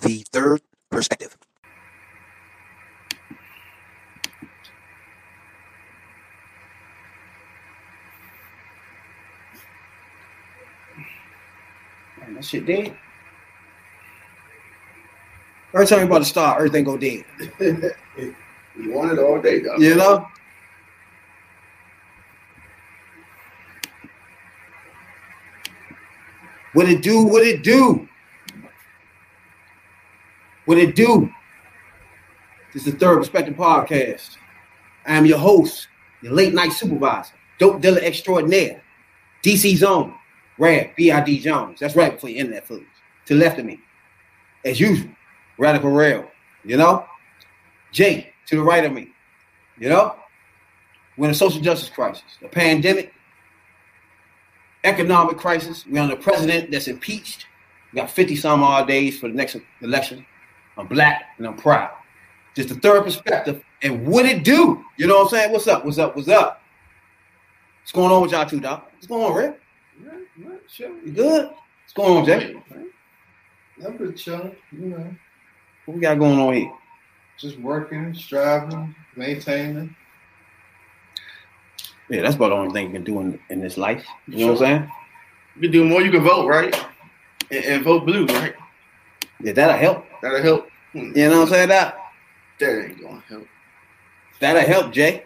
[0.00, 1.36] The third perspective.
[12.18, 12.96] Man, that shit dead.
[15.74, 17.24] Every time you about to start, everything go dead.
[18.76, 19.76] You want it all day, though.
[19.76, 20.26] You know?
[26.72, 27.24] What it do?
[27.24, 28.08] What it do?
[30.70, 31.28] What it do?
[32.72, 34.36] This is the Third Perspective Podcast.
[35.04, 35.88] I am your host,
[36.22, 38.80] your late night supervisor, dope dealer extraordinaire,
[39.42, 40.14] DC Zone,
[40.58, 41.40] Rad, B.I.D.
[41.40, 41.80] Jones.
[41.80, 42.86] That's right before your internet footage.
[43.26, 43.80] To the left of me,
[44.64, 45.10] as usual,
[45.58, 46.30] Radical Rail,
[46.64, 47.04] you know?
[47.90, 49.08] Jay, to the right of me,
[49.76, 50.14] you know?
[51.16, 53.12] We're in a social justice crisis, a pandemic,
[54.84, 55.84] economic crisis.
[55.84, 57.46] We're a president that's impeached.
[57.92, 60.24] We got 50 some odd days for the next election.
[60.76, 61.90] I'm black and I'm proud.
[62.54, 63.62] Just the third perspective.
[63.82, 64.84] And what it do?
[64.96, 65.52] You know what I'm saying?
[65.52, 65.84] What's up?
[65.84, 66.16] What's up?
[66.16, 66.62] What's up?
[67.82, 68.90] What's going on with y'all two, Doc?
[68.92, 69.60] What's going on, Rick?
[70.02, 70.90] Yeah, sure.
[71.04, 71.46] You good?
[71.46, 72.54] What's going on, Jay?
[73.84, 75.16] I'm just chilling, you know,
[75.86, 76.72] What we got going on here?
[77.38, 79.96] just working, striving, maintaining.
[82.10, 84.04] Yeah, that's about the only thing you can do in, in this life.
[84.28, 84.92] You know what I'm saying?
[85.56, 86.74] You can do more, you can vote, right?
[87.50, 88.54] And, and vote blue, right?
[89.42, 90.04] Yeah, that'll help.
[90.22, 90.68] That'll help.
[90.94, 91.68] You know what I'm saying?
[91.68, 91.96] That
[92.58, 93.46] That ain't gonna help.
[94.40, 95.24] that'll help, Jay.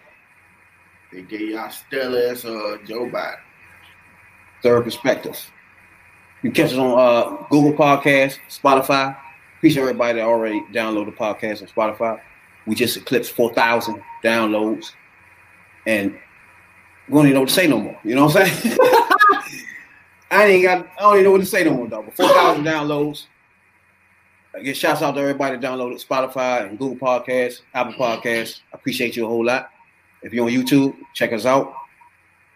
[1.13, 3.37] They gave y'all still as uh, Joe Biden.
[4.63, 5.39] Third perspective.
[6.43, 9.17] You can catch us on uh, Google Podcast, Spotify.
[9.57, 12.21] Appreciate everybody that already downloaded the podcast on Spotify.
[12.67, 14.93] We just eclipsed 4,000 downloads.
[15.87, 16.19] And
[17.09, 17.99] we don't even know what to say no more.
[18.05, 18.77] You know what I'm saying?
[20.31, 22.07] I ain't got, I don't even know what to say no more, dog.
[22.07, 23.27] But 4,000 downloads.
[24.55, 28.61] Again, shouts out to everybody that downloaded Spotify and Google Podcasts, Apple Podcasts.
[28.73, 29.71] I appreciate you a whole lot.
[30.23, 31.75] If you're on YouTube, check us out.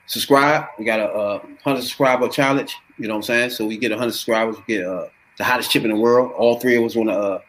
[0.06, 0.66] Subscribe.
[0.78, 2.76] We got a, uh 100 subscriber challenge.
[2.98, 3.50] You know what I'm saying?
[3.50, 6.32] So we get 100 subscribers, we get uh, the hottest chip in the world.
[6.36, 7.40] All three of us on uh,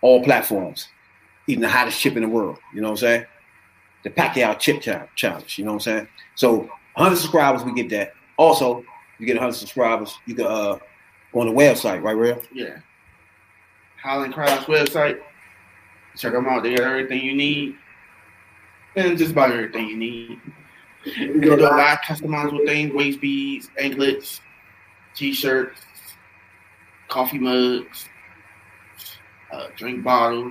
[0.00, 0.88] all platforms,
[1.46, 2.58] eating the hottest chip in the world.
[2.74, 3.26] You know what I'm saying?
[4.04, 4.80] The Paqui chip
[5.16, 5.58] challenge.
[5.58, 6.08] You know what I'm saying?
[6.34, 6.58] So
[6.94, 8.12] 100 subscribers, we get that.
[8.36, 8.84] Also,
[9.18, 10.78] you get 100 subscribers, you can uh,
[11.32, 12.42] go on the website, right, Real?
[12.52, 12.78] Yeah.
[14.02, 15.20] Highland Crowds website.
[16.16, 16.62] Check them out.
[16.62, 17.76] They got everything you need.
[18.96, 20.40] And just about everything you need.
[21.04, 24.40] You can do a lot of customizable things, waist beads, anklets,
[25.14, 25.80] t-shirts,
[27.08, 28.08] coffee mugs,
[29.52, 30.50] uh, drink bottle.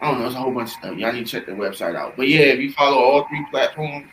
[0.00, 0.96] I don't know, it's a whole bunch of stuff.
[0.96, 2.16] Y'all need to check the website out.
[2.16, 4.08] But yeah, if you follow all three platforms,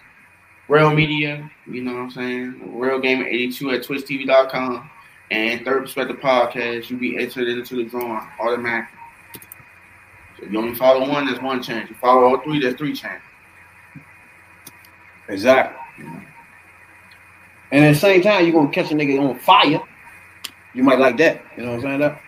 [0.68, 2.80] Real Media, you know what I'm saying?
[2.80, 4.90] Real Game 82 at twitchtv.com
[5.32, 9.00] and Third Perspective Podcast, you'll be entered into the drawing automatically.
[10.38, 11.90] So if you only follow one, there's one chance.
[11.90, 13.28] You follow all three, there's three chances.
[15.28, 16.06] Exactly.
[17.72, 19.82] And at the same time, you're gonna catch a nigga on fire.
[20.74, 21.42] You might like that.
[21.58, 22.00] You know what I'm saying?
[22.00, 22.22] Doc?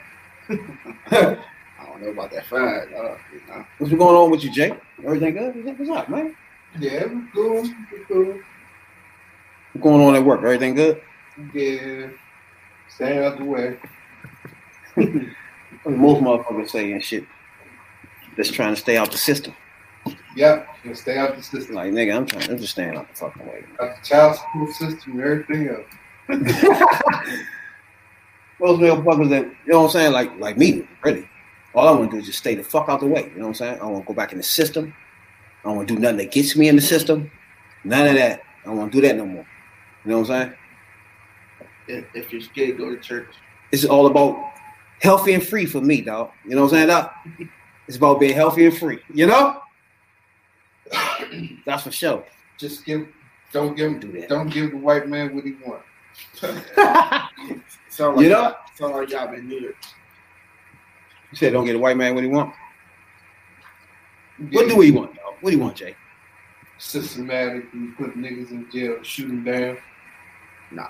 [1.80, 2.90] I don't know about that fire.
[2.96, 3.66] Uh, you know.
[3.78, 4.74] What's going on with you, Jay?
[5.04, 5.78] Everything good?
[5.78, 6.36] What's up, man?
[6.80, 8.40] Yeah, we cool, we cool.
[9.74, 10.40] What's going on at work?
[10.40, 11.02] Everything good?
[11.54, 12.08] Yeah,
[12.90, 13.78] stay out the way.
[15.86, 17.26] Most motherfuckers saying shit.
[18.36, 19.54] That's trying to stay out the system.
[20.36, 21.76] Yep, and stay out the system.
[21.76, 22.50] Like nigga, I'm trying.
[22.50, 23.64] I'm just staying out the fucking way.
[23.82, 25.86] Out the child support system and everything else.
[28.60, 31.28] Those motherfuckers that you know what I'm saying, like like me, really.
[31.74, 33.24] All I want to do is just stay the fuck out the way.
[33.24, 33.76] You know what I'm saying?
[33.76, 34.94] I don't want to go back in the system.
[35.64, 37.30] I don't want to do nothing that gets me in the system.
[37.84, 38.42] None of that.
[38.64, 39.46] I don't want to do that no more.
[40.04, 40.58] You know what I'm saying?
[41.88, 43.28] If, if you're scared, go to church.
[43.72, 44.54] It's all about
[45.02, 46.32] healthy and free for me, dog.
[46.46, 47.12] You know what I'm saying, dog?
[47.88, 49.00] It's about being healthy and free.
[49.14, 49.62] You know?
[51.66, 52.24] That's for sure.
[52.58, 53.08] Just give,
[53.52, 54.30] don't give, him, Do that.
[54.30, 55.86] don't give the white man what he wants.
[57.90, 58.56] Sound like You know?
[58.76, 59.76] sound like y'all been New York.
[61.32, 62.54] You said don't get a white man what he want.
[64.52, 65.34] What do we want, dog?
[65.42, 65.96] What do you want, Jay?
[66.78, 69.78] Systematically put niggas in jail, shoot them down.
[70.72, 70.88] Nah.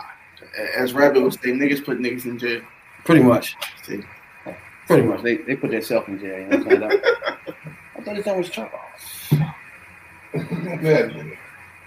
[0.77, 2.61] As Rabbit would say, niggas put niggas in jail.
[3.05, 3.55] Pretty much.
[3.83, 4.01] See,
[4.85, 5.21] Pretty much.
[5.21, 6.39] They they put themselves in jail.
[6.39, 7.01] You know what I'm saying, dog?
[7.97, 8.79] I thought this thing was trouble.
[10.33, 11.37] Man,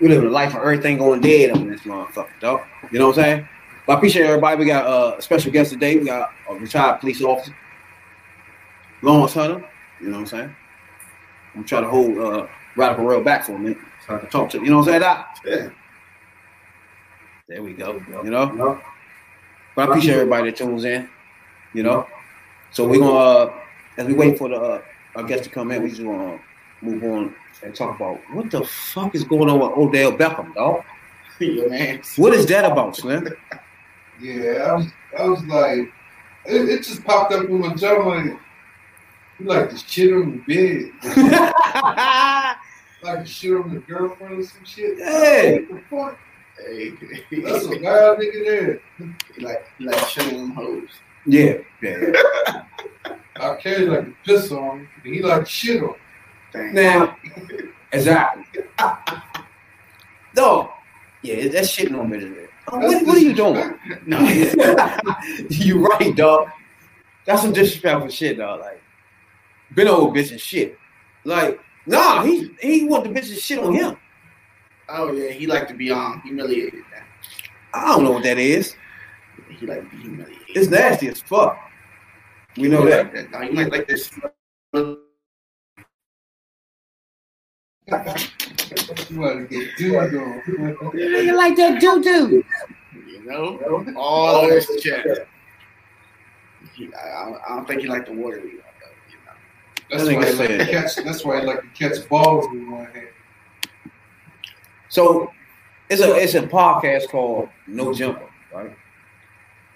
[0.00, 2.60] We live a life of everything going dead on this motherfucker, dog.
[2.90, 3.48] You know what I'm saying?
[3.86, 4.56] But I appreciate everybody.
[4.58, 5.96] We got uh, a special guest today.
[5.96, 7.54] We got a retired police officer,
[9.02, 9.64] Lawrence Hunter.
[10.00, 10.56] You know what I'm saying?
[11.54, 14.50] I'm trying to hold uh, Radical Rail back for a minute so I can talk
[14.50, 14.66] to you.
[14.70, 15.36] know what I'm saying, Doc?
[15.44, 15.68] yeah.
[17.50, 18.00] There we go.
[18.22, 18.80] You know?
[19.74, 21.10] But I appreciate everybody that tunes in.
[21.74, 22.06] You know?
[22.70, 23.52] So we're gonna uh,
[23.96, 24.82] as we wait for the uh,
[25.16, 26.38] our guest to come in, we just gonna uh,
[26.80, 30.84] move on and talk about what the fuck is going on with Odell Beckham, dog.
[31.40, 31.96] Yeah.
[32.16, 33.26] What is that about, Slim?
[34.20, 34.86] Yeah, I was,
[35.18, 35.90] I was like,
[36.44, 38.38] it, it just popped up in my jaw like,
[39.38, 41.16] you like to shit on the bed,
[43.02, 44.98] like to shit on the girlfriend or some shit.
[44.98, 45.64] Hey.
[45.66, 46.18] What the fuck?
[46.66, 46.90] Hey,
[47.42, 48.80] That's a wild nigga there.
[49.36, 50.88] he like he like showing them hoes.
[51.26, 52.12] yeah, yeah.
[53.36, 55.90] I carry like a piss on him, and he like shit on.
[55.90, 55.94] him.
[56.52, 56.74] Dang.
[56.74, 57.16] Now,
[57.92, 58.44] exactly.
[60.34, 60.70] Dog.
[61.22, 62.48] Yeah, that shit no better.
[62.68, 63.74] Oh, uh, what, what are you doing?
[64.06, 64.20] No,
[65.50, 66.48] you right, dog.
[67.26, 68.60] That's some disrespectful shit, dog.
[68.60, 68.80] Like,
[69.74, 70.78] been old bitch and shit.
[71.24, 73.96] Like, nah, he he want the bitch to shit on him.
[74.90, 76.82] Oh yeah, he like to be um humiliated.
[77.72, 78.74] I don't know what that is.
[79.58, 80.42] He like to be humiliated.
[80.48, 81.58] It's nasty as fuck.
[82.56, 83.04] We know You that.
[83.04, 83.30] Like that.
[83.30, 84.10] Now, you might like this.
[84.74, 84.98] You
[89.20, 90.42] want to get dude on.
[90.94, 92.44] You like that doo doo?
[92.94, 93.58] You know,
[93.96, 95.06] all this chat.
[95.06, 95.26] I,
[96.98, 98.38] I don't- think he like the water.
[98.38, 98.64] You know.
[99.90, 102.62] That's why, nigga he like to catch, that's why he like to catch balls with
[102.68, 103.08] one hand.
[104.90, 105.30] So
[105.88, 108.76] it's a it's a podcast called No Jumper, right?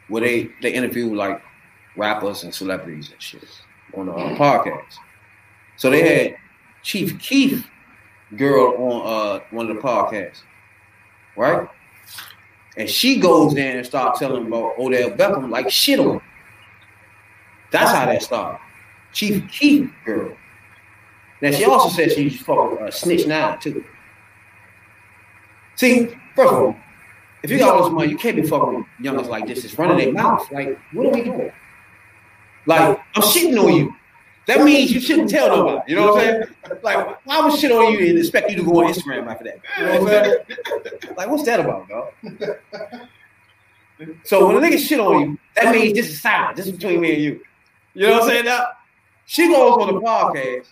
[0.08, 1.40] Where they they interview like
[1.96, 3.48] rappers and celebrities and shit
[3.96, 4.94] on the uh, podcast.
[5.76, 6.36] So they had
[6.82, 7.68] Chief Keef
[8.36, 10.42] girl on uh one of the podcasts,
[11.36, 11.68] right?
[12.76, 16.20] And she goes in and starts telling about Odell Beckham like shit on him.
[17.70, 18.60] That's how that started.
[19.12, 20.36] Chief Keef girl.
[21.40, 23.84] Now she also said she fucking uh, snitch nine too.
[25.76, 26.06] See,
[26.36, 26.76] first of all,
[27.42, 29.64] if you got all this money, you can't be fucking with youngers like this.
[29.64, 30.50] It's running their mouth.
[30.50, 31.52] Like, what are we doing?
[32.66, 33.94] Like, I'm shitting on you.
[34.46, 35.92] That means you shouldn't tell nobody.
[35.92, 36.80] You know what I'm saying?
[36.82, 39.60] Like, why would shit on you and expect you to go on Instagram after that?
[39.78, 41.16] You know what I'm saying?
[41.16, 42.12] Like, what's that about, dog?
[44.24, 46.56] So when a nigga shit on you, that means this is silent.
[46.56, 47.40] This is between me and you.
[47.94, 48.44] You know what I'm saying?
[48.46, 48.66] Now,
[49.26, 50.66] she goes on the podcast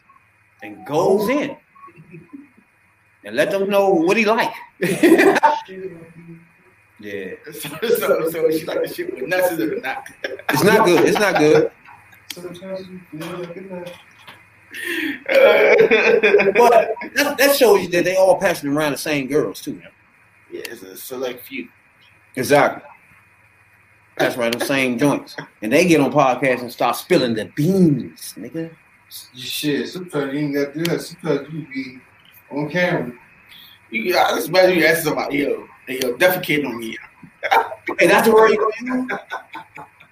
[0.62, 1.56] and goes in
[3.24, 4.52] and let them know what he like.
[7.00, 7.34] yeah.
[7.52, 10.08] So, so, so she like the shit with nuts or not?
[10.50, 11.08] It's not good.
[11.08, 11.70] It's not good.
[12.32, 13.92] Sometimes you feel like a nut.
[16.56, 19.74] But that, that shows you that they all passing around the same girls too.
[19.74, 19.88] Man.
[20.50, 21.68] yeah, it's a select few.
[22.36, 22.82] Exactly.
[24.16, 25.36] That's right, the same joints.
[25.62, 28.70] And they get on podcasts and start spilling the beans, nigga.
[29.34, 29.88] You shit.
[29.88, 31.00] Sometimes you ain't got to do that.
[31.00, 32.00] Sometimes you be
[32.52, 33.12] on camera.
[33.90, 36.96] You, I just imagine you ask somebody, yo, hey, yo, defecate on me.
[37.98, 39.06] Hey, that's the word you gonna?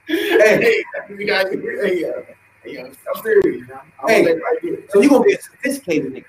[0.08, 2.24] Hey, hey, you guys, hey, yo,
[2.64, 3.70] hey, yo, I'm serious.
[4.02, 4.34] I'm Hey.
[4.34, 4.90] right.
[4.90, 6.24] So you gonna be a sophisticated nigga.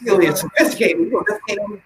[0.00, 1.82] You gonna be a sophisticated you gonna sophisticated.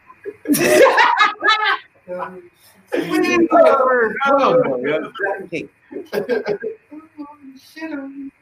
[2.90, 4.16] What do you mean that word?
[4.24, 5.12] Come on, bro.
[5.12, 5.70] Sophisticated.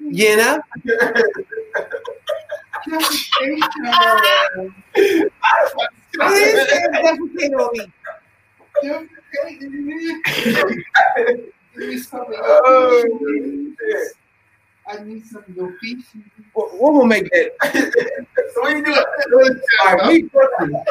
[0.00, 0.60] You know?
[14.86, 15.98] I need some of your feet.
[16.52, 17.52] What, will make that?
[18.54, 18.82] What you
[19.30, 19.60] doing?
[19.86, 20.84] All right, me personally.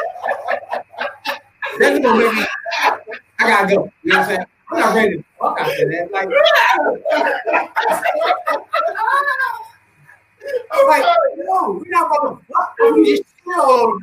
[1.78, 2.46] That's gonna make me.
[3.38, 3.92] I gotta go.
[4.02, 4.46] You know what I'm saying?
[4.70, 6.08] I'm not ready to fuck out there.
[6.08, 6.28] Like,
[10.72, 11.04] I'm like,
[11.36, 12.76] no, we're not gonna fuck.
[12.94, 13.98] We just chill.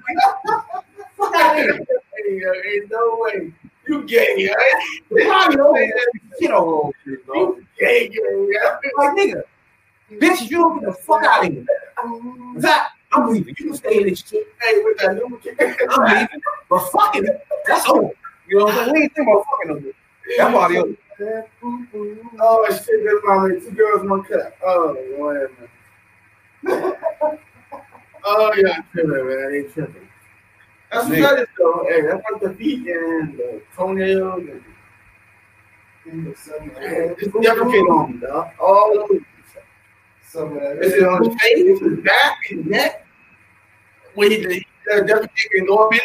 [1.17, 2.63] Fuck out of here.
[2.65, 3.53] Ain't no way.
[3.87, 5.25] You gay, right?
[5.27, 5.91] Probably know
[6.39, 6.93] shit all over.
[7.05, 8.77] You gay, yeah.
[8.97, 9.43] Like, nigga,
[10.13, 11.65] bitch, you don't get the fuck out of here.
[12.55, 13.55] In fact, I'm leaving.
[13.57, 14.47] You can stay in this shit.
[14.61, 15.55] Hey, with that new kid.
[15.59, 16.41] I'm leaving.
[16.69, 17.27] But fucking,
[17.65, 18.11] that's over.
[18.47, 18.93] You know what I'm saying?
[18.93, 19.93] We ain't thinking about fucking no more.
[20.37, 20.95] That body over.
[22.39, 23.49] Oh shit, that's my.
[23.59, 24.53] Two girls, one cup.
[24.65, 25.69] Oh, whatever.
[28.23, 29.47] oh yeah, I'm tripping, man.
[29.51, 30.07] I ain't tripping.
[30.91, 31.85] That's what that is though.
[31.89, 34.61] Hey, that's like the feet and the toenails and
[36.05, 38.47] it's defecate on me, dog.
[38.59, 39.25] All over.
[40.27, 40.83] Some of that.
[40.83, 43.05] Is it on his face, his back, his neck?
[44.15, 45.99] When he the defecate can go up in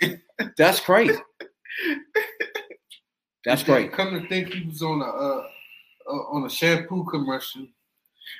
[0.00, 0.52] there?
[0.58, 1.18] That's crazy.
[3.44, 3.92] That's great.
[3.92, 5.46] Come to think, he was on a uh,
[6.08, 7.66] uh, on a shampoo commercial.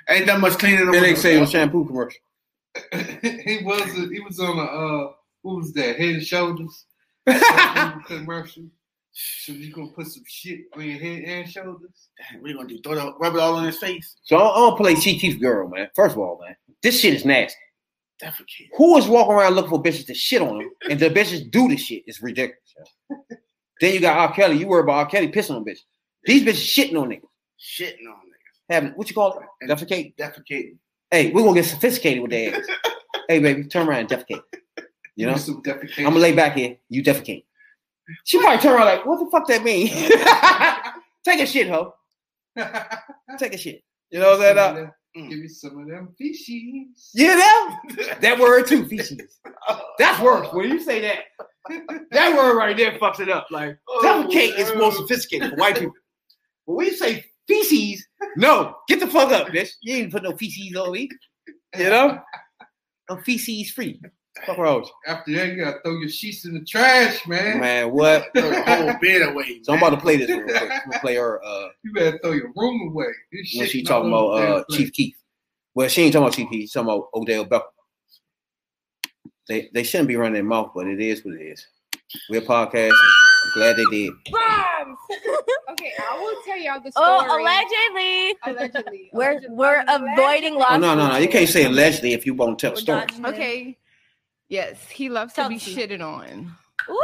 [0.09, 0.90] Ain't that much cleaning.
[0.90, 2.21] Then they say on shampoo commercial.
[2.93, 5.12] he was he was on a uh,
[5.43, 5.97] what was that?
[5.97, 6.87] Head and Shoulders
[8.07, 8.64] commercial.
[9.12, 12.09] So you gonna put some shit on your head and shoulders?
[12.19, 12.81] Damn, what are you gonna do?
[12.83, 14.16] Throw the rub it all on his face?
[14.23, 15.88] So I don't, I don't play Chief Keef girl, man.
[15.95, 17.59] First of all, man, this shit is nasty.
[18.23, 18.69] Defecate.
[18.76, 21.69] Who is walking around looking for bitches to shit on them, and the bitches do
[21.69, 22.02] the shit?
[22.07, 22.61] It's ridiculous.
[23.09, 23.16] yo.
[23.81, 24.35] then you got R.
[24.35, 24.59] Kelly.
[24.59, 25.07] You worry about R.
[25.07, 25.85] Kelly pissing on bitches.
[26.25, 27.23] These bitches shitting on niggas.
[27.59, 28.25] Shitting on niggas.
[28.69, 29.69] Having what you call it?
[29.69, 30.17] Defecate.
[30.17, 30.77] Defecate.
[31.11, 32.67] Hey, we're gonna get sophisticated with ass.
[33.29, 34.43] hey, baby, turn around and defecate.
[35.15, 35.37] You know.
[35.99, 36.77] I'm gonna lay back here.
[36.89, 37.45] You defecate.
[38.25, 39.89] She probably turn around like, what the fuck that mean?
[41.25, 41.95] Take a shit, ho.
[43.39, 43.83] Take a shit.
[44.11, 44.59] You know saying?
[44.59, 47.11] Uh, Give me some of them fishies.
[47.15, 47.79] You know
[48.21, 49.39] that word too, feces.
[49.99, 50.49] That's worse.
[50.53, 51.19] When you say that,
[52.11, 53.47] that word right there fucks it up.
[53.51, 55.95] Like defecate is more sophisticated for white people.
[56.67, 59.71] But when you say feces, no, get the fuck up, bitch.
[59.83, 61.09] You ain't put no feces on me.
[61.76, 62.19] You know,
[63.09, 64.00] I'm feces free.
[64.45, 67.59] Fuck wrong After that, you gotta throw your sheets in the trash, man.
[67.59, 67.91] man.
[67.91, 68.29] What?
[68.37, 69.61] Throw the whole bed away.
[69.62, 70.62] So I'm about to play this real quick.
[70.62, 73.07] I'm gonna play her uh You better throw your room away.
[73.33, 74.79] This when she talking about uh place.
[74.79, 75.17] Chief Keef.
[75.75, 76.61] Well, she ain't talking about Chief Keef.
[76.62, 77.62] She's talking about Odell Beckham.
[79.49, 81.67] They they shouldn't be running their mouth, but it is what it is.
[82.29, 82.91] We're a podcast.
[82.91, 84.12] and I'm glad they did.
[85.76, 85.80] Bombs!
[85.80, 87.30] Okay, I will tell y'all the oh, story.
[87.30, 88.37] Oh, allegedly.
[88.45, 89.11] Allegedly.
[89.12, 89.56] We're Allegedly.
[89.56, 90.12] we're Allegedly.
[90.12, 91.16] avoiding Oh, no, no, no.
[91.16, 93.04] You can't say allegedly if you won't tell the story.
[93.25, 93.78] Okay.
[94.49, 96.52] Yes, he loves Tell to be shitted on.
[96.88, 96.97] Ooh.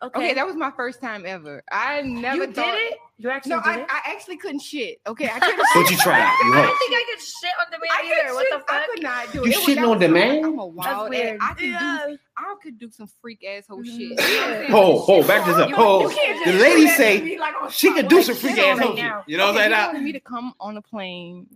[0.00, 0.18] Okay.
[0.20, 1.64] Okay, that was my first time ever.
[1.72, 2.98] I never you did it.
[3.18, 3.86] You actually No, did I, it.
[3.90, 5.00] I actually couldn't shit.
[5.08, 5.58] Okay, I couldn't.
[5.74, 6.18] But you tried.
[6.20, 6.66] You I hope.
[6.66, 8.34] don't think I could shit on demand I either.
[8.34, 9.48] What shit- the I could not do You it.
[9.48, 9.56] it.
[9.56, 10.44] was- shitting on was demand?
[10.46, 11.40] I'm a wild weird.
[11.40, 11.48] ass.
[11.50, 12.04] I could Yeah.
[12.06, 12.18] do.
[12.36, 13.96] I could do some freak asshole Mhm.
[14.16, 14.20] shit.
[14.20, 14.70] Yeah.
[14.70, 15.68] Hold, hold, back this up.
[15.68, 16.12] You- Hold.
[16.12, 18.78] you The lady say like, on She top, could do some freak shit on ass
[18.78, 19.22] right shit.
[19.26, 19.86] You know what I'm he saying?
[19.88, 21.48] wanted me to come on a plane.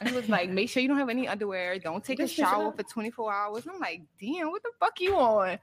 [0.00, 1.78] And he was like, make sure you don't have any underwear.
[1.78, 3.66] Don't take a This bitch shower for 24 hours.
[3.72, 5.60] I'm like, damn, what the fuck you on?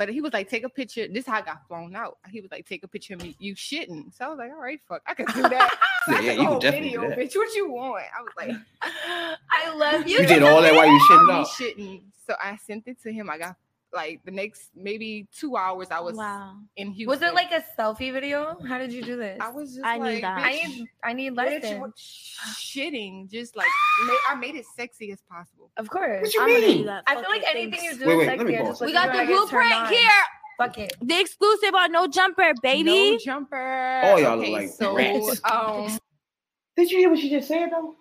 [0.00, 1.06] But he was like, take a picture.
[1.08, 2.16] This is how I got flown out.
[2.30, 4.10] He was like, take a picture of me, you shitting.
[4.16, 5.78] So I was like, all right, fuck, I can do that.
[6.06, 7.18] So Yeah, I yeah, you a whole can definitely do video, that.
[7.18, 7.36] bitch.
[7.36, 8.04] What you want?
[8.18, 10.20] I was like, I love you.
[10.20, 11.46] You did all that while you shitting me out.
[11.48, 12.00] shitting.
[12.26, 13.28] So I sent it to him.
[13.28, 13.56] I got
[13.92, 15.88] like the next maybe two hours.
[15.90, 16.56] I was Wow.
[16.76, 17.08] in Houston.
[17.08, 18.56] Was it like a selfie video?
[18.68, 19.38] How did you do this?
[19.40, 20.38] I was just I like, need that.
[20.38, 22.36] I need I need bitch, lessons.
[22.58, 23.28] shitting.
[23.30, 23.66] Just like
[24.30, 25.70] I made it sexy as possible.
[25.76, 26.22] Of course.
[26.22, 26.78] What you I'm gonna mean?
[26.78, 27.04] do that.
[27.06, 27.84] I feel like anything thanks.
[27.94, 28.38] you do Wait, is wait, sexy.
[28.38, 28.68] let me I pause.
[28.70, 30.10] just We got the you and I get turned blueprint here.
[30.58, 30.96] Fuck it.
[31.02, 32.84] The exclusive on No Jumper, baby.
[32.84, 34.00] No jumper.
[34.04, 35.40] All y'all look like so rats.
[35.50, 35.98] um
[36.76, 37.96] Did you hear what she just said though?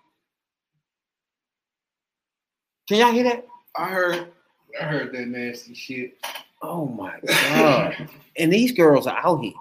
[2.88, 3.46] Can y'all hear that?
[3.75, 4.31] I heard.
[4.80, 6.18] I heard that nasty shit.
[6.62, 8.10] Oh my god!
[8.38, 9.54] and these girls are out here.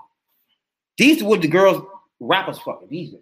[0.96, 1.84] These are what the girls
[2.20, 2.88] rappers fucking.
[2.88, 3.20] These are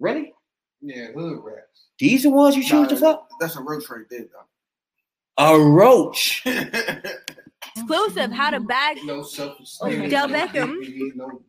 [0.00, 0.32] really.
[0.80, 1.86] Yeah, hood raps.
[1.98, 3.28] These the ones you choose to fuck?
[3.38, 5.44] That's a roach right there, though.
[5.44, 6.42] A roach.
[6.44, 6.52] though.
[7.76, 8.32] Exclusive.
[8.32, 8.98] How to bag.
[9.04, 10.08] No self-esteem.
[10.08, 11.14] Del no Beckham.
[11.14, 11.42] No.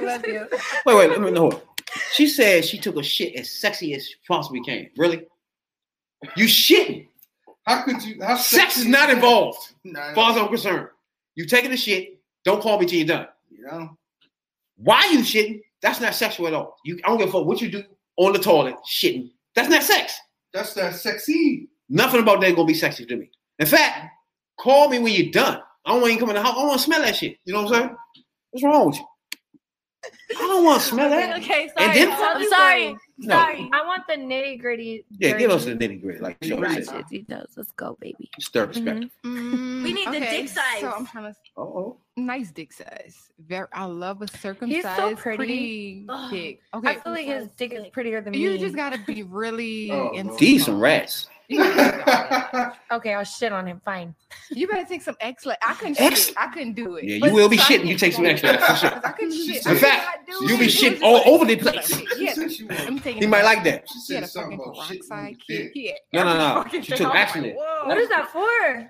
[0.00, 0.46] Love you.
[0.84, 1.62] Wait, wait, let me know.
[2.12, 4.90] She said she took a shit as sexy as she possibly can.
[4.96, 5.26] Really?
[6.36, 7.08] You shitting?
[7.64, 8.16] How could you?
[8.22, 10.88] How Sex is not involved, Nah, as far as I'm concerned.
[11.34, 12.20] You taking a shit?
[12.44, 13.26] Don't call me till you're done.
[13.50, 13.96] you know,
[14.76, 15.60] Why you shitting?
[15.82, 16.76] That's not sexual at all.
[16.84, 17.82] You, I don't give a fuck what you do
[18.16, 19.30] on the toilet shitting.
[19.54, 20.18] That's not sex.
[20.52, 21.68] That's not sexy.
[21.88, 23.30] Nothing about that gonna be sexy to me.
[23.58, 24.10] In fact,
[24.58, 25.60] call me when you're done.
[25.84, 26.56] I don't want you coming in the house.
[26.58, 27.36] I want to smell that shit.
[27.44, 27.96] You know what I'm saying?
[28.50, 29.04] What's wrong with you?
[30.36, 31.38] I don't want to smell that.
[31.42, 31.88] Okay, sorry.
[31.88, 32.96] And then- I'm me sorry.
[33.20, 33.28] Something.
[33.28, 33.34] No.
[33.36, 33.70] Sorry.
[33.72, 35.04] I want the nitty gritty.
[35.18, 36.20] Yeah, give us the nitty gritty.
[36.20, 37.50] Like, show Right, us shit, details.
[37.56, 38.30] Let's go, baby.
[38.40, 39.10] stir perspective.
[39.24, 40.80] mm, We need the dick size.
[40.80, 43.30] So I'm trying to Oh, nice dick size.
[43.46, 46.04] Very I love a circumcised pretty.
[46.08, 46.30] Ugh.
[46.30, 46.60] dick.
[46.74, 46.88] Okay.
[46.88, 48.38] I feel like his dick is prettier than me.
[48.38, 50.80] you just gotta be really Oh, into Lord.
[50.80, 51.28] rats.
[51.48, 53.80] You, gotta- Okay, I'll shit on him.
[53.84, 54.14] Fine.
[54.50, 55.44] you better take some X.
[55.44, 56.26] Like I couldn't X?
[56.26, 56.34] shit.
[56.38, 57.04] I couldn't do it.
[57.04, 57.86] Yeah, you But will be shitting.
[57.86, 58.90] You take some extra for sure.
[58.90, 59.66] 'Cause I couldn't shit.
[59.66, 61.90] In fact, could not do you'll be It was shitting all like- over the place.
[62.16, 63.84] Yeah, She said she wanted- I'm taking He might like that.
[63.88, 65.62] She had said a something fucking about shit peroxide his kit.
[65.64, 65.70] dick.
[65.74, 66.54] He had No, no, no.
[66.62, 66.98] fucking She thing.
[66.98, 68.40] took I action like, What is that for?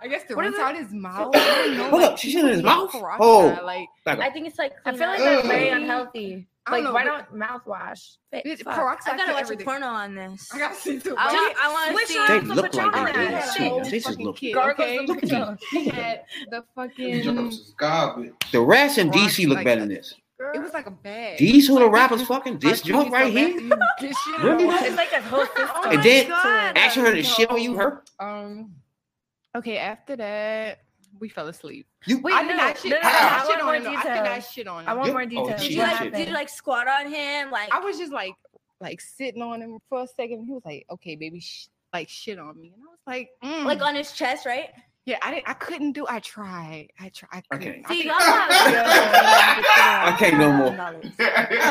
[0.03, 1.35] I guess to What rinse out his mouth.
[1.35, 2.91] I don't know, Hold up, she said in his mouth?
[2.95, 3.59] Oh.
[3.65, 4.73] Like I think it's like.
[4.85, 5.25] I feel like out.
[5.25, 6.47] that's very unhealthy.
[6.67, 8.17] I don't Like, know, why but- not mouthwash?
[8.33, 9.15] Fit- peroxide.
[9.15, 10.49] I gotta to watch a porno on this.
[10.53, 11.15] I gotta see too.
[11.19, 11.57] I But want.
[11.63, 12.27] I want to see.
[12.27, 13.55] They look like in they that.
[13.59, 13.65] do.
[13.65, 13.85] Shit.
[13.85, 14.37] Shit, This look.
[14.37, 15.05] kid, okay?
[15.07, 15.59] the Patron.
[15.71, 17.23] He had the fucking.
[17.23, 18.33] jokes garbage.
[18.51, 20.15] The rats in DC look better than this.
[20.55, 21.39] It was like a bag.
[21.39, 23.69] These who the rappers fucking this like, right so here.
[23.69, 24.65] bad, shit Really?
[24.67, 25.69] It's like a whole system.
[25.75, 26.77] Oh And then God.
[26.79, 28.03] Asking her to shit on you, her.
[28.19, 28.73] Um.
[29.55, 29.79] Okay.
[29.79, 30.81] After that,
[31.25, 31.87] we fell asleep.
[32.05, 32.91] You Wait, I no, did no, not shit.
[32.91, 33.87] no, I no, did I not want shit on more him.
[33.87, 34.51] I did not details.
[34.53, 34.89] shit on him.
[34.91, 35.15] I want Yep.
[35.15, 35.61] more Oh, details.
[35.63, 36.13] Did you like?
[36.13, 37.51] Did you like squat on him?
[37.51, 37.73] Like.
[37.75, 38.35] I was just like,
[38.83, 40.45] like sitting on him for a second.
[40.45, 43.65] He was like, "Okay, baby, sh- like shit on me," and I was like, mm.
[43.65, 44.69] like on his chest, right?
[45.07, 45.49] Yeah, I didn't.
[45.49, 46.07] I couldn't do.
[46.09, 46.89] I tried.
[47.01, 47.43] I tried.
[47.51, 47.81] I Okay.
[47.83, 47.89] couldn't.
[47.89, 50.77] See, I y'all I can't no more.
[50.79, 50.93] I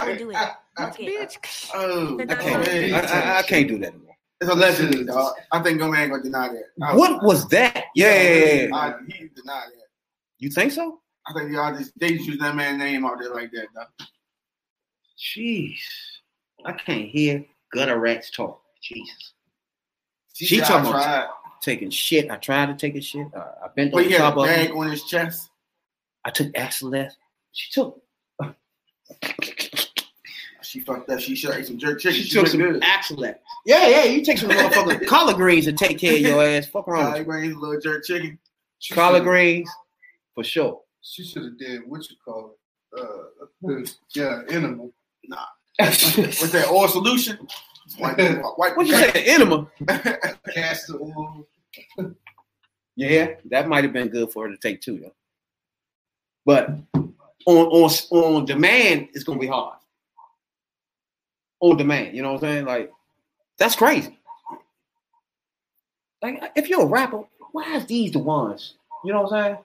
[0.07, 0.37] would do it.
[0.79, 1.05] Okay.
[1.05, 1.69] bitch.
[1.75, 2.67] Oh, I can't.
[2.67, 2.91] okay.
[2.93, 4.12] I, I, I can't do that anymore.
[4.41, 5.33] It's a legend, dog.
[5.51, 6.95] I think no man gonna deny that.
[6.95, 7.85] What was that?
[7.95, 8.75] Yeah, yeah, yeah.
[8.75, 9.87] I, he denied that.
[10.39, 10.99] You think so?
[11.25, 13.87] I think y'all just they just use that man's name out there like that, dog.
[15.17, 15.77] Jeez,
[16.65, 18.61] I can't hear gutter rats talk.
[18.81, 19.33] Jesus,
[20.33, 21.29] She, She talking about-
[21.61, 22.29] taking shit.
[22.29, 23.27] I tried to take a shit.
[23.33, 24.75] Uh, I bent But on he the had top a of bag it.
[24.75, 25.49] on his chest.
[26.25, 27.13] I took Axeleth.
[27.53, 28.01] She took.
[30.73, 31.19] She fucked up.
[31.19, 32.17] She should have ate some jerk chicken.
[32.19, 32.81] She She, took some good.
[32.81, 33.37] Axeleth.
[33.63, 34.03] Yeah, yeah.
[34.05, 36.65] You take some motherfucking collard greens and take care of your ass.
[36.65, 38.39] Fuck wrong with he bring his little jerk chicken.
[38.79, 38.95] She.
[38.95, 39.69] Collard greens
[40.33, 40.81] for sure.
[41.03, 42.55] She should have did what you call
[42.95, 42.99] it.
[42.99, 44.87] Uh, the- yeah, enema.
[45.27, 45.45] Nah.
[45.77, 47.47] What's that oil solution?
[47.99, 48.17] White,
[48.57, 49.11] white, What you say?
[49.27, 49.67] Enema?
[50.55, 51.47] Castor oil.
[52.95, 55.13] Yeah, that might have been good for her to take too, though.
[56.47, 56.69] But
[57.45, 59.77] on on on demand, it's gonna be hard.
[61.63, 62.65] On demand, you know what I'm saying?
[62.65, 62.91] Like
[63.57, 64.19] that's crazy.
[66.21, 68.73] Like if you're a rapper, why is these the ones?
[69.05, 69.57] You know what I'm saying?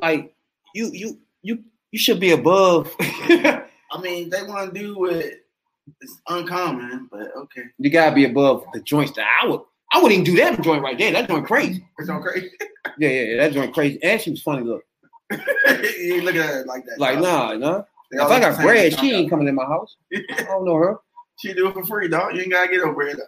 [0.00, 0.34] Like
[0.74, 2.92] you you you you should be above.
[3.00, 5.46] I mean, they want to do it.
[6.00, 7.62] It's uncommon, but okay.
[7.78, 9.60] you gotta be above the joints that I would.
[9.92, 11.12] I wouldn't even do that joint right there.
[11.12, 11.86] That joint crazy.
[11.98, 12.50] It's so crazy.
[12.98, 13.36] Yeah, yeah, yeah.
[13.44, 14.02] That joint crazy.
[14.02, 14.82] And she was funny look.
[15.30, 16.98] you looking at it like that.
[16.98, 17.82] Like nah, nah.
[18.12, 19.96] If I got bread, she ain't coming in my house.
[20.14, 20.96] I don't know her.
[21.38, 22.34] She do it for free, dog.
[22.34, 23.14] You ain't gotta get no bread.
[23.20, 23.26] Up.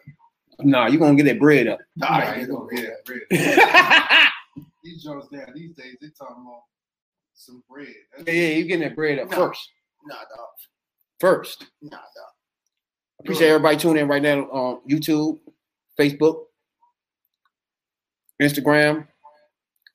[0.60, 1.78] Nah, you gonna get that bread up.
[1.96, 2.76] Nah, Nah, you gonna bread.
[2.80, 3.20] get that bread.
[3.30, 4.28] yeah,
[4.84, 6.62] These joints down these days, they talking about
[7.34, 7.86] some bread.
[8.16, 9.36] That's- yeah, you getting that bread up No.
[9.48, 9.70] first.
[10.06, 10.46] Nah, dog.
[11.20, 11.66] First.
[11.80, 12.00] Nah, dog.
[13.20, 15.38] Appreciate everybody tuning in right now on YouTube,
[15.98, 16.44] Facebook,
[18.40, 19.06] Instagram,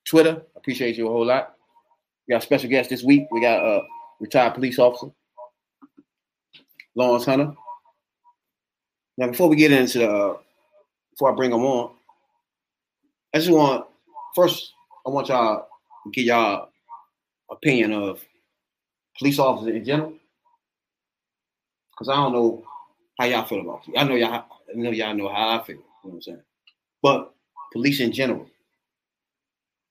[0.06, 0.42] Twitter.
[0.56, 1.54] Appreciate you a whole lot.
[2.28, 3.28] We got a special guest this week.
[3.32, 3.82] We got a
[4.20, 5.12] retired police officer,
[6.96, 7.54] Lawrence Hunter.
[9.18, 10.38] Now, before we get into the, uh,
[11.12, 11.92] before I bring him on,
[13.34, 13.86] I just want
[14.36, 14.74] first
[15.06, 15.68] I want y'all
[16.04, 16.70] to get y'all
[17.50, 18.24] opinion of
[19.18, 20.14] police officers in general,
[21.92, 22.64] because I don't know
[23.20, 23.98] how y'all feel about it.
[23.98, 24.46] I know y'all.
[24.70, 25.78] I know y'all know how I feel.
[25.78, 26.42] You know what I'm saying?
[27.02, 27.34] But
[27.74, 28.48] police in general,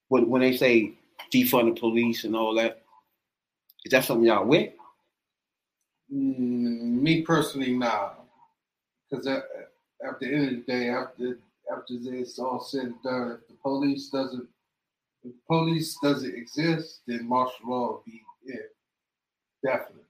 [0.08, 0.92] when when they say
[1.32, 2.82] defund the police and all that,
[3.86, 4.72] is that something y'all with?
[6.12, 8.14] Mm, me personally, nah.
[9.08, 9.44] Because at,
[10.04, 11.38] at the end of the day, after
[11.72, 14.48] after this all said and done, if the police doesn't,
[15.22, 18.74] if police doesn't exist, then martial law will be it.
[19.64, 20.02] Definitely.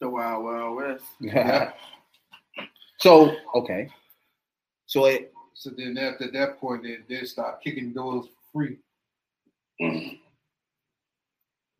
[0.00, 1.04] The Wild Wild West.
[1.20, 1.70] Yeah.
[2.98, 3.88] so okay,
[4.86, 8.78] so it So then after that point, they, they start kicking doors free.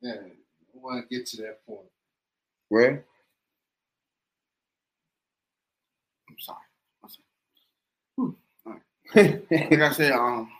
[0.07, 1.81] yeah, I want to get to that point.
[2.69, 3.05] where
[6.29, 6.59] I'm sorry.
[9.51, 10.51] Like I said, um,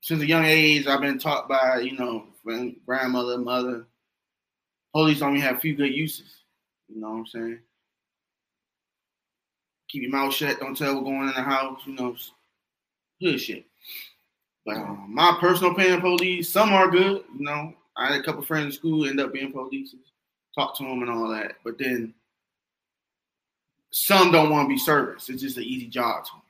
[0.00, 2.24] since a young age, I've been taught by you know
[2.86, 3.86] grandmother, mother.
[4.92, 6.42] Police only have a few good uses.
[6.88, 7.58] You know what I'm saying?
[9.88, 10.60] Keep your mouth shut.
[10.60, 11.80] Don't tell what's going in the house.
[11.86, 12.16] You know,
[13.20, 13.64] good shit.
[14.66, 17.24] But um, my personal opinion, police, some are good.
[17.36, 19.94] You know, I had a couple friends in school end up being police.
[20.54, 21.52] Talk to them and all that.
[21.64, 22.14] But then
[23.90, 25.28] some don't want to be service.
[25.28, 26.42] It's just an easy job to them.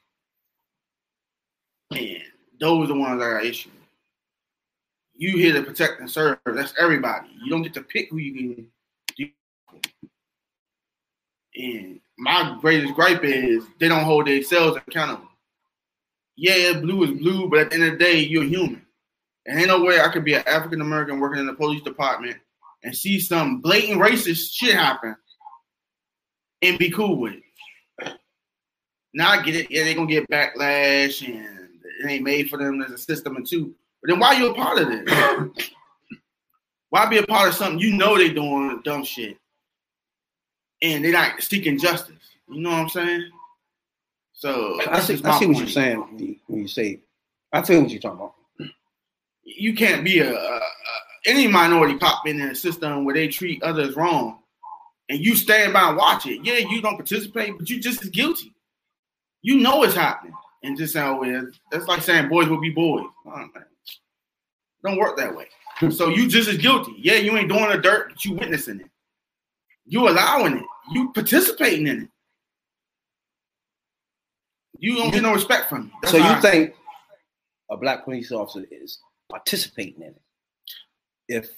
[2.00, 2.22] And
[2.60, 3.70] those are the ones that got issue.
[5.14, 6.38] You here to protect and serve.
[6.46, 7.28] That's everybody.
[7.42, 8.66] You don't get to pick who you can
[9.16, 9.28] do.
[11.54, 15.28] And my greatest gripe is they don't hold themselves accountable.
[16.36, 18.86] Yeah, blue is blue, but at the end of the day, you're human.
[19.46, 22.36] And ain't no way I could be an African American working in the police department
[22.84, 25.16] and see some blatant racist shit happen
[26.62, 28.12] and be cool with it.
[29.14, 29.70] Now I get it.
[29.70, 32.78] Yeah, they're gonna get backlash and it ain't made for them.
[32.78, 33.74] There's a system and two.
[34.00, 35.68] But then why you a part of this?
[36.90, 39.36] why be a part of something you know they doing dumb shit
[40.80, 42.16] and they're not seeking justice?
[42.48, 43.30] You know what I'm saying?
[44.32, 47.00] So I see, I see what you're saying when you, when you say.
[47.52, 48.34] I feel what you're talking about.
[49.44, 50.60] You can't be a, a,
[51.26, 54.38] any minority pop in a system where they treat others wrong,
[55.08, 56.44] and you stand by and watch it.
[56.44, 58.54] Yeah, you don't participate, but you just as guilty.
[59.42, 62.70] You know it's happening, and just saying, "Oh, well, that's like saying boys will be
[62.70, 63.48] boys." Oh.
[64.84, 65.46] Don't work that way.
[65.90, 66.94] so you just as guilty.
[66.98, 68.90] Yeah, you ain't doing the dirt, but you witnessing it.
[69.86, 70.64] You allowing it.
[70.92, 72.08] You participating in it.
[74.78, 75.92] You don't get no respect from me.
[76.02, 76.74] That's So you I- think
[77.70, 78.98] a black police officer is
[79.32, 80.22] participating in it.
[81.28, 81.48] If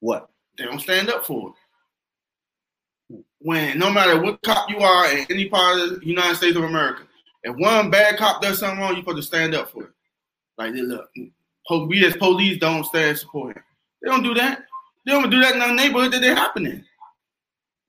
[0.00, 0.28] what?
[0.56, 1.52] They don't stand up for
[3.10, 3.24] it.
[3.40, 6.64] When no matter what cop you are in any part of the United States of
[6.64, 7.02] America,
[7.42, 9.90] if one bad cop does something wrong, you're supposed to stand up for it.
[10.56, 11.10] Like look,
[11.88, 13.62] we as police don't stand support him.
[14.02, 14.64] They don't do that.
[15.06, 16.84] They don't do that in the neighborhood that they happen in.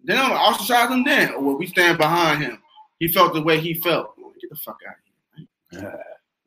[0.04, 1.34] They don't ostracize him then.
[1.34, 2.62] Or we stand behind him.
[3.00, 4.16] He felt the way he felt.
[4.40, 5.02] Get the fuck out of
[5.36, 5.84] here.
[5.84, 5.92] Man.
[5.94, 5.98] Uh,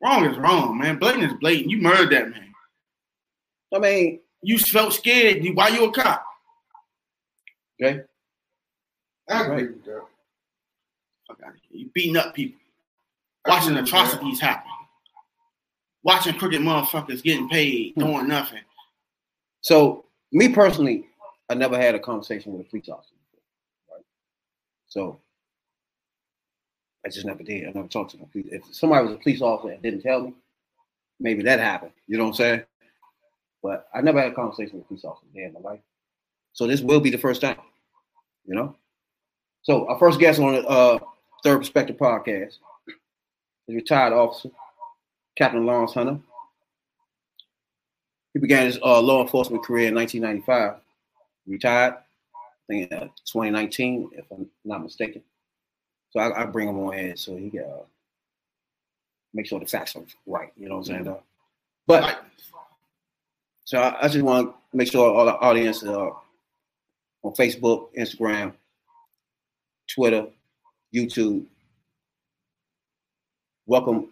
[0.03, 0.97] Wrong is wrong, man.
[0.99, 1.69] Blatant is blatant.
[1.71, 2.53] You murdered that man.
[3.73, 5.41] I mean, You felt scared.
[5.55, 6.25] Why you a cop?
[7.81, 8.01] okay,
[9.29, 9.69] I agree Right.
[9.71, 10.01] with that.
[11.27, 11.79] Fuck out of here.
[11.79, 12.59] You beating up people.
[13.47, 14.69] Watching atrocities happen.
[16.03, 18.01] Watching crooked motherfuckers getting paid, hmm.
[18.01, 18.63] doing nothing.
[19.61, 21.07] So, me personally,
[21.49, 24.05] I never had a conversation with a police officer before, right?
[24.87, 25.21] So,
[27.05, 27.67] I just never did.
[27.67, 28.29] I never talked to them.
[28.33, 30.33] If somebody was a police officer and didn't tell me,
[31.19, 31.91] maybe that happened.
[32.07, 32.63] You know what I'm saying?
[33.61, 35.79] But I never had a conversation with a police officer in my life.
[36.53, 37.57] So this will be the first time.
[38.45, 38.75] You know.
[39.63, 40.99] So our first guest on the uh,
[41.43, 42.57] Third Perspective podcast
[43.67, 44.49] is retired officer
[45.35, 46.19] Captain Lawrence Hunter.
[48.33, 50.81] He began his uh, law enforcement career in 1995.
[51.47, 55.21] Retired, I think in uh, 2019, if I'm not mistaken.
[56.13, 57.81] So I, I bring him on here so he can uh,
[59.33, 60.53] make sure the facts are right.
[60.55, 61.03] You know what I'm saying?
[61.05, 61.23] though?
[61.87, 62.23] But
[63.65, 66.11] so I, I just want to make sure all the audience uh,
[67.23, 68.53] on Facebook, Instagram,
[69.87, 70.27] Twitter,
[70.93, 71.45] YouTube,
[73.65, 74.09] welcome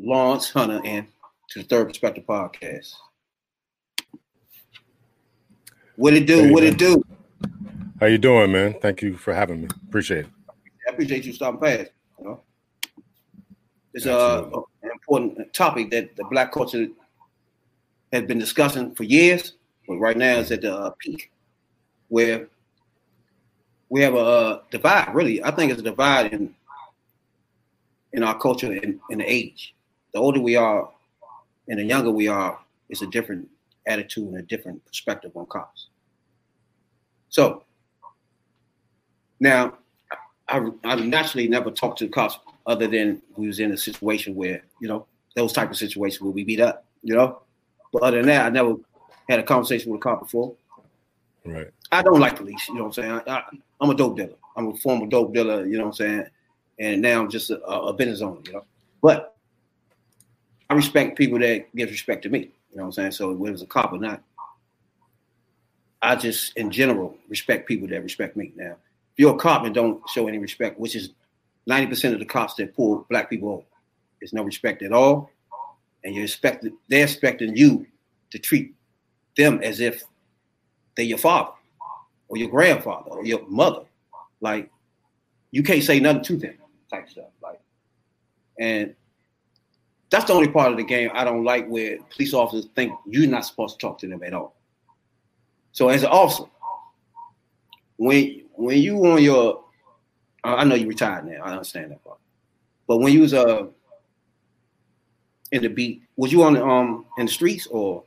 [0.00, 1.06] Lawrence Hunter in
[1.50, 2.92] to the Third Perspective podcast.
[5.94, 6.42] What it do?
[6.42, 6.72] Hey, what man.
[6.72, 7.04] it do?
[8.00, 8.74] How you doing, man?
[8.82, 9.68] Thank you for having me.
[9.86, 10.39] Appreciate it.
[10.90, 11.92] I appreciate you stopping past.
[12.18, 12.40] You know,
[13.94, 14.62] it's uh, Absolutely.
[14.82, 16.88] an important topic that the black culture
[18.12, 19.52] has been discussing for years,
[19.86, 21.30] but right now it's at the uh, peak
[22.08, 22.48] where
[23.88, 25.14] we have a uh, divide.
[25.14, 26.52] Really, I think it's a divide in
[28.12, 29.76] in our culture and in the age.
[30.12, 30.90] The older we are,
[31.68, 33.48] and the younger we are, it's a different
[33.86, 35.86] attitude and a different perspective on cops.
[37.28, 37.62] So
[39.38, 39.78] now
[40.50, 44.34] I, I naturally never talked to the cops other than we was in a situation
[44.34, 47.40] where, you know, those type of situations where we beat up, you know.
[47.92, 48.74] But other than that, I never
[49.28, 50.54] had a conversation with a cop before.
[51.44, 51.68] Right.
[51.92, 53.22] I don't like police, you know what I'm saying?
[53.26, 53.42] I, I,
[53.80, 54.34] I'm a dope dealer.
[54.56, 56.26] I'm a former dope dealer, you know what I'm saying?
[56.78, 58.64] And now I'm just a, a business owner, you know.
[59.00, 59.36] But
[60.68, 62.38] I respect people that give respect to me,
[62.70, 63.12] you know what I'm saying?
[63.12, 64.22] So whether it's a cop or not,
[66.02, 68.52] I just in general respect people that respect me.
[68.56, 68.76] Now,
[69.20, 71.10] you're a cop and don't show any respect, which is
[71.68, 73.62] 90% of the cops that pull black people over,
[74.18, 75.30] there's no respect at all.
[76.02, 77.86] And you're expected they're expecting you
[78.30, 78.74] to treat
[79.36, 80.04] them as if
[80.96, 81.50] they're your father
[82.28, 83.82] or your grandfather or your mother.
[84.40, 84.70] Like
[85.50, 86.54] you can't say nothing to them
[86.90, 87.26] type stuff.
[87.42, 87.60] Like
[88.58, 88.94] and
[90.08, 93.26] that's the only part of the game I don't like where police officers think you're
[93.26, 94.56] not supposed to talk to them at all.
[95.72, 96.44] So as an officer,
[97.98, 99.64] when when you on your
[100.44, 102.18] I know you retired now, I understand that part.
[102.86, 103.66] But when you was uh
[105.52, 108.04] in the beat, was you on the um in the streets or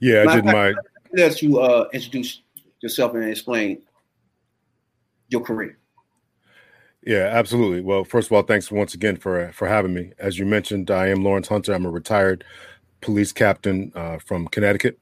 [0.00, 0.74] Yeah, I did my
[1.12, 2.42] let you uh introduce
[2.80, 3.82] yourself and explain
[5.28, 5.78] your career?
[7.02, 7.82] Yeah, absolutely.
[7.82, 10.12] Well, first of all, thanks once again for for having me.
[10.18, 11.72] As you mentioned, I am Lawrence Hunter.
[11.72, 12.44] I'm a retired
[13.00, 14.98] police captain uh, from Connecticut.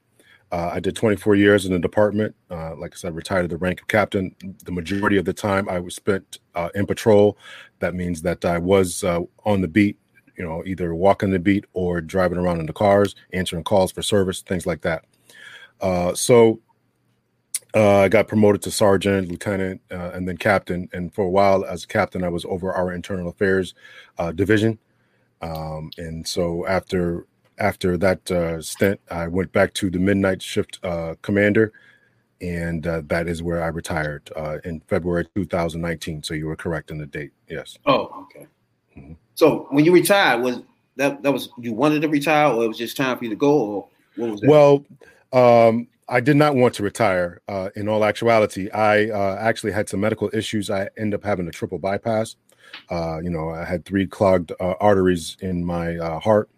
[0.54, 2.32] Uh, I did 24 years in the department.
[2.48, 4.36] Uh, like I said, retired at the rank of captain.
[4.64, 7.36] The majority of the time I was spent uh, in patrol.
[7.80, 9.98] That means that I was uh, on the beat,
[10.38, 14.00] you know, either walking the beat or driving around in the cars, answering calls for
[14.00, 15.04] service, things like that.
[15.80, 16.60] Uh, so
[17.74, 20.88] uh, I got promoted to sergeant, lieutenant, and then captain.
[20.92, 23.74] And for a while, as captain, I was over our internal affairs
[24.36, 24.78] division.
[25.42, 27.26] Um, and so after
[27.58, 31.72] after that uh, stint, I went back to the midnight shift uh, commander,
[32.40, 36.22] and uh, that is where I retired uh, in February 2019.
[36.22, 37.32] So you were correct in the date.
[37.48, 37.78] Yes.
[37.86, 38.46] Oh, okay.
[38.96, 39.16] Mhm.
[39.34, 40.62] So when you retired, was
[40.96, 43.36] that that was you wanted to retire, or it was just time for you to
[43.36, 44.50] go, or what was that?
[44.50, 44.84] Well,
[45.32, 47.40] um, I did not want to retire.
[47.48, 50.70] Uh, in all actuality, I uh, actually had some medical issues.
[50.70, 52.36] I ended up having a triple bypass.
[52.90, 56.50] Uh, you know, I had three clogged uh, arteries in my uh, heart.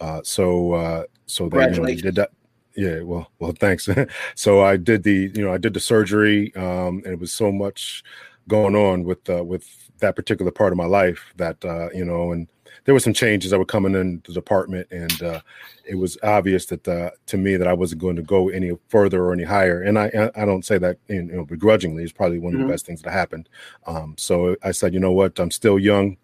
[0.00, 2.30] Uh, so, uh, so they, you know, did that.
[2.76, 3.88] Yeah, well, well, thanks.
[4.34, 7.52] so I did the, you know, I did the surgery, um, and it was so
[7.52, 8.02] much
[8.48, 9.66] going on with uh, with
[9.98, 11.32] that particular part of my life.
[11.36, 12.48] That uh, you know, and
[12.84, 15.40] there were some changes that were coming in the department, and uh,
[15.84, 19.24] it was obvious that uh, to me that I wasn't going to go any further
[19.24, 19.82] or any higher.
[19.82, 22.02] And I I don't say that you know begrudgingly.
[22.04, 22.66] It's probably one of Mhm.
[22.66, 23.48] the best things that happened.
[23.86, 26.16] Um, so I said, you know what, I'm still young,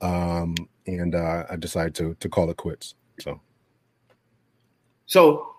[0.00, 0.54] um,
[0.86, 2.94] and uh, I decided to to call it quits.
[3.20, 3.40] So
[5.06, 5.54] So,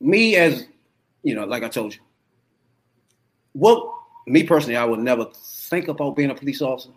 [0.00, 0.66] me as
[1.22, 2.00] you know, like I told you,
[3.52, 3.92] what
[4.26, 6.90] me personally, I would never think about being a police officer,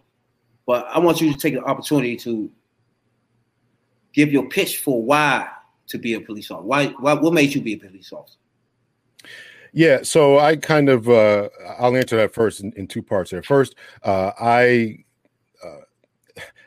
[0.65, 2.49] but I want you to take the opportunity to
[4.13, 5.47] give your pitch for why
[5.87, 6.65] to be a police officer.
[6.65, 6.87] Why?
[6.99, 7.13] Why?
[7.13, 8.37] What made you be a police officer?
[9.73, 13.43] Yeah, so I kind of uh, I'll answer that first in, in two parts there.
[13.43, 15.05] First, uh, I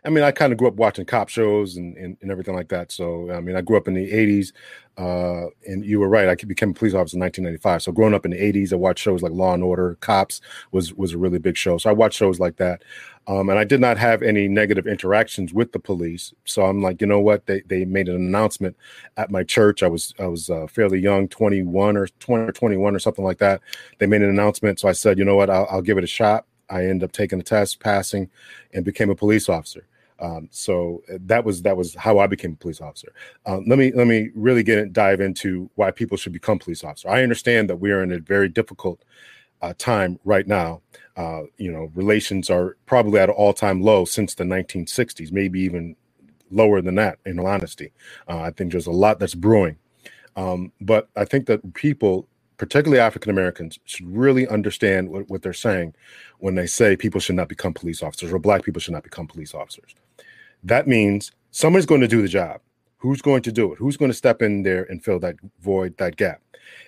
[0.05, 2.69] I mean I kind of grew up watching cop shows and, and and everything like
[2.69, 2.93] that.
[2.93, 4.53] So I mean I grew up in the '80s,
[4.97, 6.29] uh, and you were right.
[6.29, 7.83] I became a police officer in 1995.
[7.83, 10.41] So growing up in the '80s, I watched shows like Law and Order, Cops
[10.73, 11.79] was was a really big show.
[11.79, 12.83] So I watched shows like that,
[13.27, 16.33] um, and I did not have any negative interactions with the police.
[16.45, 17.47] So I'm like, you know what?
[17.47, 18.77] They they made an announcement
[19.17, 19.83] at my church.
[19.83, 23.39] I was I was uh, fairly young, 21 or 20 or 21 or something like
[23.39, 23.61] that.
[23.99, 25.51] They made an announcement, so I said, you know what?
[25.51, 26.47] I'll, I'll give it a shot.
[26.71, 28.31] I ended up taking the test, passing,
[28.73, 29.87] and became a police officer.
[30.21, 33.13] Um, so that was that was how I became a police officer.
[33.47, 37.09] Um, let me let me really get dive into why people should become police officer.
[37.11, 39.01] I understand that we are in a very difficult
[39.63, 40.83] uh, time right now.
[41.17, 45.97] Uh, you know, relations are probably at an all-time low since the 1960s, maybe even
[46.51, 47.19] lower than that.
[47.27, 47.93] In all honesty,
[48.29, 49.79] uh, I think there's a lot that's brewing.
[50.37, 52.29] Um, but I think that people,
[52.61, 55.95] particularly African Americans, should really understand what, what they're saying
[56.41, 59.27] when they say people should not become police officers or black people should not become
[59.27, 59.95] police officers.
[60.63, 62.61] That means someone's going to do the job.
[62.99, 63.79] Who's going to do it?
[63.79, 66.43] Who's going to step in there and fill that void, that gap?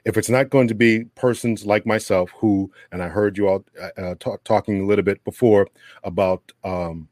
[0.04, 3.64] If it's not going to be persons like myself who, and I heard you all
[3.80, 5.68] uh, uh, talk, talking a little bit before
[6.04, 7.08] about, um,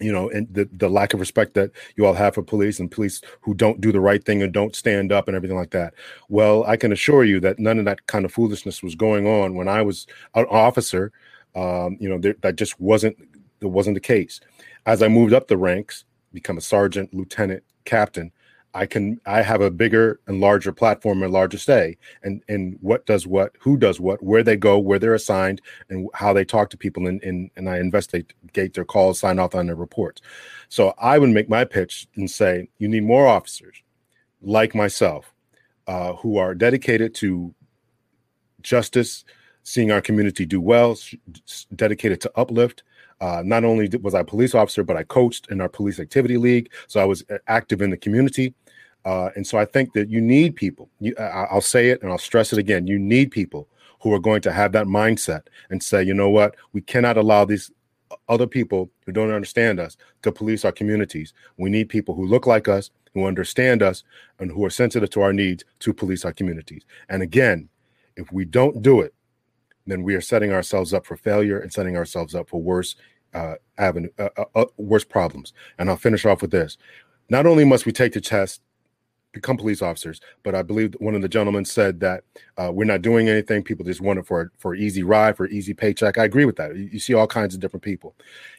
[0.00, 2.90] you know, and the, the lack of respect that you all have for police and
[2.90, 5.94] police who don't do the right thing and don't stand up and everything like that.
[6.28, 9.54] Well, I can assure you that none of that kind of foolishness was going on
[9.54, 11.12] when I was an officer.
[11.54, 13.16] Um, you know, there, that just wasn't
[13.60, 14.40] that wasn't the case.
[14.84, 18.30] As I moved up the ranks, become a sergeant, lieutenant, captain,
[18.76, 23.06] I can I have a bigger and larger platform and larger say and and what
[23.06, 26.68] does what, who does what, where they go, where they're assigned, and how they talk
[26.70, 30.20] to people and and, and I investigate their calls, sign off on their reports.
[30.68, 33.82] So I would make my pitch and say you need more officers
[34.42, 35.32] like myself
[35.86, 37.54] uh, who are dedicated to
[38.62, 39.24] justice,
[39.62, 40.98] seeing our community do well,
[41.74, 42.82] dedicated to uplift.
[43.20, 46.36] Uh, not only was I a police officer, but I coached in our police activity
[46.36, 48.54] league, so I was uh, active in the community.
[49.06, 50.90] Uh, and so I think that you need people.
[50.98, 52.88] You, I, I'll say it and I'll stress it again.
[52.88, 53.68] You need people
[54.00, 57.44] who are going to have that mindset and say, you know what, we cannot allow
[57.44, 57.70] these
[58.28, 61.32] other people who don't understand us to police our communities.
[61.56, 64.02] We need people who look like us, who understand us,
[64.40, 66.82] and who are sensitive to our needs to police our communities.
[67.08, 67.68] And again,
[68.16, 69.14] if we don't do it,
[69.86, 72.96] then we are setting ourselves up for failure and setting ourselves up for worse
[73.34, 75.52] uh, avenue, uh, uh, uh, worse problems.
[75.78, 76.76] And I'll finish off with this:
[77.30, 78.62] not only must we take the test,
[79.36, 82.24] become police officers, but I believe one of the gentlemen said that
[82.56, 83.62] uh, we're not doing anything.
[83.62, 86.16] People just want it for for easy ride, for easy paycheck.
[86.16, 86.74] I agree with that.
[86.74, 88.16] You, see all kinds of different people.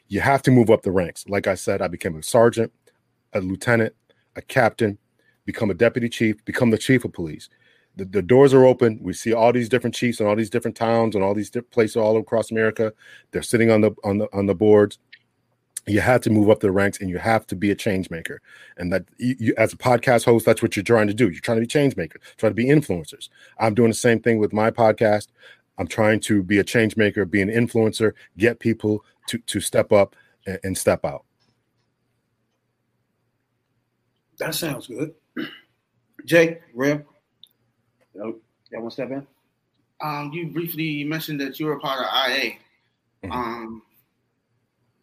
[0.08, 1.26] You have to move up the ranks.
[1.28, 2.72] Like I said, I became a sergeant,
[3.34, 3.96] a lieutenant,
[4.36, 5.00] a captain,
[5.46, 7.50] become a deputy chief, become the chief of police
[7.98, 9.00] the, the doors are open.
[9.02, 11.72] We see all these different chiefs and all these different towns and all these different
[11.72, 12.94] places all across America.
[13.32, 15.00] They're sitting on the on the on the boards.
[15.88, 18.42] You have to move up the ranks and you have to be a change maker.
[18.78, 21.30] And that you, you, as a podcast host, that's what you're trying to do.
[21.30, 23.30] You're trying to be change makers, trying to be influencers.
[23.58, 25.28] I'm doing the same thing with my podcast.
[25.78, 29.92] I'm trying to be a change maker, be an influencer, get people to to step
[29.92, 31.24] up and, and step out.
[34.40, 35.14] That sounds good.
[36.26, 37.04] Jay, Rev,
[38.14, 38.36] y'all
[38.72, 39.26] y'all want to step in?
[40.02, 42.54] Um, you briefly mentioned that you were part of IA.
[43.24, 43.32] Mhm.
[43.32, 43.82] Um,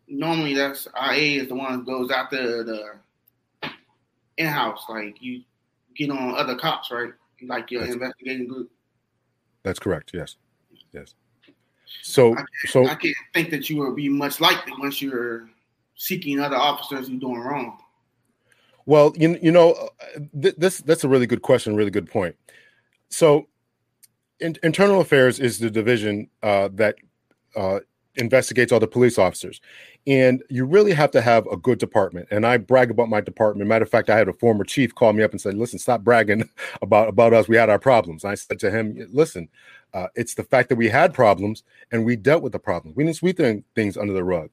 [0.08, 2.94] normally that's IA is the one that goes after the
[4.36, 5.42] in-house, like you
[5.96, 7.12] get on other cops, right?
[7.42, 8.70] Like your That's- investigating group.
[9.62, 10.10] That's correct.
[10.12, 10.36] Yes,
[10.92, 11.14] yes.
[12.02, 12.36] So
[12.66, 15.48] so I can't think that you will be much likely once you're
[15.94, 17.78] seeking other officers who doing wrong.
[18.84, 22.36] Well, you you know, uh, th- this that's a really good question, really good point.
[23.08, 23.46] So,
[24.40, 26.96] in, internal affairs is the division uh, that
[27.56, 27.80] uh,
[28.16, 29.60] investigates all the police officers,
[30.06, 32.28] and you really have to have a good department.
[32.30, 33.68] And I brag about my department.
[33.68, 36.02] Matter of fact, I had a former chief call me up and said, "Listen, stop
[36.02, 36.48] bragging
[36.82, 37.48] about about us.
[37.48, 39.48] We had our problems." And I said to him, "Listen."
[39.92, 42.96] Uh, it's the fact that we had problems and we dealt with the problems.
[42.96, 43.38] We didn't sweep
[43.76, 44.50] things under the rug.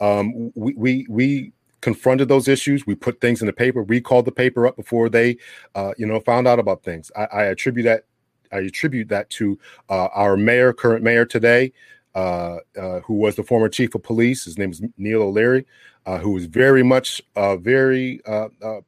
[0.00, 2.86] Um, we, we we confronted those issues.
[2.86, 3.82] We put things in the paper.
[3.82, 5.36] We called the paper up before they,
[5.74, 7.10] uh, you know, found out about things.
[7.16, 8.04] I, I attribute that.
[8.50, 9.58] I attribute that to
[9.90, 11.70] uh, our mayor, current mayor today,
[12.18, 14.44] uh, uh, who was the former chief of police.
[14.44, 15.64] His name is Neil O'Leary,
[16.04, 18.20] uh, who was very much uh, very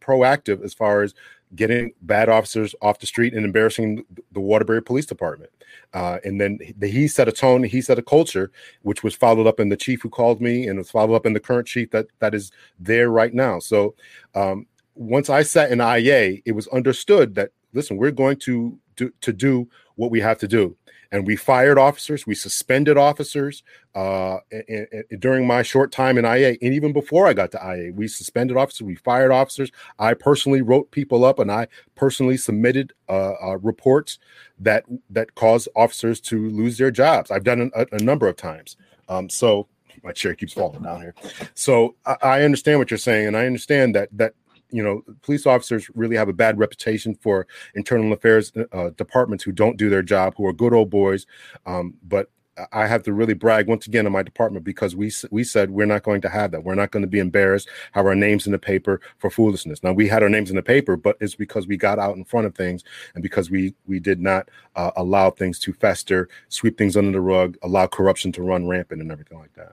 [0.00, 1.14] proactive as far as
[1.54, 5.50] getting bad officers off the street and embarrassing the Waterbury Police Department.
[5.92, 8.50] And then he- he set a tone, he set a culture,
[8.82, 11.32] which was followed up in the chief who called me, and was followed up in
[11.32, 13.58] the current chief that that is there right now.
[13.60, 13.94] So
[14.34, 19.12] um, once I sat in IA, it was understood that listen, we're going to do
[19.20, 20.76] to do what we have to do.
[21.12, 23.62] And we fired officers, we suspended officers
[23.94, 27.58] uh, and, and during my short time in IA, and even before I got to
[27.58, 29.72] IA, we suspended officers, we fired officers.
[29.98, 34.18] I personally wrote people up, and I personally submitted uh, uh, reports
[34.60, 37.30] that that caused officers to lose their jobs.
[37.32, 38.76] I've done it a, a number of times.
[39.08, 39.66] Um, so
[40.04, 41.14] my chair keeps falling down here.
[41.54, 44.34] So I, I understand what you're saying, and I understand that that
[44.72, 49.52] you know police officers really have a bad reputation for internal affairs uh, departments who
[49.52, 51.26] don't do their job, who are good old boys.
[51.66, 52.30] Um, but
[52.72, 55.86] I have to really brag once again on my department because we we said we're
[55.86, 56.64] not going to have that.
[56.64, 59.82] We're not going to be embarrassed, have our names in the paper for foolishness.
[59.82, 62.24] Now we had our names in the paper, but it's because we got out in
[62.24, 66.76] front of things and because we we did not uh, allow things to fester, sweep
[66.76, 69.72] things under the rug, allow corruption to run rampant, and everything like that.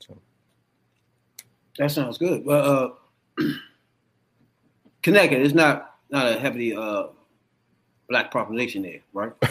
[0.00, 0.18] So
[1.78, 2.44] That sounds good.
[2.44, 2.96] Well,
[3.38, 3.44] uh,
[5.02, 7.08] Connecticut is not not a heavily uh,
[8.08, 9.32] black population there, right?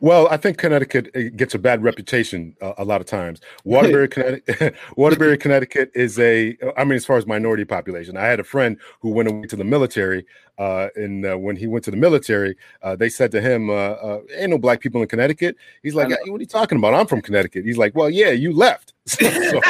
[0.00, 3.40] Well, I think Connecticut gets a bad reputation uh, a lot of times.
[3.64, 6.56] Waterbury, Connecticut, Waterbury, Connecticut is a.
[6.76, 9.56] I mean, as far as minority population, I had a friend who went away to
[9.56, 10.26] the military,
[10.58, 13.72] uh, and uh, when he went to the military, uh, they said to him, uh,
[13.72, 16.94] uh, "Ain't no black people in Connecticut." He's like, "What are you talking about?
[16.94, 19.60] I'm from Connecticut." He's like, "Well, yeah, you left." so,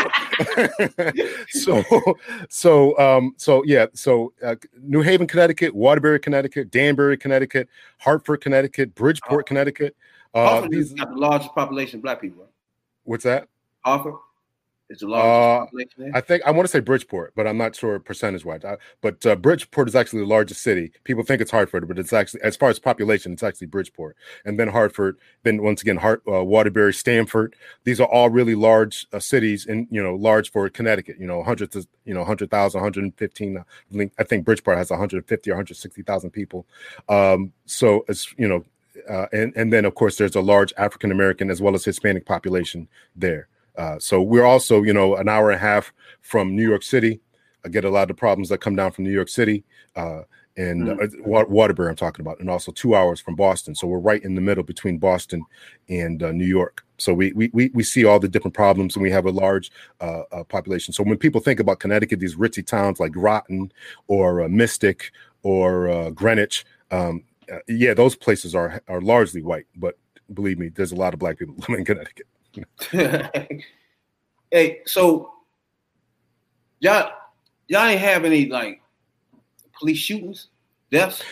[1.48, 1.84] so,
[2.48, 7.68] so, um, so yeah, so uh, New Haven, Connecticut, Waterbury, Connecticut, Danbury, Connecticut,
[7.98, 9.96] Hartford, Connecticut, Bridgeport, Connecticut.
[10.34, 12.42] Uh, Hartford these, got the largest population of black people.
[12.42, 12.50] Right?
[13.04, 13.48] what's that?
[13.84, 14.14] Hartford
[14.94, 16.10] is the largest Uh.
[16.14, 18.62] I think I want to say Bridgeport, but I'm not sure percentage wise.
[19.02, 20.92] But uh, Bridgeport is actually the largest city.
[21.04, 24.16] People think it's Hartford, but it's actually, as far as population, it's actually Bridgeport.
[24.44, 27.54] And then Hartford, then once again, Hart, uh, Waterbury, Stamford.
[27.84, 31.16] These are all really large uh, cities, and you know, large for Connecticut.
[31.18, 33.64] You know, hundreds of, you know, 100,000, 115.
[34.18, 36.66] I think- Bridgeport has 150 or 160,000 people.
[37.08, 38.64] Um, so it's you know,
[39.08, 42.26] uh, and and then of course there's a large African American as well as Hispanic
[42.26, 43.48] population there.
[43.76, 47.20] Uh, so we're also, you know, an hour and a half from New York City.
[47.64, 49.64] I get a lot of the problems that come down from New York City
[49.96, 50.22] uh,
[50.56, 53.74] and uh, Waterbury, I'm talking about, and also two hours from Boston.
[53.74, 55.44] So we're right in the middle between Boston
[55.88, 56.84] and uh, New York.
[56.98, 59.72] So we, we we we see all the different problems, and we have a large
[60.00, 60.94] uh, uh, population.
[60.94, 63.72] So when people think about Connecticut, these ritzy towns like Groton
[64.06, 65.10] or uh, Mystic
[65.42, 69.66] or uh, Greenwich, um, uh, yeah, those places are are largely white.
[69.74, 69.98] But
[70.32, 72.28] believe me, there's a lot of black people living in Connecticut.
[72.90, 75.32] hey, so
[76.80, 77.10] y'all
[77.68, 78.80] y'all ain't have any like
[79.78, 80.48] police shootings,
[80.90, 81.22] deaths?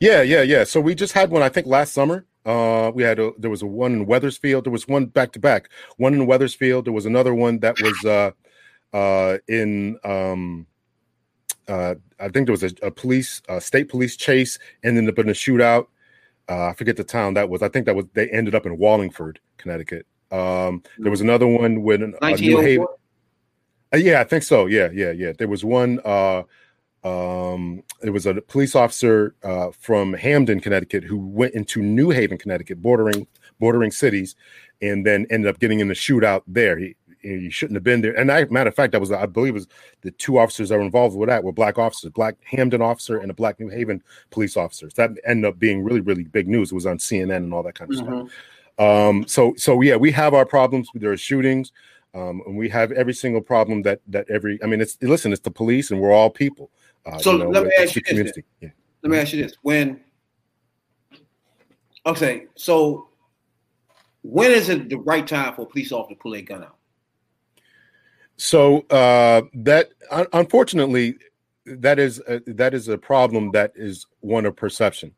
[0.00, 0.64] Yeah, yeah, yeah.
[0.64, 2.26] So we just had one, I think, last summer.
[2.44, 4.64] Uh, we had a, there was a one in Wethersfield.
[4.64, 5.70] There was one back to back.
[5.96, 6.84] One in Wethersfield.
[6.84, 8.30] There was another one that was uh,
[8.94, 10.66] uh, in um,
[11.68, 15.28] uh, I think there was a, a police, uh, state police chase, ended up in
[15.28, 15.86] a shootout.
[16.48, 17.62] Uh, I forget the town that was.
[17.62, 20.06] I think that was they ended up in Wallingford, Connecticut.
[20.34, 22.86] Um, there was another one with an, a New Haven.
[23.92, 24.66] Uh, yeah, I think so.
[24.66, 25.32] Yeah, yeah, yeah.
[25.38, 26.00] There was one.
[26.04, 26.42] Uh,
[27.04, 32.38] um, there was a police officer uh, from Hamden, Connecticut, who went into New Haven,
[32.38, 33.26] Connecticut, bordering
[33.60, 34.34] bordering cities,
[34.82, 36.76] and then ended up getting in the shootout there.
[36.78, 38.12] He he shouldn't have been there.
[38.18, 39.68] And I, matter of fact, that was I believe it was
[40.00, 43.30] the two officers that were involved with that were black officers, black Hamden officer and
[43.30, 44.94] a black New Haven police officers.
[44.94, 46.72] That ended up being really really big news.
[46.72, 48.30] It was on CNN and all that kind of stuff.
[48.78, 50.88] Um, so so yeah, we have our problems.
[50.94, 51.72] There are shootings,
[52.14, 54.58] um, and we have every single problem that that every.
[54.62, 56.70] I mean, it's listen, it's the police, and we're all people.
[57.06, 58.32] Uh, So let me ask you this.
[58.60, 58.70] Yeah.
[59.02, 60.00] Let me ask you this: When
[62.06, 63.08] okay, so
[64.22, 66.76] when is it the right time for a police officer to pull a gun out?
[68.36, 69.90] So uh, that
[70.32, 71.16] unfortunately,
[71.66, 75.14] that is a, that is a problem that is one of perception.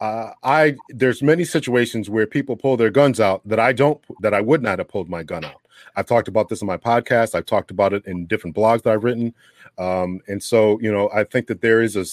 [0.00, 4.32] Uh, I there's many situations where people pull their guns out that I don't that
[4.32, 5.60] I would not have pulled my gun out.
[5.96, 7.34] I've talked about this in my podcast.
[7.34, 9.34] I've talked about it in different blogs that I've written,
[9.76, 12.04] um, and so you know I think that there is a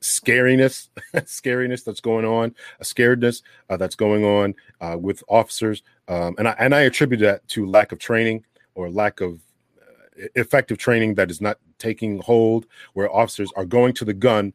[0.00, 6.34] scariness, scariness that's going on, a scaredness uh, that's going on uh, with officers, um,
[6.38, 9.40] and I and I attribute that to lack of training or lack of
[9.82, 12.64] uh, effective training that is not taking hold,
[12.94, 14.54] where officers are going to the gun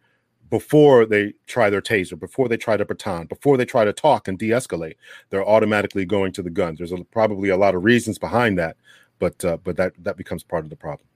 [0.50, 4.28] before they try their taser, before they try to baton, before they try to talk
[4.28, 4.96] and de-escalate,
[5.30, 6.78] they're automatically going to the guns.
[6.78, 8.78] There's a, probably a lot of reasons behind that,
[9.20, 11.08] but uh, but that that becomes part of the problem.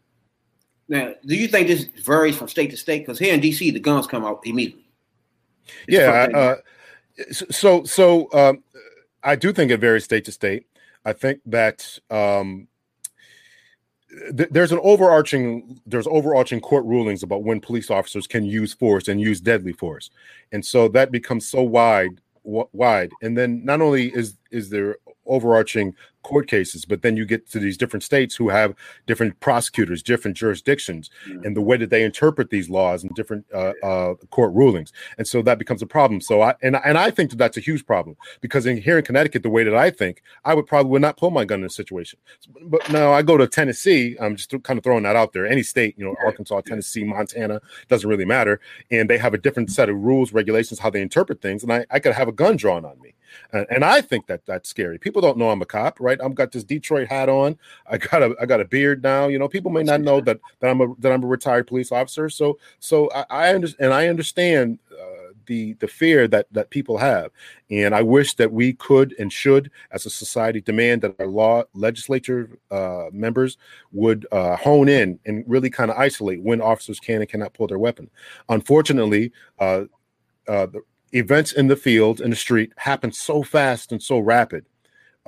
[0.90, 3.00] Now, do you think this varies from state to state?
[3.00, 4.86] Because here in DC, the guns come out immediately.
[5.88, 6.28] It's yeah.
[6.34, 6.56] Uh,
[7.34, 8.64] so so um,
[9.24, 10.66] I do think it varies state to state.
[11.04, 12.68] I think that um,
[14.36, 19.07] th- there's an overarching there's overarching court rulings about when police officers can use force
[19.07, 20.09] and use deadly force,
[20.51, 23.11] and so that becomes so wide w- wide.
[23.22, 25.93] And then not only is is there overarching
[26.24, 30.36] court cases, but then you get to these different states who have different prosecutors, different
[30.36, 31.45] jurisdictions, Mhm.
[31.45, 35.28] and the way that they interpret these laws and different uh, uh, court rulings, and
[35.28, 36.20] so that becomes a problem.
[36.22, 39.05] So I and and I think that that's a huge problem because in here in
[39.05, 41.65] Connecticut, the way that I think, I would probably would not pull my gun in
[41.65, 42.20] a situation.
[42.63, 44.18] But now I go to Tennessee.
[44.20, 45.45] I'm just kind of throwing that out there.
[45.47, 48.59] Any state, you know, Arkansas, Tennessee, Montana, doesn't really matter,
[48.91, 51.86] and they have a different set of rules, regulations, how they interpret things, and I,
[51.89, 53.13] I could have a gun drawn on me.
[53.51, 54.97] And, and I think that that's scary.
[54.97, 56.07] People don't know I'm a cop, right?
[56.10, 57.58] I've got this Detroit hat on.
[57.89, 59.28] I got a I got a beard now.
[59.28, 61.91] You know, people may not know that that I'm a that I'm a retired police
[61.91, 62.30] officer.
[62.30, 66.97] So so I, I understand and I understand uh, the the fear that that people
[66.97, 67.32] have,
[67.70, 71.64] and I wish that we could and should, as a society, demand that our law
[71.74, 73.58] legislature uh, members
[73.91, 77.68] would uh, hone in and really kind of isolate when officers can and cannot pull
[77.68, 78.10] their weapon.
[78.49, 79.84] Unfortunately, uh,
[80.47, 80.82] uh, the
[81.14, 84.66] events in the field in the street happen so fast and so rapid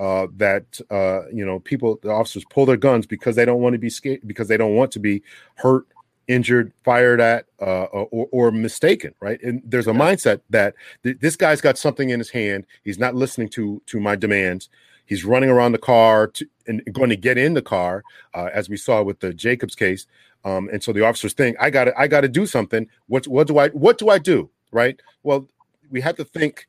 [0.00, 3.74] uh, that uh, you know people, the officers pull their guns because they don't want
[3.74, 5.22] to be scared, because they don't want to be
[5.56, 5.86] hurt,
[6.26, 9.14] injured, fired at, uh, or, or mistaken.
[9.20, 10.74] Right, and there's a mindset that
[11.04, 12.64] th- this guy's got something in his hand.
[12.82, 14.70] He's not listening to to my demands.
[15.04, 18.68] He's running around the car to, and going to get in the car, uh, as
[18.68, 20.06] we saw with the Jacobs case.
[20.44, 22.86] Um, and so the officers think, I got to, I got to do something.
[23.08, 24.48] What, what do I, what do I do?
[24.70, 25.00] Right.
[25.24, 25.48] Well,
[25.90, 26.68] we have to think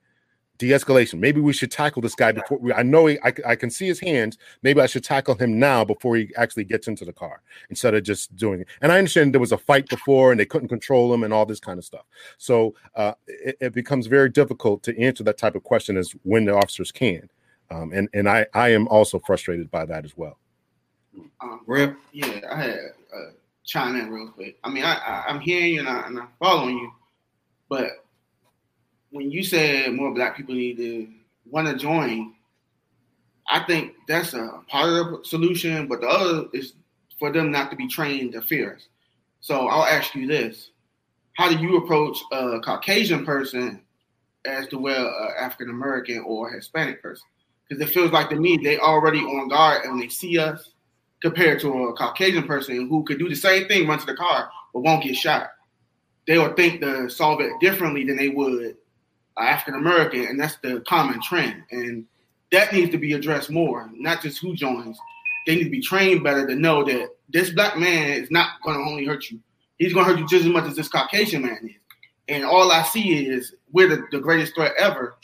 [0.61, 1.17] de-escalation.
[1.17, 3.87] Maybe we should tackle this guy before we, I know he, I, I can see
[3.87, 4.37] his hands.
[4.61, 7.41] Maybe I should tackle him now before he actually gets into the car
[7.71, 8.67] instead of just doing it.
[8.79, 11.47] And I understand there was a fight before and they couldn't control him and all
[11.47, 12.05] this kind of stuff.
[12.37, 16.45] So uh, it, it becomes very difficult to answer that type of question as when
[16.45, 17.27] the officers can.
[17.71, 20.37] Um, and and I, I am also frustrated by that as well.
[21.41, 21.95] Um, Real?
[22.11, 22.79] Yeah, I had
[23.15, 23.31] uh,
[23.63, 24.59] chime in real quick.
[24.63, 26.91] I mean, I, I I'm hearing you and, I, and I'm following you,
[27.67, 28.05] but
[29.11, 31.07] when you said more black people need to
[31.45, 32.33] want to join,
[33.47, 35.87] I think that's a part of the solution.
[35.87, 36.73] But the other is
[37.19, 38.87] for them not to be trained to fear us.
[39.41, 40.71] So I'll ask you this:
[41.33, 43.81] How do you approach a Caucasian person
[44.45, 47.27] as to well an African American or Hispanic person?
[47.67, 50.71] Because it feels like to me they already on guard and when they see us
[51.21, 54.49] compared to a Caucasian person who could do the same thing, run to the car,
[54.73, 55.51] but won't get shot.
[56.27, 58.77] They will think to solve it differently than they would
[59.37, 61.63] African American, and that's the common trend.
[61.71, 62.05] And
[62.51, 64.97] that needs to be addressed more, not just who joins.
[65.47, 68.77] They need to be trained better to know that this black man is not going
[68.77, 69.39] to only hurt you.
[69.77, 71.75] He's going to hurt you just as much as this Caucasian man is.
[72.27, 75.15] And all I see is we're the, the greatest threat ever.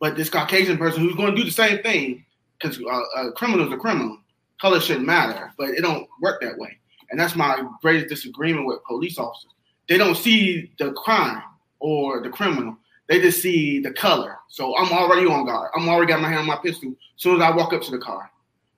[0.00, 2.24] But this Caucasian person who's going to do the same thing,
[2.60, 4.18] because uh, a criminal is a criminal,
[4.60, 6.78] color shouldn't matter, but it don't work that way.
[7.10, 9.50] And that's my greatest disagreement with police officers.
[9.88, 11.42] They don't see the crime
[11.80, 12.76] or the criminal.
[13.08, 14.36] They just see the color.
[14.48, 15.70] So I'm already on guard.
[15.74, 17.90] I'm already got my hand on my pistol as soon as I walk up to
[17.90, 18.30] the car.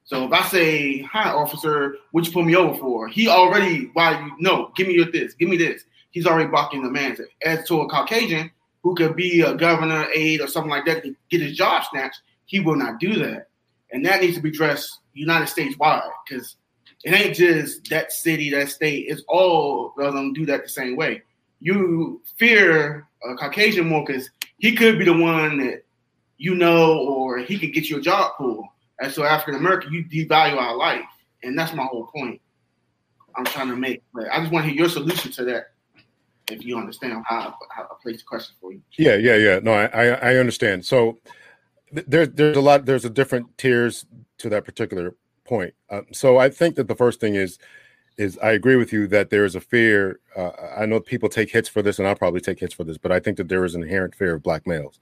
[0.04, 4.20] So if I say, "Hi, officer, what you pull me over for?" He already, why
[4.20, 5.84] you no, give me your this, give me this.
[6.10, 7.16] He's already blocking the man.
[7.44, 8.50] As to a Caucasian
[8.82, 12.22] who could be a governor, aide, or something like that to get his job snatched,
[12.46, 13.48] he will not do that,
[13.92, 16.56] and that needs to be addressed United States wide because
[17.04, 19.06] it ain't just that city, that state.
[19.08, 21.22] It's all of them do that the same way.
[21.60, 25.84] You fear a Caucasian more because he could be the one that
[26.40, 28.66] you know, or he could get you a job pool.
[28.98, 31.04] And so African American, you devalue our life,
[31.42, 32.40] and that's my whole point.
[33.36, 35.72] I'm trying to make, but I just want to hear your solution to that.
[36.50, 38.82] If you understand how, how I place the question for you.
[38.98, 39.60] Yeah, yeah, yeah.
[39.62, 40.84] No, I I, I understand.
[40.84, 41.18] So
[41.94, 44.06] th- there's there's a lot there's a different tiers
[44.38, 45.74] to that particular point.
[45.90, 47.58] Um, so I think that the first thing is
[48.20, 50.20] is I agree with you that there is a fear.
[50.36, 52.98] Uh, I know people take hits for this, and I'll probably take hits for this,
[52.98, 55.00] but I think that there is an inherent fear of black males,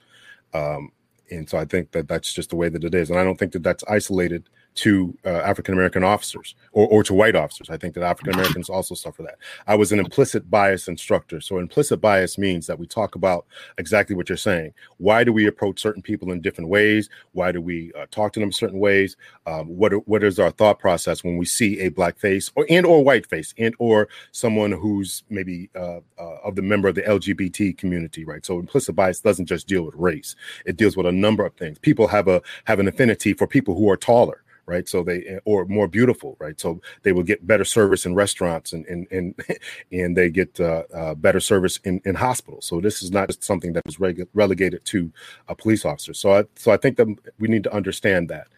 [0.54, 0.92] um,
[1.30, 3.38] and so I think that that's just the way that it is, and I don't
[3.38, 4.48] think that that's isolated
[4.78, 7.68] to uh, African American officers or, or to white officers.
[7.68, 9.38] I think that African Americans also suffer that.
[9.66, 11.40] I was an implicit bias instructor.
[11.40, 13.46] So, implicit bias means that we talk about
[13.78, 14.72] exactly what you're saying.
[14.98, 17.10] Why do we approach certain people in different ways?
[17.32, 19.16] Why do we uh, talk to them certain ways?
[19.46, 22.86] Um, what what is our thought process when we see a black face or and
[22.86, 27.02] or white face and or someone who's maybe uh, uh, of the member of the
[27.02, 28.46] LGBT community, right?
[28.46, 31.80] So, implicit bias doesn't just deal with race; it deals with a number of things.
[31.80, 34.88] People have a have an affinity for people who are taller right?
[34.88, 36.58] So they or more beautiful right?
[36.60, 39.34] So they will get better service in restaurants and and and,
[39.92, 42.66] and they get uh, uh, better service in, in hospitals.
[42.66, 45.12] So this is not just something that reg- relegated to
[45.48, 46.14] a police officer.
[46.14, 47.08] So i so i think that
[47.38, 48.48] we need to understand that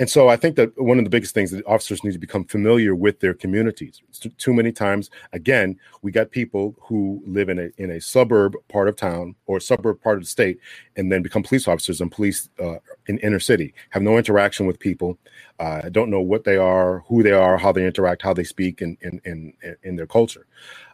[0.00, 2.46] and so I think that one of the biggest things that officers need to become
[2.46, 4.00] familiar with their communities.
[4.38, 8.88] Too, many times, again, we got people who live in a in a suburb part
[8.88, 10.58] of town or suburb part of the state,
[10.96, 12.76] and then become police officers and police uh,
[13.08, 15.18] in inner city, have no interaction with people,
[15.58, 18.80] uh, don't know what they are, who they are, how they interact, how they speak,
[18.80, 20.46] in in in, in their culture.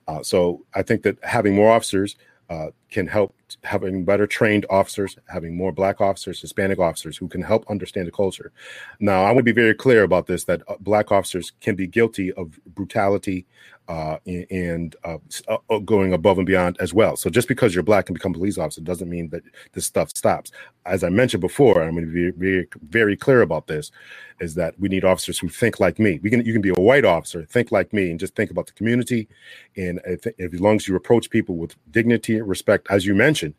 [0.08, 2.16] Uh, so I think that having more officers
[2.48, 3.34] uh, can help
[3.64, 8.12] having better trained officers, having more black officers, Hispanic officers who can help understand the
[8.12, 8.52] culture.
[9.00, 11.86] Now, I want to be very clear about this: that uh, black officers can be
[11.86, 13.46] guilty of brutality
[13.88, 14.18] uh,
[14.50, 15.18] and uh,
[15.48, 17.16] uh, going above and beyond as well.
[17.16, 20.50] So, just because you're black and become police officer doesn't mean that this stuff stops.
[20.84, 23.92] As I mentioned before, I'm going to be very, very clear about this:
[24.40, 26.18] is that we need officers who think like me.
[26.22, 28.66] We can, you can be a white officer, think like me, and just think about
[28.66, 29.28] the community.
[29.76, 33.14] And if, if as long as you approach people with dignity and respect, as you
[33.14, 33.54] mentioned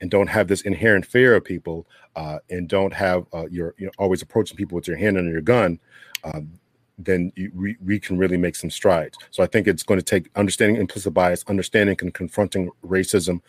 [0.00, 3.90] and don't have this inherent fear of people uh, and don't have uh, you're, you're
[3.98, 5.78] always approaching people with your hand under your gun
[6.24, 6.50] um,
[6.98, 9.16] then you, we, we can really make some strides.
[9.30, 13.40] So i think it's going to take understanding implicit bias understanding and confronting racism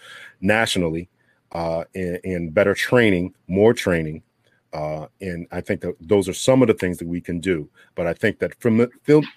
[0.42, 1.10] nationally
[1.52, 4.22] uh, and, and, better training more training
[4.74, 7.68] uh, and i think that those are some of the things that we can do.
[7.96, 8.88] But i think that from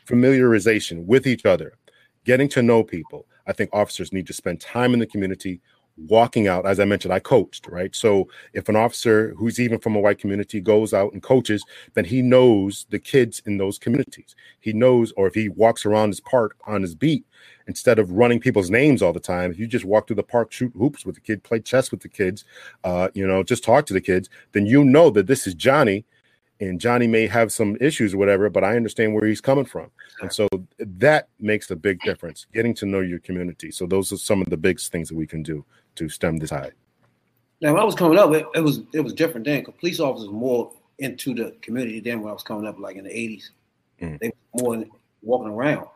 [0.06, 1.72] familiarization with each other
[2.24, 5.60] getting to know people i think officers need to spend time in the community
[5.96, 9.94] walking out as i mentioned i coached right so if an officer who's even from
[9.94, 11.64] a white community goes out and coaches
[11.94, 16.08] then he knows the kids in those communities he knows or if he walks around
[16.08, 17.26] his park on his beat
[17.68, 20.50] instead of running people's names all the time if you just walk through the park
[20.50, 22.44] shoot hoops with the kid play chess with the kids
[22.84, 26.04] uh, you know just talk to the kids then you know that this is johnny
[26.62, 29.90] and Johnny may have some issues or whatever, but I understand where he's coming from.
[30.20, 33.72] And so that makes a big difference, getting to know your community.
[33.72, 35.64] So those are some of the biggest things that we can do
[35.96, 36.74] to stem this tide.
[37.60, 39.64] Now, when I was coming up, it, it was it was different then.
[39.64, 43.04] Cause police officers more into the community than when I was coming up, like in
[43.04, 43.52] the eighties.
[44.00, 44.18] Mm.
[44.18, 44.84] They were more
[45.22, 45.86] walking around.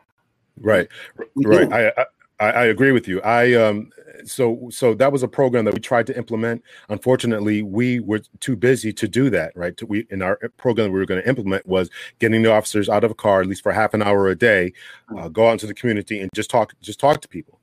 [0.59, 0.87] Right,
[1.35, 1.71] we right.
[1.71, 2.05] I,
[2.39, 3.21] I, I agree with you.
[3.21, 3.91] I um
[4.25, 6.63] so so that was a program that we tried to implement.
[6.89, 9.51] Unfortunately, we were too busy to do that.
[9.55, 11.89] Right, to, we in our program we were going to implement was
[12.19, 14.71] getting the officers out of a car at least for half an hour a day,
[15.11, 15.21] mm.
[15.21, 17.56] uh, go out into the community and just talk just talk to people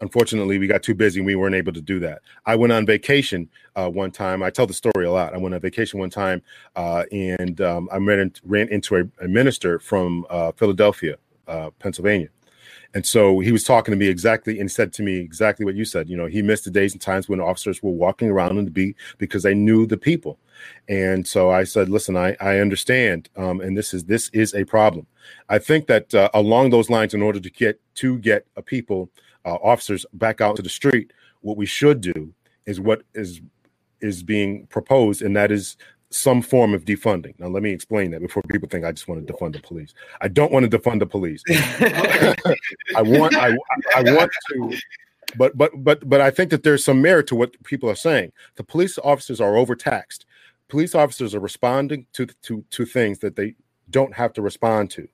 [0.00, 2.22] unfortunately we got too busy and we weren't able to do that.
[2.44, 4.42] I went on vacation uh, one time.
[4.42, 5.34] I tell the story a lot.
[5.34, 6.42] I went on vacation one time
[6.74, 11.16] uh, and um, i ran, ran into a, a, minister from uh, philadelphia
[11.48, 12.28] uh, pennsylvania.
[12.94, 15.84] And so he was talking to me exactly and said to me exactly what you
[15.84, 18.64] said you know he missed the days and times when officers were walking around on
[18.64, 20.38] the beat because they knew the people.
[20.88, 24.64] And so i said listen i, I understand um, and this is this is a
[24.64, 25.06] problem.
[25.48, 29.10] I think that uh, along those lines in order to get to get a people
[29.46, 32.32] uh, officers back out to the street, what we should do
[32.66, 33.40] is what is
[34.00, 35.76] is being proposed, and that is
[36.10, 37.38] some form of defunding.
[37.38, 39.94] Now, let me explain that before people think I just want to defund the police.
[40.20, 41.42] I don't want to defund the police.
[41.48, 43.56] I want I,
[43.94, 44.76] I want to
[45.36, 48.32] but but but but I think that there's some merit to what people are saying.
[48.56, 50.26] The police officers are overtaxed.
[50.68, 53.54] Police officers are responding to to to things that they
[53.90, 55.08] don't have to respond to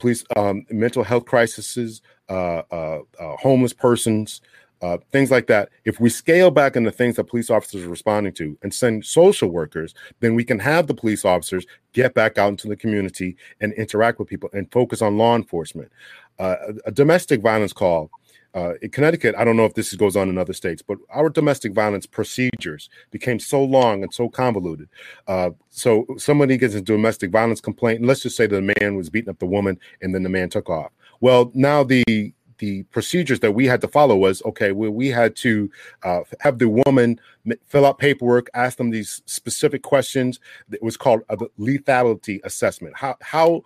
[0.00, 4.40] police um, mental health crises, uh, uh, uh, homeless persons,
[4.82, 5.68] uh, things like that.
[5.84, 9.04] If we scale back on the things that police officers are responding to and send
[9.04, 13.36] social workers, then we can have the police officers get back out into the community
[13.60, 15.92] and interact with people and focus on law enforcement.
[16.38, 18.10] Uh, a domestic violence call
[18.54, 21.28] uh, in Connecticut, I don't know if this goes on in other states, but our
[21.28, 24.88] domestic violence procedures became so long and so convoluted.
[25.26, 29.10] Uh, so somebody gets a domestic violence complaint, and let's just say the man was
[29.10, 30.90] beating up the woman, and then the man took off.
[31.20, 34.72] Well, now the the procedures that we had to follow was okay.
[34.72, 35.70] Well, we had to
[36.02, 37.18] uh, have the woman
[37.66, 40.38] fill out paperwork, ask them these specific questions.
[40.70, 42.96] It was called a lethality assessment.
[42.96, 43.62] How how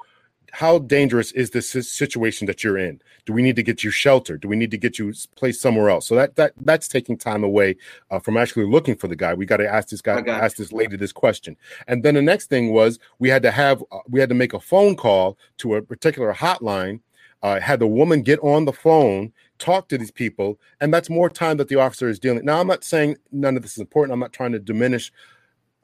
[0.55, 3.01] how dangerous is this situation that you're in?
[3.27, 4.37] Do we need to get you shelter?
[4.39, 6.07] Do we need to get you placed somewhere else?
[6.07, 7.75] So that that that's taking time away
[8.13, 9.35] uh, from actually looking for the guy.
[9.35, 11.57] We got to ask this guy, ask this lady this question,
[11.89, 14.53] and then the next thing was we had to have uh, we had to make
[14.53, 17.01] a phone call to a particular hotline.
[17.43, 21.29] Uh, had the woman get on the phone, talk to these people, and that's more
[21.29, 22.43] time that the officer is dealing.
[22.43, 24.15] Now, I'm not saying none of this is important.
[24.15, 25.13] I'm not trying to diminish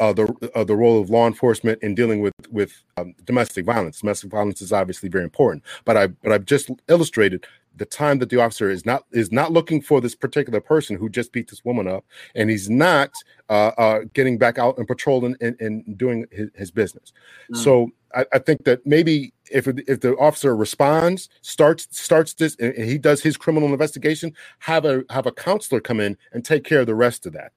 [0.01, 4.01] uh, the uh, the role of law enforcement in dealing with with um, domestic violence.
[4.01, 7.47] Domestic violence is obviously very important, but I but I've just illustrated
[7.77, 11.09] the time that the officer is not is not looking for this particular person who
[11.09, 13.11] just beat this woman up, and he's not
[13.49, 17.13] uh, uh, getting back out and patrolling and, and doing his, his business.
[17.53, 17.57] Mm.
[17.57, 22.75] So I, I think that maybe if if the officer responds, starts starts this, and
[22.75, 26.65] and he does his criminal investigation, have a have a counselor come in and take
[26.65, 27.53] care of the rest of that.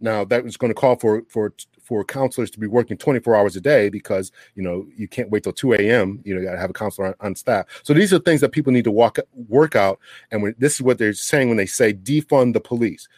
[0.00, 1.52] Now that was going to call for for
[1.90, 5.42] for counselors to be working 24 hours a day because you know you can't wait
[5.42, 6.20] till 2 a.m.
[6.24, 7.66] You know, you got to have a counselor on, on staff.
[7.82, 9.18] So these are things that people need to walk
[9.48, 9.98] work out.
[10.30, 13.08] And when this is what they're saying when they say defund the police,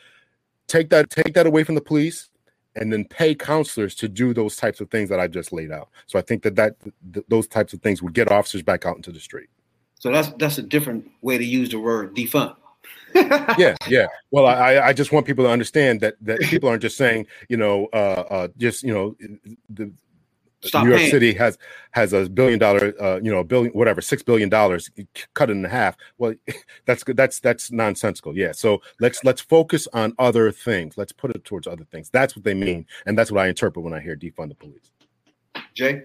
[0.68, 2.30] take that take that away from the police,
[2.74, 5.90] and then pay counselors to do those types of things that I just laid out.
[6.06, 6.76] So I think that that
[7.12, 9.50] th- those types of things would get officers back out into the street.
[9.98, 12.56] So that's that's a different way to use the word defund.
[13.14, 14.06] Yeah, yeah.
[14.30, 17.56] Well, I I just want people to understand that that people aren't just saying, you
[17.56, 19.16] know, uh, uh just you know,
[19.70, 19.92] the
[20.64, 21.10] Stop New York paying.
[21.10, 21.58] City has
[21.90, 24.90] has a billion dollar, uh, you know, a billion whatever, six billion dollars
[25.34, 25.96] cut it in half.
[26.18, 26.34] Well,
[26.86, 27.16] that's good.
[27.16, 28.36] That's that's nonsensical.
[28.36, 28.52] Yeah.
[28.52, 30.96] So let's let's focus on other things.
[30.96, 32.10] Let's put it towards other things.
[32.10, 34.90] That's what they mean, and that's what I interpret when I hear defund the police.
[35.74, 36.04] Jay,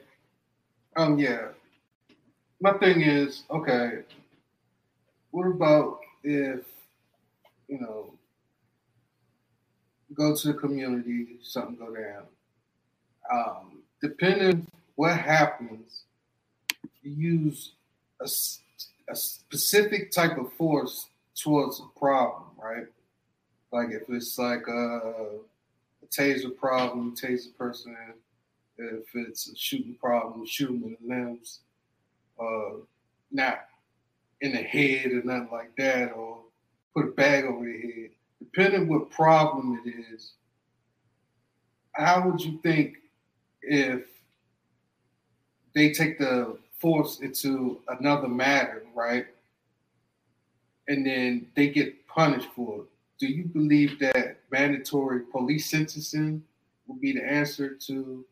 [0.96, 1.50] Um, yeah.
[2.60, 4.00] My thing is, okay,
[5.32, 6.66] what about if,
[7.68, 8.14] you know,
[10.14, 12.24] go to the community, something go down.
[13.32, 16.04] Um, depending what happens,
[17.04, 17.74] you use
[18.22, 22.88] a specific type of force towards a problem, right?
[23.72, 25.02] Like if it's like a,
[26.04, 27.96] a taser problem, tase the person
[28.78, 31.60] if it's a shooting problem, shoot them in the limbs,
[32.40, 32.78] uh,
[33.32, 33.66] not
[34.42, 36.40] in the head or nothing like that, or
[36.98, 38.10] put a bag over their head.
[38.40, 40.34] Depending what problem it is,
[41.94, 42.98] how would you think
[43.62, 44.06] if
[45.76, 49.28] they take the force into another matter, right?
[50.88, 52.86] And then they get punished for it.
[53.20, 56.44] Do you believe that mandatory police sentencing
[56.88, 58.26] would be the answer to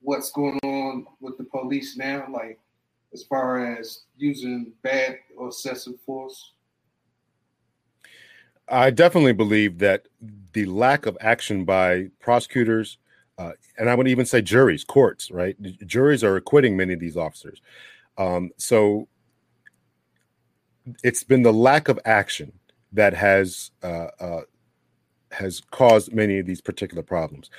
[0.00, 2.58] what's going on with the police now, like
[3.12, 6.52] as far as using bad or excessive force?
[8.68, 10.06] I definitely believe that
[10.52, 12.98] the lack of action by prosecutors,
[13.38, 15.56] uh, and I would even say juries, courts, right?
[15.86, 17.60] Juries are acquitting many of these officers.
[18.16, 19.08] Um, so
[21.02, 22.52] it's been the lack of action
[22.92, 24.40] that has uh, uh,
[25.32, 27.50] has caused many of these particular problems.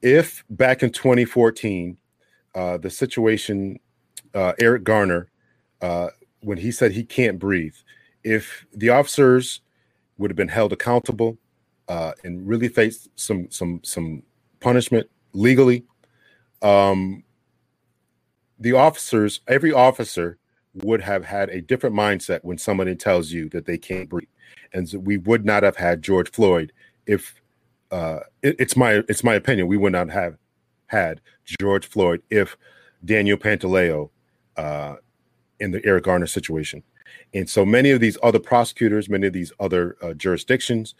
[0.00, 1.96] If back in 2014,
[2.54, 3.80] uh, the situation,
[4.34, 5.28] uh, Eric Garner,
[5.82, 6.08] uh,
[6.40, 7.74] when he said he can't breathe,
[8.22, 9.60] if the officers
[10.18, 11.38] would have been held accountable
[11.88, 14.22] uh, and really faced some some some
[14.60, 15.84] punishment legally,
[16.62, 17.22] um,
[18.58, 20.38] the officers, every officer
[20.74, 24.28] would have had a different mindset when somebody tells you that they can't breathe,
[24.72, 26.72] and so we would not have had George Floyd
[27.06, 27.34] if
[27.90, 30.36] uh, it- it's my it's my opinion we would not have
[30.86, 31.20] had
[31.60, 32.56] George Floyd if
[33.04, 34.10] Daniel Pantaleo
[34.56, 34.96] uh,
[35.60, 36.82] in the Eric Garner situation.
[37.34, 40.94] And so many of these other prosecutors, many of these other uh, jurisdictions,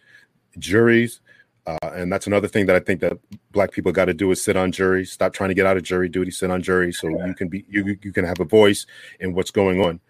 [0.59, 1.21] juries,
[1.67, 3.19] uh, and that's another thing that I think that
[3.51, 5.11] black people got to do is sit on juries.
[5.11, 7.65] Stop trying to get out of jury duty, sit on jury, so you can be
[7.69, 8.87] you you can have a voice
[9.19, 10.01] in what's going on.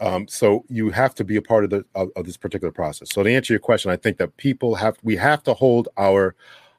[0.00, 3.08] Um, so you have to be a part of the of, of this particular process.
[3.12, 6.34] So to answer your question, I think that people have we have to hold our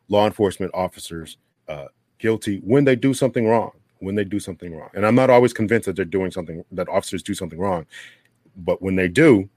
[0.07, 1.37] law enforcement officers
[1.67, 1.87] uh,
[2.19, 3.71] guilty when they do something wrong.
[3.99, 6.89] When they do something wrong, and I'm not always convinced that they're doing something that
[6.89, 7.85] officers do something wrong,
[8.55, 9.49] but when they do,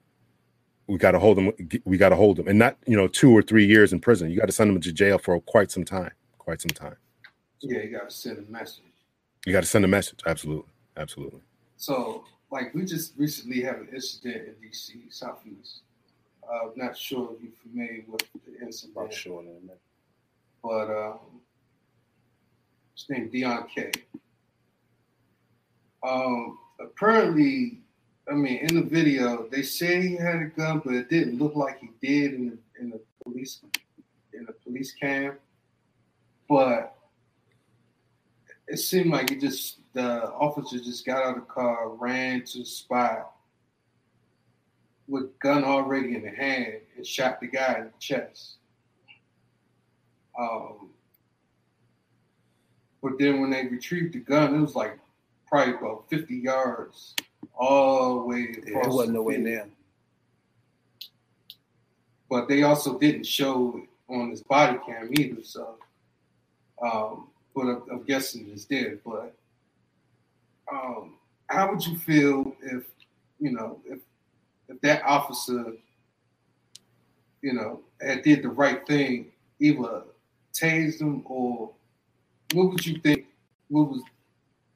[0.87, 1.53] we got to hold them.
[1.85, 4.31] We got to hold them, and not you know two or three years in prison.
[4.31, 6.13] You got to send them to jail for quite some time.
[6.39, 6.97] Quite some time.
[7.61, 8.85] Yeah, you got to send a message.
[9.47, 10.21] You got to send a message.
[10.27, 11.41] Absolutely, absolutely.
[11.79, 15.81] So, like, we just recently had an incident in DC, Southeast.
[16.47, 18.97] Uh, I'm not sure if you're familiar with the incident.
[18.97, 19.81] Not sure in a minute.
[20.63, 21.19] but um,
[22.95, 23.91] his name Deon Kay
[26.07, 27.81] Um, apparently,
[28.29, 31.55] I mean, in the video, they say he had a gun, but it didn't look
[31.55, 33.61] like he did in the in the police
[34.33, 35.37] in the police cam.
[36.49, 36.97] But
[38.67, 42.59] it seemed like he just the officer just got out of the car, ran to
[42.61, 43.33] the spot
[45.07, 48.57] with gun already in the hand, and shot the guy in the chest.
[50.39, 50.91] Um,
[53.03, 54.99] but then when they retrieved the gun, it was like
[55.47, 57.15] probably about 50 yards
[57.55, 58.67] all the way across.
[58.67, 59.47] Yeah, it wasn't the nowhere field.
[59.47, 59.69] near.
[62.31, 65.43] But they also didn't show it on his body cam either.
[65.43, 65.77] So,
[66.83, 68.99] um, but I'm, I'm guessing it's there.
[69.05, 69.35] But
[70.71, 71.15] um,
[71.49, 72.85] how would you feel if
[73.39, 74.01] you know if
[74.69, 75.73] if that officer,
[77.43, 79.27] you know, had did the right thing,
[79.61, 80.03] either
[80.53, 81.71] tased him or
[82.53, 83.27] what would you think?
[83.69, 84.03] What was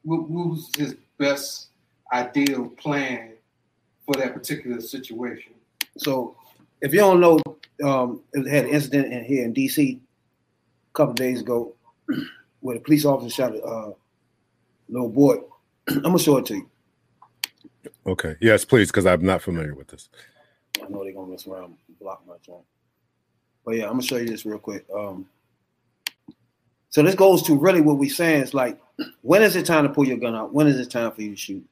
[0.03, 1.67] what, what was his best
[2.13, 3.33] ideal plan
[4.05, 5.53] for that particular situation?
[5.97, 6.35] So,
[6.81, 7.39] if you don't know,
[7.83, 9.99] um, it had an incident in here in DC a
[10.93, 11.75] couple days ago
[12.61, 13.91] where the police officer shot a uh,
[14.87, 15.37] little boy.
[15.89, 16.69] I'm gonna show it to you.
[18.05, 18.35] Okay.
[18.41, 20.09] Yes, please, because I'm not familiar with this.
[20.83, 22.63] I know they're gonna mess around and block my joint.
[23.65, 24.85] But yeah, I'm gonna show you this real quick.
[24.95, 25.27] Um,
[26.89, 28.79] so this goes to really what we're saying is like,
[29.21, 30.53] when is it time to pull your gun out?
[30.53, 31.65] When is it time for you to shoot?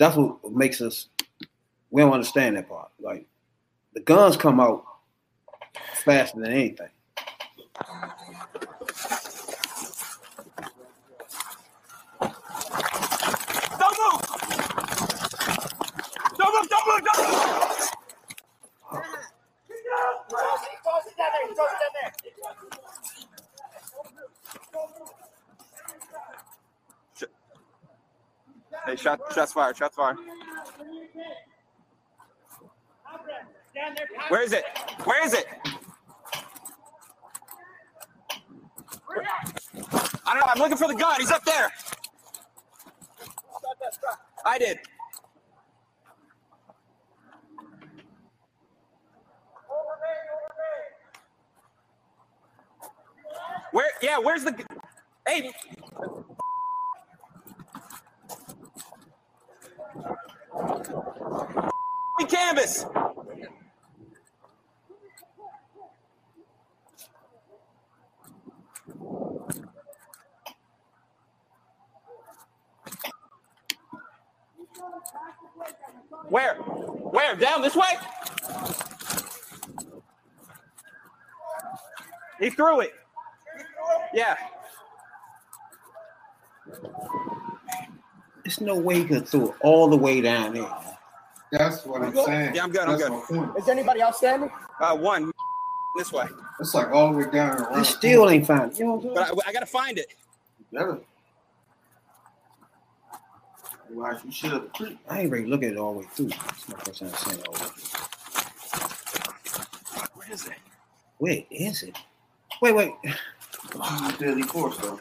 [0.00, 1.08] That's what makes us.
[1.90, 2.90] We don't understand that part.
[2.98, 3.26] Like,
[3.92, 4.82] the guns come out
[6.02, 6.88] faster than anything.
[12.18, 14.22] Don't move!
[16.38, 17.60] Don't move, don't move, don't move!
[28.90, 30.16] Hey, shot, shots fired, shots fired.
[34.28, 34.64] Where is it?
[35.04, 35.46] Where is it?
[40.26, 40.46] I don't know.
[40.48, 41.20] I'm looking for the gun.
[41.20, 41.70] He's up there.
[44.44, 44.80] I did.
[53.70, 53.90] Where?
[54.02, 54.18] Yeah.
[54.18, 54.64] Where's the?
[55.28, 55.52] Hey.
[62.60, 62.84] Canvas.
[76.28, 76.54] Where?
[76.56, 77.36] Where?
[77.36, 77.82] Down this way?
[82.38, 82.92] He threw it.
[84.14, 84.36] Yeah.
[88.44, 90.70] There's no way you could throw it all the way down there.
[91.52, 92.54] That's what I'm saying.
[92.54, 93.10] Yeah, I'm good, I'm That's good.
[93.12, 93.58] my point.
[93.58, 94.50] Is anybody else standing?
[94.80, 95.30] Uh, one.
[95.96, 96.26] This way.
[96.60, 97.80] It's like all the way down and around.
[97.80, 98.78] It still ain't found.
[98.78, 99.40] You know what I'm But saying?
[99.46, 100.14] I, I gotta find it.
[100.72, 100.98] Better.
[103.88, 104.98] Why you shit up the creek?
[105.08, 106.26] I ain't really to look at it all the way through.
[106.28, 107.90] It's my first time seeing it all the way through.
[110.14, 110.52] Where is it?
[111.18, 111.96] Wait, is it?
[112.62, 112.92] Wait, wait.
[114.18, 115.00] Deadly force though.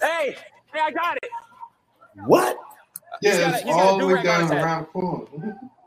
[0.00, 0.36] Hey,
[0.72, 1.30] hey, I got it.
[2.26, 2.58] What?
[3.22, 4.50] Yeah, He's got a- it's he's got a all the way do-rag on down his
[4.50, 4.62] head.
[4.64, 5.26] around the corner.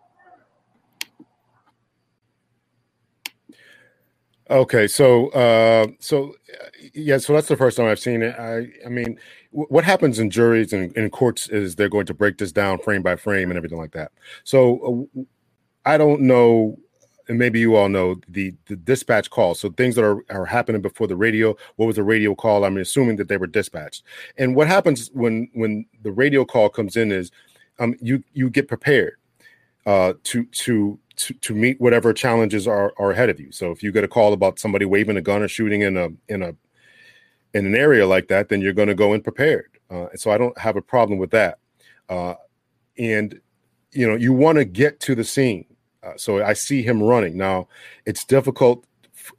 [4.51, 8.35] Okay, so uh, so uh, yeah, so that's the first time I've seen it.
[8.37, 9.17] I I mean,
[9.53, 12.79] w- what happens in juries and in courts is they're going to break this down
[12.79, 14.11] frame by frame and everything like that.
[14.43, 15.21] So uh,
[15.85, 16.77] I don't know,
[17.29, 19.55] and maybe you all know the the dispatch call.
[19.55, 21.55] So things that are are happening before the radio.
[21.77, 22.65] What was the radio call?
[22.65, 24.03] I'm assuming that they were dispatched.
[24.37, 27.31] And what happens when when the radio call comes in is,
[27.79, 29.15] um, you you get prepared
[29.85, 33.51] uh, to to to to meet whatever challenges are are ahead of you.
[33.51, 36.09] So if you get a call about somebody waving a gun or shooting in a
[36.27, 36.55] in a
[37.53, 39.77] in an area like that, then you're going to go in prepared.
[39.89, 41.59] Uh, and so I don't have a problem with that.
[42.09, 42.35] Uh,
[42.97, 43.39] and
[43.91, 45.65] you know, you want to get to the scene.
[46.01, 47.67] Uh, so I see him running now.
[48.05, 48.85] It's difficult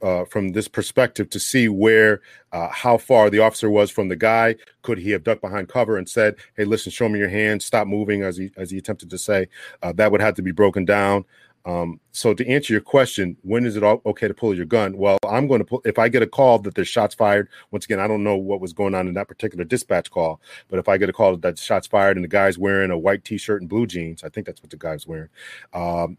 [0.01, 2.21] uh, from this perspective to see where
[2.51, 4.55] uh, how far the officer was from the guy.
[4.81, 7.61] Could he have ducked behind cover and said, "Hey, listen, show me your hand.
[7.61, 9.47] Stop moving," as he as he attempted to say.
[9.81, 11.25] Uh, that would have to be broken down.
[11.65, 14.97] Um, so to answer your question, when is it all okay to pull your gun?
[14.97, 17.47] Well, I'm going to pull if I get a call that there's shots fired.
[17.71, 20.79] Once again, I don't know what was going on in that particular dispatch call, but
[20.79, 23.61] if I get a call that shots fired and the guy's wearing a white t-shirt
[23.61, 25.29] and blue jeans, I think that's what the guy's wearing.
[25.73, 26.17] Um,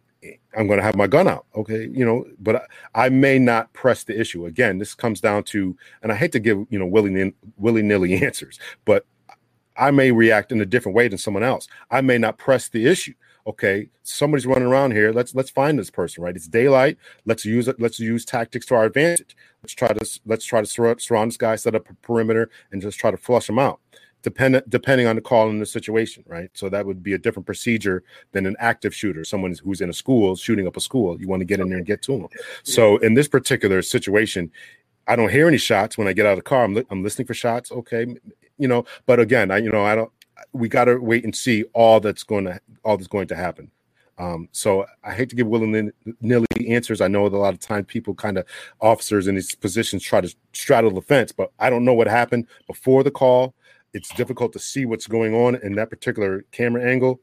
[0.56, 1.44] I'm going to have my gun out.
[1.54, 2.56] Okay, you know, but
[2.94, 4.46] I, I may not press the issue.
[4.46, 8.14] Again, this comes down to, and I hate to give you know willy willy nilly
[8.24, 9.04] answers, but
[9.76, 11.68] I may react in a different way than someone else.
[11.90, 13.14] I may not press the issue.
[13.46, 15.12] Okay, somebody's running around here.
[15.12, 16.24] Let's let's find this person.
[16.24, 16.98] Right, it's daylight.
[17.26, 17.80] Let's use it.
[17.80, 19.36] Let's use tactics to our advantage.
[19.62, 22.80] Let's try to let's try to sur- surround this guy, set up a perimeter, and
[22.82, 23.80] just try to flush him out.
[24.22, 26.50] dependent depending on the call and the situation, right?
[26.54, 29.92] So that would be a different procedure than an active shooter, someone who's in a
[29.92, 31.20] school shooting up a school.
[31.20, 32.28] You want to get in there and get to them.
[32.62, 34.50] So in this particular situation,
[35.06, 36.64] I don't hear any shots when I get out of the car.
[36.64, 37.70] I'm, li- I'm listening for shots.
[37.70, 38.06] Okay,
[38.58, 40.10] you know, but again, I you know I don't.
[40.52, 43.70] We got to wait and see all that's going to all that's going to happen.
[44.18, 47.00] Um, so I hate to give willy nilly answers.
[47.00, 48.46] I know a lot of times people kind of
[48.80, 52.46] officers in these positions try to straddle the fence, but I don't know what happened
[52.66, 53.54] before the call.
[53.92, 57.20] It's difficult to see what's going on in that particular camera angle.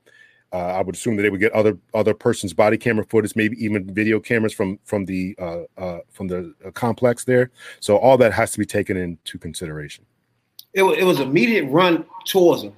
[0.54, 3.64] Uh, I would assume that they would get other other person's body camera footage, maybe
[3.64, 7.52] even video cameras from from the uh, uh, from the uh, complex there.
[7.80, 10.06] So all that has to be taken into consideration.
[10.74, 12.74] It, it was immediate run towards him.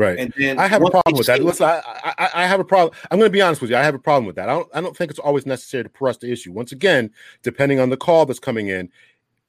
[0.00, 0.18] Right.
[0.18, 1.42] And then I have a problem with that.
[1.44, 1.82] Listen, I,
[2.16, 2.96] I, I have a problem.
[3.10, 3.76] I'm going to be honest with you.
[3.76, 4.48] I have a problem with that.
[4.48, 6.52] I don't, I don't think it's always necessary to press the issue.
[6.52, 7.10] Once again,
[7.42, 8.88] depending on the call that's coming in,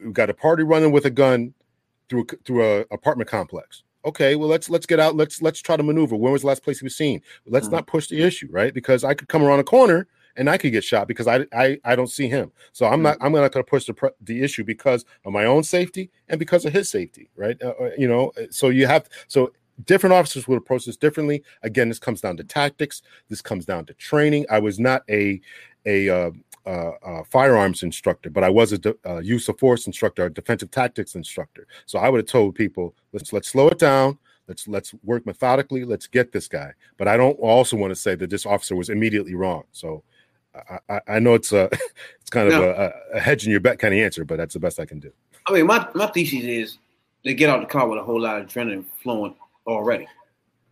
[0.02, 1.54] we've got a party running with a gun
[2.10, 3.84] through through a apartment complex.
[4.04, 5.16] Okay, well let's let's get out.
[5.16, 6.18] Let's let's try to maneuver.
[6.18, 7.22] When was the last place he was seen?
[7.46, 7.74] Let's Mhm.
[7.74, 8.74] not push the issue, right?
[8.74, 11.80] Because I could come around a corner and I could get shot because I I,
[11.86, 12.52] I don't see him.
[12.74, 15.64] So I'm not I'm not going to push the the issue because of my own
[15.64, 17.56] safety and because of his safety, right?
[17.64, 19.54] Uh, uh, you know, so you have so
[19.86, 21.44] different officers would approach this differently.
[21.64, 23.02] Again, this comes down to tactics.
[23.30, 24.46] This comes down to training.
[24.50, 25.42] I was not a
[25.86, 26.32] a uh,
[26.66, 30.30] uh, uh, firearms instructor, but I was a de- uh, use of force instructor, a
[30.30, 31.68] defensive tactics instructor.
[31.86, 34.18] So I would have told people, let's let's slow it down.
[34.48, 35.86] Let's let's work methodically.
[35.86, 36.74] Let's get this guy.
[36.98, 39.64] But I don't also want to say that this officer was immediately wrong.
[39.72, 40.04] So
[40.56, 41.66] I, I, I know it's a
[42.22, 44.60] it's kind of a, a hedge in your bet kind of answer, but that's the
[44.60, 45.12] best I can do.
[45.48, 46.78] I mean, my, my thesis is
[47.24, 49.36] they get out the car with a whole lot of adrenaline flowing
[49.68, 50.08] already.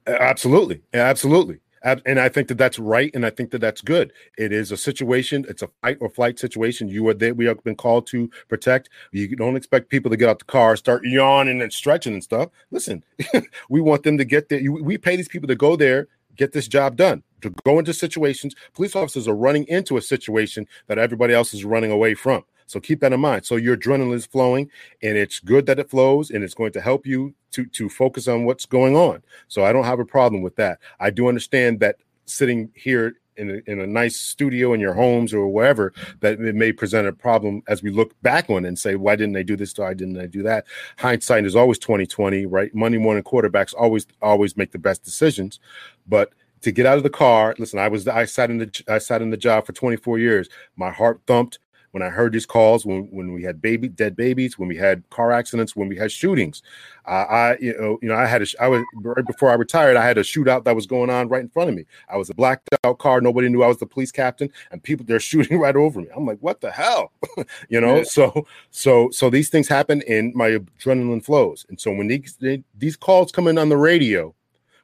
[0.07, 4.11] Absolutely, absolutely, and I think that that's right, and I think that that's good.
[4.37, 6.87] It is a situation; it's a fight or flight situation.
[6.89, 8.89] You are there; we have been called to protect.
[9.11, 12.49] You don't expect people to get out the car, start yawning and stretching and stuff.
[12.71, 13.03] Listen,
[13.69, 14.61] we want them to get there.
[14.71, 18.55] We pay these people to go there, get this job done, to go into situations.
[18.73, 22.43] Police officers are running into a situation that everybody else is running away from.
[22.69, 23.45] So keep that in mind.
[23.45, 24.69] So your adrenaline is flowing,
[25.01, 28.27] and it's good that it flows, and it's going to help you to to focus
[28.27, 29.23] on what's going on.
[29.47, 30.79] So I don't have a problem with that.
[30.99, 35.33] I do understand that sitting here in a, in a nice studio in your homes
[35.33, 38.77] or wherever that it may present a problem as we look back on it and
[38.77, 40.65] say why didn't they do this why didn't they do that
[40.97, 45.59] hindsight is always 2020 right monday morning quarterbacks always always make the best decisions
[46.05, 48.97] but to get out of the car listen i was i sat in the i
[48.97, 51.59] sat in the job for 24 years my heart thumped
[51.91, 55.07] when I heard these calls, when, when we had baby dead babies, when we had
[55.09, 56.61] car accidents, when we had shootings,
[57.05, 59.97] uh, I you know you know I had a I was right before I retired,
[59.97, 61.85] I had a shootout that was going on right in front of me.
[62.09, 65.05] I was a blacked out car, nobody knew I was the police captain, and people
[65.05, 66.07] they're shooting right over me.
[66.15, 67.11] I'm like, what the hell,
[67.69, 67.97] you know?
[67.97, 68.03] Yeah.
[68.03, 72.37] So so so these things happen, and my adrenaline flows, and so when these
[72.77, 74.33] these calls come in on the radio,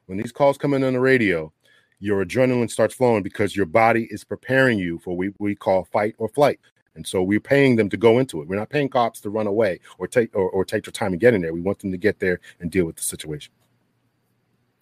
[0.06, 1.52] when these calls come in on the radio,
[1.98, 6.14] your adrenaline starts flowing because your body is preparing you for what we call fight
[6.18, 6.60] or flight.
[6.96, 8.48] And so we're paying them to go into it.
[8.48, 11.20] We're not paying cops to run away or take or, or take their time and
[11.20, 11.52] get in there.
[11.52, 13.52] We want them to get there and deal with the situation.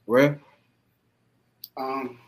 [0.07, 0.39] Right?
[1.77, 2.19] um,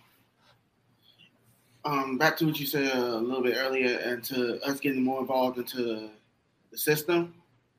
[1.85, 5.21] um, back to what you said a little bit earlier, and to us getting more
[5.21, 6.11] involved into
[6.71, 7.35] the system.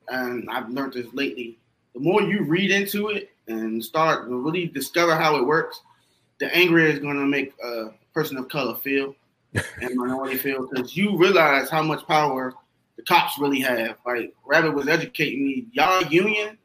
[0.08, 1.58] And I've learned this lately.
[1.94, 5.82] The more you read into it and start really discover how it works,
[6.38, 9.14] the angrier it's going to make a person of color feel
[9.54, 12.54] and minority feel because you realize how much power
[12.96, 13.96] the cops really have.
[14.04, 16.58] Like Rabbit was educating me, y'all union,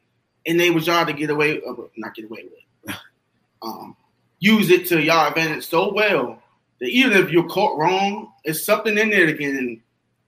[0.46, 2.44] and they was y'all to get away, uh, not get away
[2.84, 2.96] with,
[3.62, 3.96] um,
[4.40, 6.42] use it to y'all advantage so well
[6.80, 9.80] that even if you're caught wrong, it's something in there that can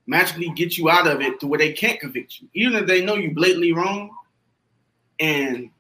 [0.07, 3.05] magically get you out of it to where they can't convict you, even if they
[3.05, 4.11] know you blatantly wrong.
[5.19, 5.71] And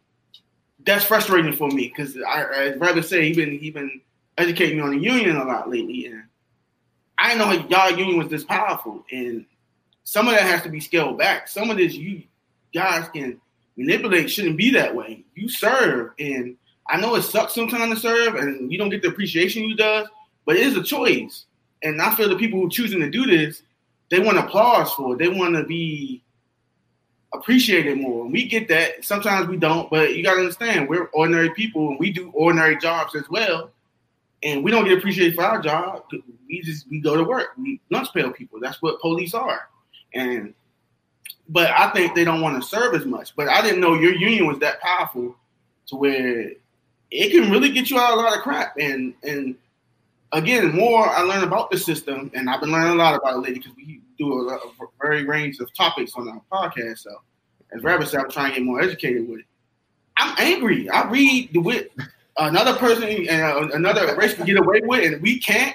[0.85, 4.01] that's frustrating for me because I'd rather say he been he been
[4.39, 6.25] educating me on the union a lot lately, and
[7.19, 9.05] I didn't know y'all union was this powerful.
[9.11, 9.47] And
[10.05, 11.49] some of that has to be scaled back.
[11.49, 12.23] Some of this you
[12.75, 13.41] guys can
[13.77, 15.25] manipulate shouldn't be that way.
[15.35, 16.57] You serve, and
[16.89, 20.09] I know it sucks sometimes to serve, and you don't get the appreciation you does,
[20.45, 21.47] but it is a choice.
[21.83, 23.63] And I feel the people who choosing to do this,
[24.11, 25.19] they want applause for it.
[25.19, 26.23] They want to be
[27.35, 28.25] appreciated more.
[28.25, 29.05] And we get that.
[29.05, 33.15] Sometimes we don't, but you gotta understand we're ordinary people and we do ordinary jobs
[33.15, 33.71] as well.
[34.47, 36.05] And we don't get appreciated for our job.
[36.49, 37.49] We just we go to work.
[37.59, 38.61] We lunch pail people.
[38.61, 39.69] That's what police are.
[40.15, 40.55] And
[41.49, 43.35] but I think they don't want to serve as much.
[43.35, 45.35] But I didn't know your union was that powerful
[45.89, 46.53] to where
[47.11, 48.77] it can really get you out a lot of crap.
[48.79, 49.57] And and
[50.33, 53.39] again, more I learn about the system, and I've been learning a lot about it
[53.39, 54.63] lately because we do a, of
[55.03, 57.01] very range of topics on our podcast.
[57.01, 57.11] So,
[57.73, 59.47] as Rabbit said, I'm trying to get more educated with it.
[60.17, 60.89] I'm angry.
[60.89, 61.89] I read the with
[62.39, 65.75] another person and uh, another race can get away with, and we can't.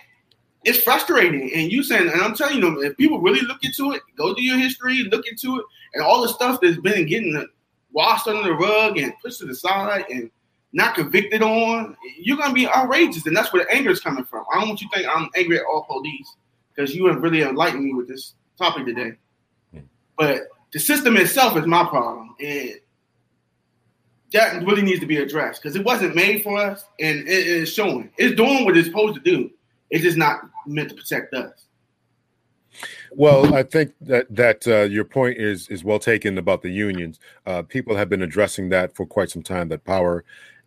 [0.64, 1.52] It's frustrating.
[1.54, 4.44] And you saying, and I'm telling you, if people really look into it, go do
[4.44, 7.48] your history, look into it, and all the stuff that's been getting
[7.92, 10.30] washed under the rug and pushed to the side and
[10.74, 14.46] not convicted on, you're gonna be outrageous, and that's where the anger is coming from.
[14.54, 16.36] I don't want you to think I'm angry at all police
[16.74, 19.14] because you have really enlightened me with this topic today.
[20.18, 22.76] But the system itself is my problem, and
[24.34, 27.72] that really needs to be addressed because it wasn't made for us, and it is
[27.72, 28.12] showing.
[28.18, 29.52] It's doing what it's supposed to do.
[29.90, 31.66] It's just not meant to protect us.
[33.12, 37.20] Well, I think that that uh, your point is is well taken about the unions.
[37.46, 39.68] Uh, people have been addressing that for quite some time.
[39.68, 40.24] That power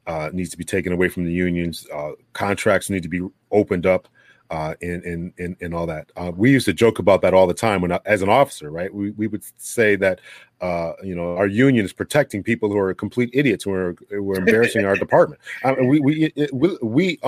[0.07, 1.87] uh, needs to be taken away from the unions.
[1.93, 4.09] Uh, contracts need to be opened up,
[4.51, 6.13] uh, and and and and all that.
[6.17, 8.93] Uh, we used to joke about that all the time when, as an officer, right?
[8.93, 10.21] We we would say that
[11.03, 14.39] you know our union is protecting people who are complete idiots who are who are
[14.39, 15.41] embarrassing our department.
[15.65, 17.21] I mean, we we we, we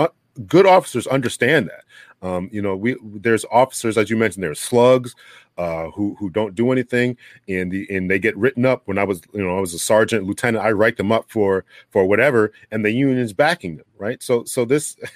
[0.47, 2.27] good officers understand that.
[2.27, 5.15] Um, you know, we there's officers as you mentioned, there's slugs
[5.59, 7.17] uh, who who don't do anything,
[7.49, 8.83] and the and they get written up.
[8.87, 11.65] When I was you know I was a sergeant, lieutenant, I write them up for
[11.91, 14.23] for whatever, and the union's backing them, right?
[14.23, 14.97] So so this.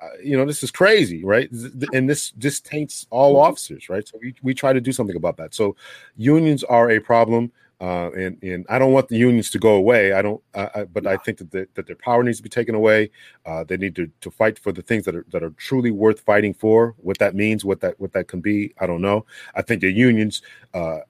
[0.00, 1.50] Uh, you know this is crazy right
[1.92, 5.36] and this just taints all officers right so we, we try to do something about
[5.36, 5.74] that so
[6.16, 7.50] unions are a problem
[7.80, 10.12] uh, and and I don't want the unions to go away.
[10.12, 12.74] I don't, I, but I think that the, that their power needs to be taken
[12.74, 13.10] away.
[13.46, 16.20] Uh, they need to to fight for the things that are that are truly worth
[16.20, 16.96] fighting for.
[16.98, 19.26] What that means, what that what that can be, I don't know.
[19.54, 20.42] I think the unions
[20.74, 21.00] uh,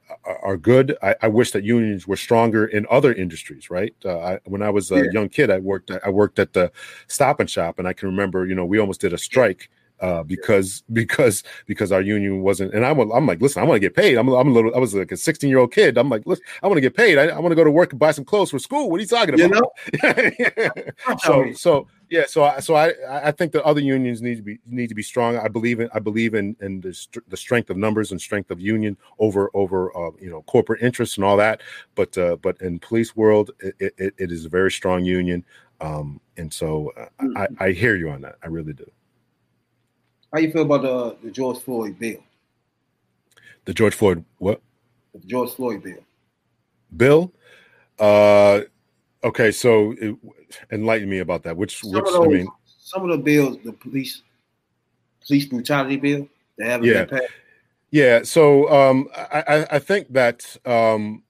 [0.43, 0.97] are, good.
[1.03, 3.71] I, I, wish that unions were stronger in other industries.
[3.71, 3.95] Right?
[4.05, 5.11] Uh, I, when I was a yeah.
[5.13, 6.71] young kid, I worked I worked at the
[7.07, 9.71] Stop and Shop, and I can remember, you know, we almost did a strike
[10.01, 12.73] uh, because because because our union wasn't.
[12.75, 14.17] And I'm I'm like, listen, I want to get paid.
[14.17, 14.75] I'm I'm a little.
[14.75, 15.99] I was like a 16 year old kid.
[15.99, 17.19] I'm like, listen, I want to get paid.
[17.19, 18.91] I, I want to go to work and buy some clothes for school.
[18.91, 19.51] What are you talking about?
[19.51, 21.17] You know?
[21.19, 22.25] so so yeah.
[22.27, 25.03] So I so I I think that other unions need to be need to be
[25.03, 25.37] strong.
[25.37, 26.97] I believe in I believe in in the
[27.29, 31.17] the strength of numbers and strength of union over over uh, you know corporate interests
[31.17, 31.61] and all that.
[31.95, 35.45] But uh, but in police world, it, it, it is a very strong union.
[35.81, 38.37] Um, and so uh, I, I, I hear you on that.
[38.43, 38.91] I really do.
[40.33, 42.23] How you feel about the the George Floyd bill?
[43.65, 44.61] The George Floyd what?
[45.15, 46.05] The George Floyd bill.
[46.97, 47.33] Bill?
[47.99, 48.63] Uh
[49.25, 50.17] okay, so it,
[50.71, 51.57] enlighten me about that.
[51.57, 52.49] Which some which those, I mean
[52.79, 54.23] some of the bills, the police
[55.27, 57.05] police brutality bill, they haven't yeah.
[57.05, 57.33] been passed.
[57.91, 61.23] Yeah, so um I, I think that um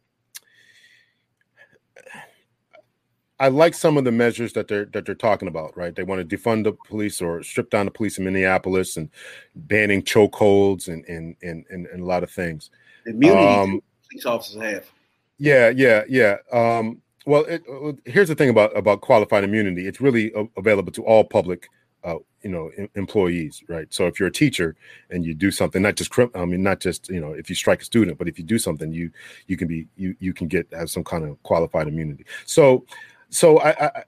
[3.41, 5.95] I like some of the measures that they're that they're talking about, right?
[5.95, 9.09] They want to defund the police or strip down the police in Minneapolis and
[9.55, 12.71] banning chokeholds and and, and and and a lot of things.
[13.07, 13.81] Immunity um,
[14.11, 14.91] police officers have.
[15.39, 16.37] Yeah, yeah, yeah.
[16.53, 17.63] Um, well, it,
[18.05, 19.87] here's the thing about about qualified immunity.
[19.87, 21.69] It's really available to all public,
[22.03, 23.87] uh, you know, employees, right?
[23.95, 24.75] So if you're a teacher
[25.11, 27.83] and you do something, not just I mean, not just you know, if you strike
[27.83, 29.13] a student, but if you do something, you
[29.47, 32.25] you can be you you can get have some kind of qualified immunity.
[32.47, 32.85] So
[33.31, 34.05] so I, I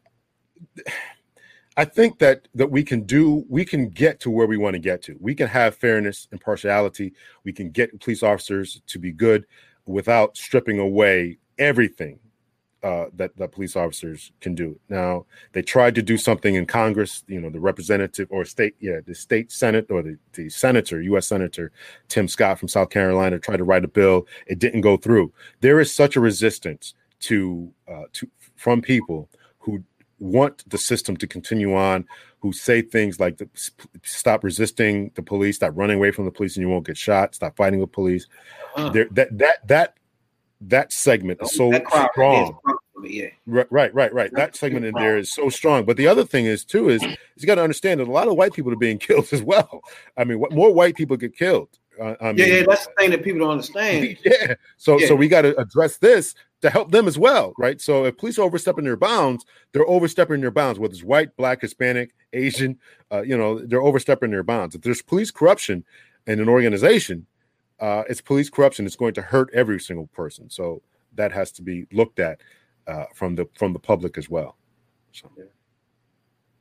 [1.76, 4.80] I think that that we can do we can get to where we want to
[4.80, 5.16] get to.
[5.20, 7.14] We can have fairness, and impartiality.
[7.44, 9.46] We can get police officers to be good
[9.86, 12.18] without stripping away everything
[12.82, 14.78] uh, that that police officers can do.
[14.88, 17.24] Now they tried to do something in Congress.
[17.28, 21.28] You know, the representative or state, yeah, the state senate or the, the senator, U.S.
[21.28, 21.72] Senator
[22.08, 24.26] Tim Scott from South Carolina tried to write a bill.
[24.46, 25.32] It didn't go through.
[25.60, 28.28] There is such a resistance to uh, to
[28.60, 29.82] from people who
[30.18, 32.04] want the system to continue on,
[32.40, 33.48] who say things like the,
[34.04, 37.34] "Stop resisting the police, stop running away from the police, and you won't get shot.
[37.34, 38.26] Stop fighting with police."
[38.76, 39.96] Uh, there, that that that
[40.60, 41.72] that segment is so
[42.12, 42.58] strong.
[43.02, 43.28] Yeah.
[43.46, 44.30] Right, right, right, right.
[44.34, 45.86] That segment in there is so strong.
[45.86, 48.36] But the other thing is too is, you got to understand that a lot of
[48.36, 49.80] white people are being killed as well.
[50.18, 51.70] I mean, what more white people get killed?
[51.98, 54.18] Uh, I mean, yeah, yeah, that's the thing that people don't understand.
[54.24, 54.54] yeah.
[54.76, 55.08] So, yeah.
[55.08, 57.80] so we got to address this to help them as well, right?
[57.80, 61.62] So if police are overstepping their bounds, they're overstepping their bounds, whether it's white, black,
[61.62, 62.78] Hispanic, Asian,
[63.10, 64.74] uh, you know, they're overstepping their bounds.
[64.74, 65.84] If there's police corruption
[66.26, 67.26] in an organization,
[67.80, 68.84] uh, it's police corruption.
[68.84, 70.50] It's going to hurt every single person.
[70.50, 70.82] So
[71.14, 72.40] that has to be looked at
[72.86, 74.56] uh, from the from the public as well.
[75.12, 75.30] So.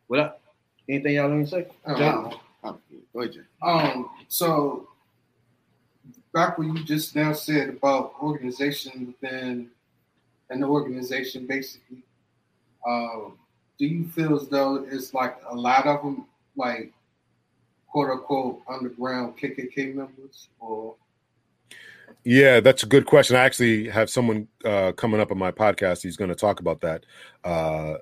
[0.07, 0.39] What
[0.87, 1.67] Anything y'all want to say?
[1.85, 2.33] Um,
[3.61, 4.87] um, so
[6.33, 9.69] back what you just now said about organization within
[10.49, 12.03] an organization, basically,
[12.87, 13.37] um,
[13.77, 16.25] do you feel as though it's like a lot of them,
[16.55, 16.91] like
[17.87, 20.95] quote unquote underground KKK members, or
[22.23, 23.35] Yeah, that's a good question.
[23.35, 26.03] I actually have someone uh, coming up on my podcast.
[26.03, 27.05] He's going to talk about that.
[27.43, 27.95] Uh,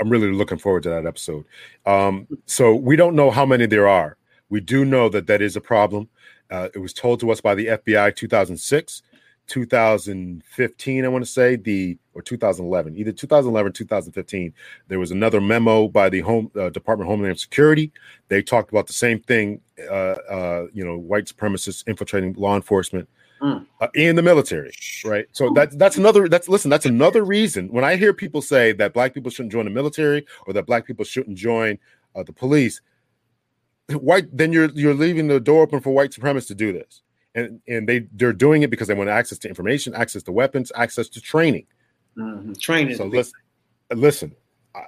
[0.00, 1.44] I'm really looking forward to that episode.
[1.86, 4.16] Um, so we don't know how many there are.
[4.50, 6.08] We do know that that is a problem.
[6.50, 9.02] Uh, it was told to us by the FBI 2006,
[9.46, 11.04] 2015.
[11.04, 14.54] I want to say the or 2011, either 2011, 2015.
[14.88, 17.92] There was another memo by the Home uh, Department of Homeland Security.
[18.28, 19.60] They talked about the same thing.
[19.90, 23.08] Uh, uh, you know, white supremacists infiltrating law enforcement
[23.42, 23.66] Mm.
[23.82, 24.72] uh, in the military,
[25.04, 25.26] right?
[25.32, 28.94] So that that's another that's listen, that's another reason when I hear people say that
[28.94, 31.78] black people shouldn't join the military or that black people shouldn't join
[32.14, 32.80] uh, the police,
[33.90, 37.02] white then you're you're leaving the door open for white supremacists to do this.
[37.36, 40.72] And and they they're doing it because they want access to information, access to weapons,
[40.74, 41.66] access to training.
[42.16, 42.58] Mhm.
[42.58, 42.96] Training.
[42.96, 43.34] So listen,
[43.94, 44.34] listen,
[44.74, 44.80] I,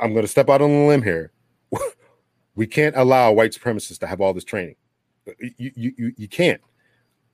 [0.00, 1.30] I'm going to step out on a limb here.
[2.56, 4.74] we can't allow white supremacists to have all this training.
[5.38, 6.60] You you you, you can't.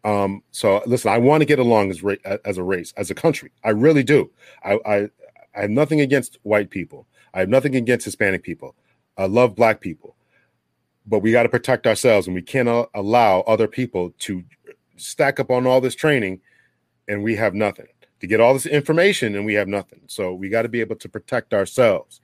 [0.05, 3.15] Um, so listen, I want to get along as ra- as a race, as a
[3.15, 3.53] country.
[3.65, 4.31] I really do.
[4.65, 4.97] I, I
[5.57, 7.07] I have nothing against white people.
[7.33, 8.75] I have nothing against Hispanic people.
[9.17, 10.17] I love black people,
[11.09, 14.45] but we got to protect ourselves, and we cannot allow other people to
[14.97, 16.41] stack up on all this training,
[17.09, 17.87] and we have nothing
[18.21, 20.01] to get all this information, and we have nothing.
[20.07, 22.21] So we got to be able to protect ourselves.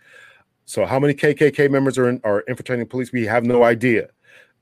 [0.67, 3.13] So how many KKK members are in, are infiltrating police?
[3.13, 4.09] We have no idea.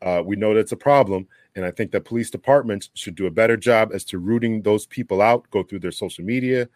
[0.00, 3.30] Uh, we know that's a problem, and I think that police departments should do a
[3.30, 5.48] better job as to rooting those people out.
[5.50, 6.68] Go through their social media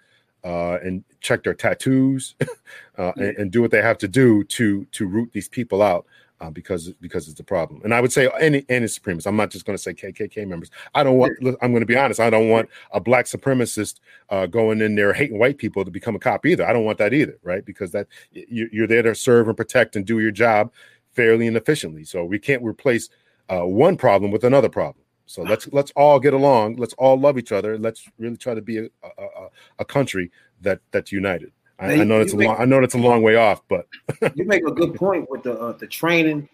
[0.45, 2.37] uh, and check their tattoos,
[2.99, 6.07] uh, and, and do what they have to do to to root these people out.
[6.39, 9.27] Uh, because because it's a problem, and I would say any any supremacists.
[9.27, 10.71] I'm not just going to say KKK members.
[10.95, 11.33] I don't want.
[11.63, 12.21] I'm going to be honest.
[12.21, 16.15] I don't want a black supremacist uh, going in there hating white people to become
[16.15, 16.67] a cop either.
[16.67, 17.65] I don't want that either, right?
[17.65, 20.71] Because that you, you're there to serve and protect and do your job
[21.15, 22.05] fairly and efficiently.
[22.05, 23.09] So we can't replace
[23.49, 25.05] uh, one problem with another problem.
[25.25, 26.77] So let's let's all get along.
[26.77, 27.79] Let's all love each other.
[27.79, 30.31] Let's really try to be a a, a- a country
[30.61, 31.53] that that's united.
[31.79, 33.63] I, Hey, I know it's a make- long, I know it's a long way off,
[33.69, 33.87] but
[34.35, 36.49] you make a good point with the uh, the training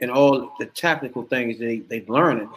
[0.00, 2.50] and all the technical things they they learning.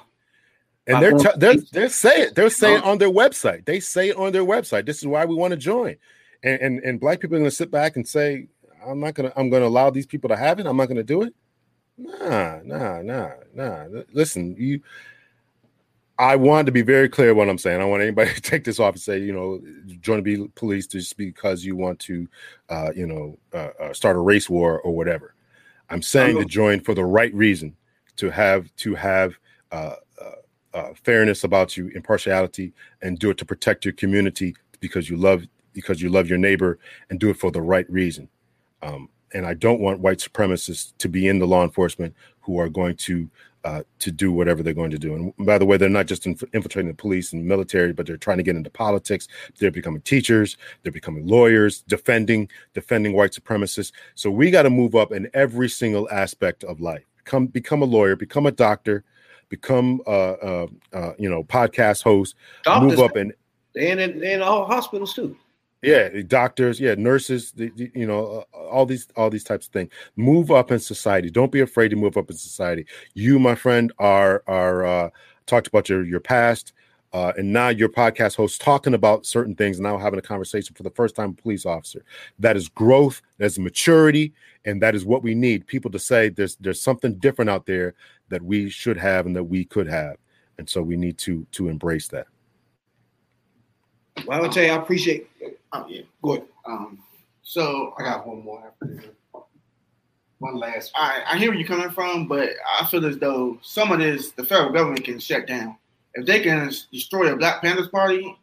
[0.88, 2.92] and they're t- they're they're saying they're saying Oh.
[2.92, 3.66] on their website.
[3.66, 4.86] They say on their website.
[4.86, 5.96] This is why we want to join.
[6.44, 8.48] And and, and black people are going to sit back and say,
[8.86, 9.40] "I'm not going to.
[9.40, 10.66] I'm going to allow these people to have it.
[10.68, 11.34] I'm not going to do it."
[11.98, 13.86] Nah, nah, nah, nah.
[14.12, 14.82] Listen, you.
[16.18, 17.78] I want to be very clear what I'm saying.
[17.78, 19.62] I don't want anybody to take this off and say, you know,
[20.00, 22.28] join the police just because you want to,
[22.70, 25.34] uh, you know, uh, uh, start a race war or whatever.
[25.90, 27.76] I'm saying to join for the right reason,
[28.16, 29.36] to have to have
[29.72, 30.32] uh, uh,
[30.78, 35.44] uh, fairness about you, impartiality, and do it to protect your community because you love
[35.74, 38.30] because you love your neighbor, and do it for the right reason.
[38.82, 42.70] Um, and I don't want white supremacists to be in the law enforcement who are
[42.70, 43.30] going to
[43.66, 45.16] uh, to do whatever they're going to do.
[45.16, 48.16] And by the way, they're not just inf- infiltrating the police and military, but they're
[48.16, 49.28] trying to get into politics.
[49.60, 50.56] They're becoming teachers.
[50.84, 53.92] They're becoming lawyers, defending defending white supremacists.
[54.14, 57.04] So we got to move up in every single aspect of life.
[57.18, 59.04] Become become a lawyer, become a doctor,
[59.50, 62.36] become uh, uh, uh, you know podcast host.
[62.64, 63.34] Doctors, move up in
[63.76, 65.36] and in, in all hospitals too.
[65.86, 69.74] Yeah doctors yeah nurses the, the- you know uh, all these all these types of
[69.74, 71.30] things move up in society.
[71.30, 72.86] Don't be afraid to move up in society.
[73.14, 75.10] You my friend are are uh
[75.46, 76.74] talked about your your past
[77.14, 80.84] uh, and now your podcast host talking about certain things now having a conversation for
[80.84, 82.04] the first time police officer.
[82.40, 84.34] That is growth that's maturity
[84.66, 85.68] and that is what we need.
[85.68, 87.94] People to say there's there's something different out there
[88.30, 90.18] that we should have and that we could have.
[90.58, 92.28] And so we need to to embrace that
[94.26, 95.30] Well, I would tell you, I appreciate.
[95.74, 96.02] Oh yeah.
[96.22, 96.48] Go ahead.
[96.66, 97.00] Um.
[97.44, 99.06] So I got one more after this.
[100.40, 100.92] One last.
[100.96, 102.50] I, I hear where you're coming from, but
[102.80, 105.78] I feel as though some of this the federal government can shut down.
[106.16, 108.36] If they can destroy the Black Panthers Party,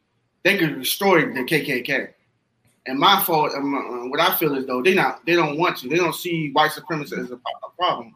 [0.42, 2.12] they can destroy the KKK.
[2.86, 5.88] And my fault, um, what I feel is though they not they don't want to.
[5.88, 8.14] They don't see white supremacy as a, a problem,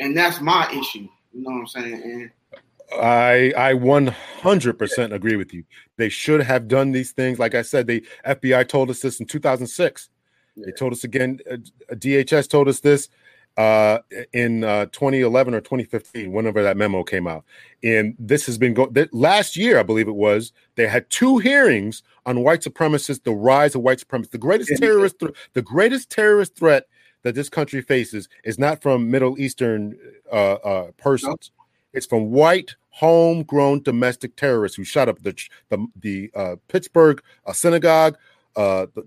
[0.00, 1.08] and that's my issue.
[1.32, 2.02] You know what I'm saying?
[2.02, 2.30] And
[3.00, 5.64] I I 100% agree with you.
[5.96, 7.38] They should have done these things.
[7.38, 10.08] Like I said, the FBI told us this in 2006.
[10.56, 11.40] They told us again.
[11.50, 11.56] Uh,
[11.94, 13.08] DHS told us this
[13.56, 13.98] uh,
[14.32, 17.44] in uh, 2011 or 2015, whenever that memo came out.
[17.82, 18.94] And this has been going.
[19.12, 20.52] Last year, I believe it was.
[20.76, 24.76] They had two hearings on white supremacists, the rise of white supremacists, the greatest Yeah.
[24.78, 26.86] terrorist, thr- the greatest terrorist threat
[27.22, 29.98] that this country faces is not from Middle Eastern
[30.30, 31.50] uh, uh, persons.
[31.92, 35.34] It's from white, homegrown domestic terrorists who shot up the
[35.68, 38.16] the, the uh, Pittsburgh uh, synagogue,
[38.54, 39.02] uh, the,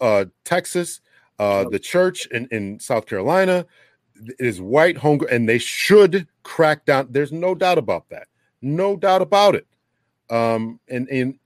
[0.00, 1.02] uh, Texas,
[1.38, 3.66] uh, the church in, in South Carolina.
[4.16, 7.08] It is white, homegrown, and they should crack down.
[7.10, 8.28] There's no doubt about that.
[8.62, 9.66] No doubt about it.
[10.30, 11.38] um, and and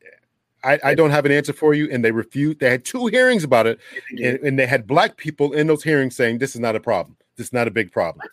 [0.63, 1.89] I, I don't have an answer for you.
[1.91, 2.61] And they refused.
[2.61, 3.79] They had two hearings about it,
[4.11, 7.17] and, and they had black people in those hearings saying this is not a problem.
[7.37, 8.27] This is not a big problem.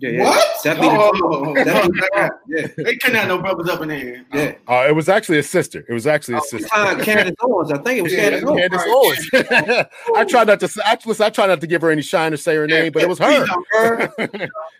[0.00, 0.24] Yeah, yeah.
[0.24, 0.62] What?
[0.62, 0.88] That be the
[1.24, 2.66] Oh, That'd be the yeah.
[2.84, 4.24] they couldn't have no brothers up in there.
[4.32, 4.54] Yeah.
[4.68, 5.84] Uh, it was actually a sister.
[5.88, 6.68] It was actually a sister.
[6.72, 8.44] Uh, Candace Owens, I think it was Yeah, Candace
[8.84, 9.28] Owens.
[9.30, 9.86] Candace Owens.
[10.16, 10.70] I try not to.
[10.84, 13.08] Actually, I try not to give her any shine or say her name, but it
[13.08, 13.46] was her.
[13.72, 14.12] Her,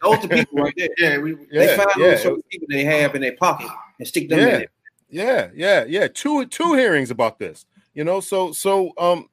[0.02, 0.88] those the people right there.
[0.98, 1.34] Yeah, we.
[1.34, 3.68] They Yeah, find yeah, those certain people they have in their pocket
[3.98, 4.56] and stick them in Yeah.
[4.58, 4.66] there.
[5.10, 6.08] Yeah, yeah, yeah.
[6.08, 7.66] Two two hearings about this.
[7.94, 9.28] You know, so so um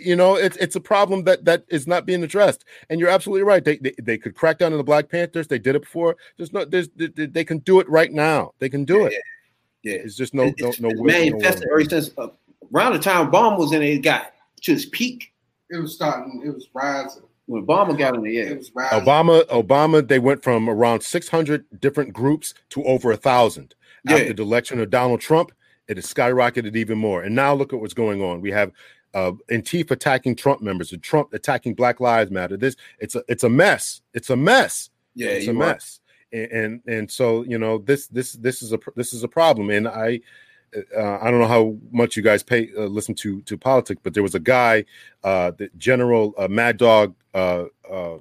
[0.00, 2.64] you know, it's it's a problem that that is not being addressed.
[2.88, 3.64] And you're absolutely right.
[3.64, 5.46] They they, they could crack down on the Black Panthers.
[5.48, 6.16] They did it before.
[6.36, 8.52] There's no there's they, they- they can do it right now.
[8.58, 9.14] They can do it.
[9.82, 9.94] Yeah.
[9.94, 11.80] It's just no It's- no it's no, will, no manifested will.
[11.80, 12.28] ever since uh,
[12.74, 14.32] around the time Obama was in it, it got
[14.62, 15.32] to its peak.
[15.70, 16.42] It was starting.
[16.44, 17.22] It was rising.
[17.46, 18.42] When Obama got in there, yeah.
[18.50, 19.00] It was rising.
[19.00, 23.74] Obama Obama they went from around 600 different groups to over a thousand.
[24.04, 24.16] Yeah.
[24.16, 25.52] After the election of Donald Trump,
[25.88, 27.22] it has skyrocketed even more.
[27.22, 28.40] And now look at what's going on.
[28.40, 28.70] We have
[29.14, 32.56] uh, Antifa attacking Trump members, and Trump attacking Black Lives Matter.
[32.56, 34.02] This it's a it's a mess.
[34.14, 34.90] It's a mess.
[35.14, 36.00] Yeah, it's a mess.
[36.32, 39.70] And, and and so you know this this this is a this is a problem.
[39.70, 40.20] And I
[40.96, 44.14] uh, I don't know how much you guys pay uh, listen to to politics, but
[44.14, 44.84] there was a guy,
[45.24, 48.18] uh, the General uh, Mad Dog uh, uh,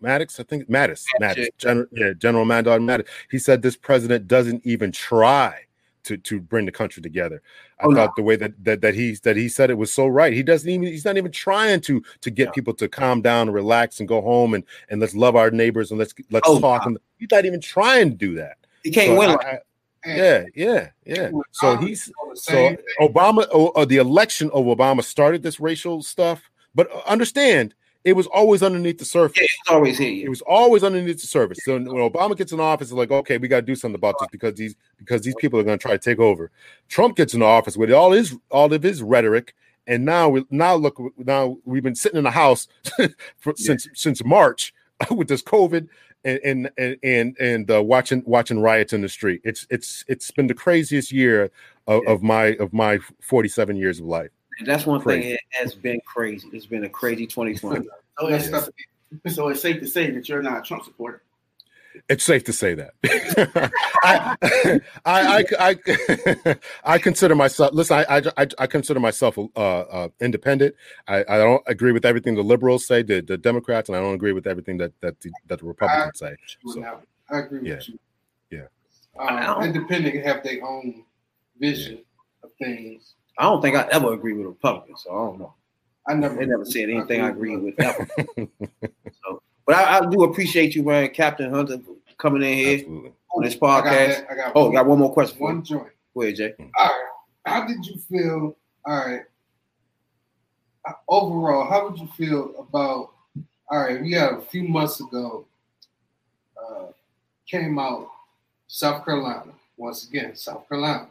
[0.00, 1.48] Maddox, I think Mattis, Mattis, yeah.
[1.58, 3.08] General, yeah, General Mad Dog Mattis.
[3.30, 5.65] He said this president doesn't even try
[6.06, 7.42] to to bring the country together.
[7.80, 7.96] I Oh, no.
[7.96, 10.32] thought the way that that that he that he said it was so right.
[10.32, 12.52] He doesn't even he's not even trying to to get No.
[12.52, 15.90] people to calm down and relax and go home and and let's love our neighbors
[15.90, 16.82] and let's let's Oh, talk.
[16.82, 16.88] no.
[16.88, 18.56] And he's not even trying to do that.
[18.82, 19.30] He can't So win.
[19.30, 19.58] I-
[20.06, 21.30] yeah, yeah, yeah.
[21.50, 22.76] So he's so.
[23.00, 27.74] Obama, oh, uh, the election of Obama started this racial stuff, but understand
[28.06, 29.36] it was always underneath the surface.
[29.38, 30.24] yeah, he's always here.
[30.26, 31.58] It was always underneath the surface.
[31.64, 34.14] So when Obama gets in office, it's like, okay, we got to do something about
[34.20, 36.50] this because these because these people are going to try to take over.
[36.88, 39.54] Trump gets in office with all his all of his rhetoric,
[39.86, 42.68] and now we now look now we've been sitting in the house
[43.38, 44.72] for, since since March
[45.10, 45.88] with this COVID
[46.24, 49.40] and and and and, and uh, watching watching riots in the street.
[49.44, 51.50] It's it's it's been the craziest year
[51.88, 52.12] of, Yeah.
[52.12, 54.30] of my of my forty seven years of life.
[54.58, 55.22] And that's one Crazy.
[55.22, 55.30] thing.
[55.32, 56.48] It has been crazy.
[56.52, 57.86] It's been a crazy 2020.
[58.18, 58.48] So Let's
[59.24, 61.22] it's, so it's safe to say that you're not a Trump supporter.
[62.08, 62.92] It's safe to say that.
[64.04, 64.36] I,
[65.04, 65.76] I, I,
[66.46, 66.56] I,
[66.94, 67.72] I consider myself.
[67.72, 70.74] Listen, I, I, I consider myself uh, uh, independent.
[71.08, 74.14] I, I don't agree with everything the liberals say, the, the Democrats, and I don't
[74.14, 76.36] agree with everything that that the, that the Republicans say.
[76.66, 77.00] So.
[77.30, 77.76] I agree yeah.
[77.76, 77.98] with you.
[78.50, 78.66] Yeah.
[79.18, 81.04] I Um, independent have their own
[81.58, 82.04] vision
[82.42, 83.14] of things.
[83.38, 85.54] I don't think I ever agree with Republicans, so I don't know.
[86.08, 86.36] I never.
[86.36, 88.06] They never said anything I agree with ever.
[89.24, 91.78] so, but I, I do appreciate you, man, Captain Hunter,
[92.18, 93.12] coming in here Absolutely.
[93.34, 93.86] on this I got podcast.
[94.08, 95.62] that- I got Oh, one, got one more question for one you.
[95.62, 95.88] joint.
[96.14, 96.54] Go ahead, Jay.
[96.58, 97.04] All right.
[97.44, 98.56] How did you feel?
[98.86, 99.22] All right.
[101.08, 103.10] Overall, how would you feel about?
[103.68, 105.44] All right, we had a few months ago.
[106.56, 106.86] Uh,
[107.50, 108.08] came out
[108.68, 110.36] South Carolina once again.
[110.36, 111.08] South Carolina.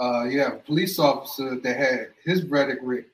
[0.00, 3.06] Uh, you have a police officer that had his rhetoric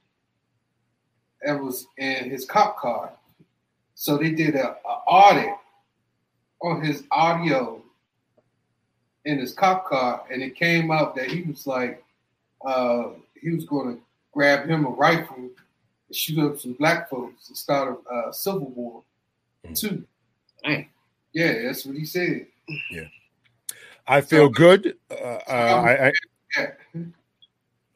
[1.43, 3.13] that was in his cop car.
[3.95, 5.55] So they did a, a audit
[6.63, 7.83] on his audio
[9.25, 12.05] in his cop car, and it came out that he was like,
[12.65, 14.03] uh, he was going to
[14.33, 15.51] grab him a rifle and
[16.13, 19.03] shoot up some black folks and start a uh, civil war
[19.75, 20.05] too.
[20.63, 20.89] Dang.
[21.33, 22.47] Yeah, that's what he said.
[22.91, 23.09] Yeah.
[24.07, 24.97] I feel good.
[25.11, 26.13] Uh, uh, I, I
[26.57, 27.03] Yeah.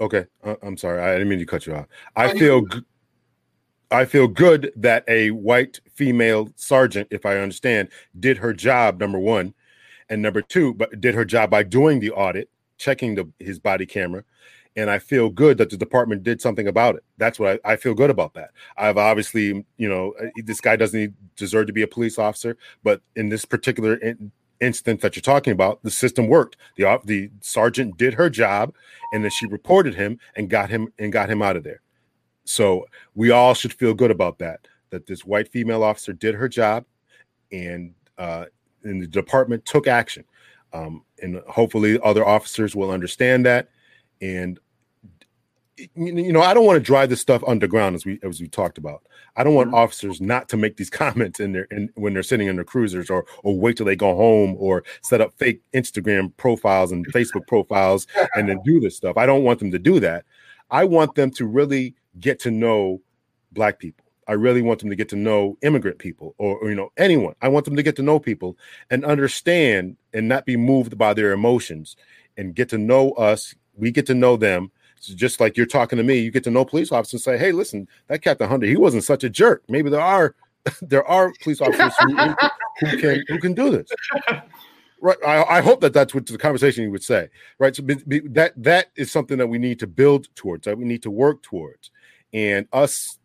[0.01, 0.27] okay.
[0.45, 1.01] Uh, I'm sorry.
[1.01, 1.87] I didn't mean to cut you off.
[2.17, 2.63] I feel.
[2.63, 2.81] good.
[2.81, 2.87] G-
[3.93, 7.89] I feel good that a white female sergeant, if I understand,
[8.21, 9.01] did her job.
[9.01, 9.53] Number one,
[10.09, 13.87] and number two, but did her job by doing the audit, checking the his body
[13.87, 14.23] camera,
[14.77, 17.05] and I feel good that the department did something about it.
[17.19, 18.51] That's what I, I feel good about that.
[18.77, 23.01] I've obviously, you know, uh, this guy doesn't deserve to be a police officer, but
[23.17, 24.31] in this particular in,
[24.61, 26.57] instance that you're talking about, the system worked.
[26.77, 28.75] The the sergeant did her job,
[29.13, 31.81] and then she reported him and got him and got him out of there.
[32.45, 34.67] So we all should feel good about that.
[34.91, 36.85] That this white female officer did her job,
[37.53, 38.47] and uh,
[38.85, 40.25] and the department took action.
[40.73, 43.71] Um, and hopefully, other officers will understand that.
[44.21, 44.59] And
[45.95, 48.79] you know, I don't want to drive this stuff underground as we as we talked
[48.79, 49.03] about.
[49.37, 49.77] I don't want mm-hmm.
[49.77, 53.11] officers not to make these comments in their in, when they're sitting in their cruisers,
[53.11, 57.47] or or wait till they go home, or set up fake Instagram profiles and Facebook
[57.47, 59.17] profiles, and then do this stuff.
[59.17, 60.25] I don't want them to do that.
[60.71, 63.01] I want them to really get to know
[63.53, 64.05] black people.
[64.29, 67.35] I really want them to get to know immigrant people or, or, you know anyone.
[67.43, 68.57] I want them to get to know people
[68.89, 71.97] and understand and not be moved by their emotions
[72.37, 73.57] and get to know us.
[73.75, 74.71] We get to know them.
[75.01, 77.39] So just like you're talking to me, you get to know police officers and say,
[77.39, 79.63] "Hey, listen, that Captain Hunter, he wasn't such a jerk.
[79.69, 80.35] Maybe there are
[80.83, 82.17] there are police officers who,
[82.81, 83.89] who, can who can do this."
[85.03, 85.17] Right.
[85.27, 87.31] I, I hope that that's what the conversation you would say.
[87.59, 87.75] Right.
[87.75, 90.67] So be, be- that that is something that we need to build towards.
[90.67, 91.91] That we need to work towards,
[92.35, 93.19] and us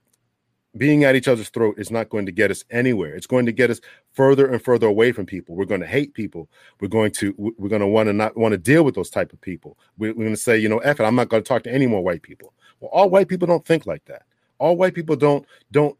[0.77, 3.15] being at each other's throat is not going to get us anywhere.
[3.15, 3.79] It's going to get us
[4.13, 5.55] further and further away from people.
[5.55, 6.49] We're going to hate people.
[6.79, 9.31] We're going to we're going to want to not want to deal with those type
[9.31, 9.77] of people.
[9.97, 11.87] We're, going to say, you know, F it, I'm not going to talk to any
[11.87, 12.53] more white people.
[12.79, 14.23] Well, all white people don't think like that.
[14.57, 15.97] All white people don't don't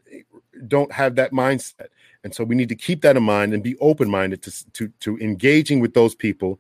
[0.68, 1.88] don't have that mindset.
[2.24, 4.88] And so we need to keep that in mind and be open minded to, to
[5.02, 6.60] to engaging with those people,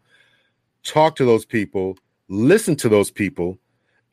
[0.84, 1.98] talk to those people,
[2.30, 3.58] listen to those people,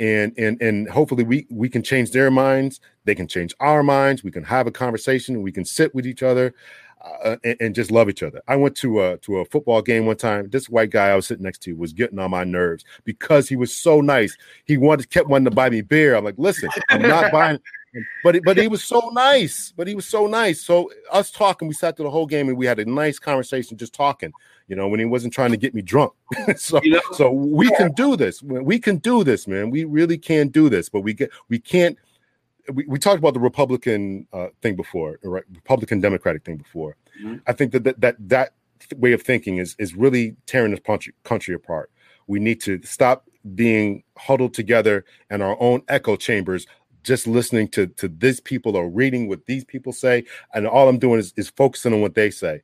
[0.02, 2.80] and and and hopefully we we can change their minds.
[3.04, 4.24] They can change our minds.
[4.24, 5.42] We can have a conversation.
[5.42, 6.54] We can sit with each other
[7.24, 8.42] uh, and, and just love each other.
[8.48, 10.50] I went to a to a football game one time.
[10.50, 13.54] This white guy i was sitting next to was getting on my nerves because he
[13.54, 14.36] was so nice.
[14.64, 16.16] He wanted kept wanting to buy me beer.
[16.16, 17.60] I'm like listen i'm not buying
[18.24, 20.60] but but he was so nice but he was so nice.
[20.60, 23.76] So us talking we sat through the whole game and we had a nice conversation
[23.76, 24.32] just talking
[24.68, 26.12] you know when he wasn't trying to get me drunk.
[26.56, 27.00] So You know?
[27.12, 28.42] so we can do this.
[28.42, 29.70] We can do this man.
[29.70, 31.98] We really can do this but we get we can't
[32.72, 36.96] we, we talked about the republican uh, thing before right republican democratic thing before.
[37.22, 37.42] Mhm.
[37.46, 38.52] i think that that that, that
[38.96, 41.90] way of thinking is is really tearing this country, country apart.
[42.26, 46.66] We need to stop being huddled together in our own echo chambers
[47.02, 50.24] just listening to to these people or reading what these people say.
[50.54, 52.62] And all i'm doing is, is focusing on what they say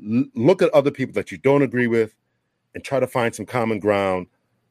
[0.00, 2.14] look at other people that you don't agree with
[2.74, 4.26] and try to find some common ground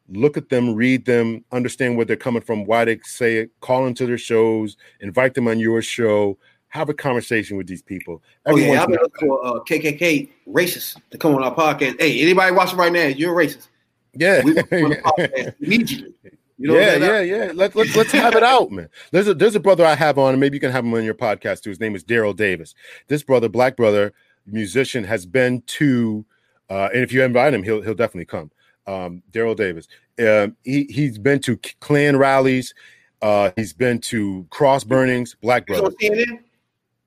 [0.10, 3.84] look at them read them understand where they're coming from why they say it call
[3.84, 6.38] them to their shows invite them on your show
[6.70, 10.98] have a conversation with these people Oh yeah, I've been looking for uh, KKK racist
[11.12, 12.00] to come on our podcast.
[12.00, 13.08] Hey, anybody watching right now?
[13.08, 13.68] You're a racist.
[14.14, 16.14] yeah We want you on the podcast immediately.
[16.60, 17.52] You know yeah, yeah, yeah.
[17.54, 18.90] Let's let's let's have it out, man.
[19.12, 21.04] There's a there's a brother I have on, and maybe you can have him on
[21.04, 21.70] your podcast too.
[21.70, 22.74] His name is Daryl Davis.
[23.08, 24.14] This brother, black brother,
[24.48, 26.26] musician, has been to,
[26.70, 28.52] uh, and if you invite him, he'll he'll definitely come.
[28.88, 29.88] Um, Daryl Davis.
[30.20, 32.74] Um, he he's been to Klan rallies.
[33.22, 35.36] Uh, he's been to cross burnings.
[35.42, 35.94] Black He's brother.
[35.96, 36.40] on CNN.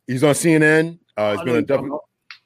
[0.06, 0.98] He's on CNN.
[1.16, 1.98] Uh, he's I been on W.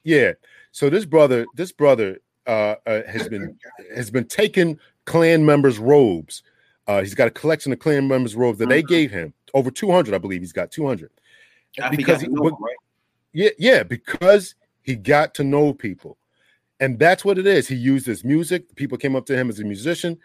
[0.03, 0.31] Yeah.
[0.71, 3.57] So this brother, this brother, uh, uh, has been
[3.95, 6.43] has been taking Klan members' robes.
[6.87, 8.87] Uh, he's got a collection of Klan members' robes that they Mhm.
[8.87, 10.41] gave him over two hundred, I believe.
[10.41, 11.09] He's got two hundred.
[11.81, 12.75] I Because he- he, know what- right?
[13.33, 14.55] Yeah, yeah, because
[14.85, 16.17] he got to know people,
[16.79, 17.67] and that's what it is.
[17.67, 18.75] He used his music.
[18.75, 20.17] People came up to him as a musician,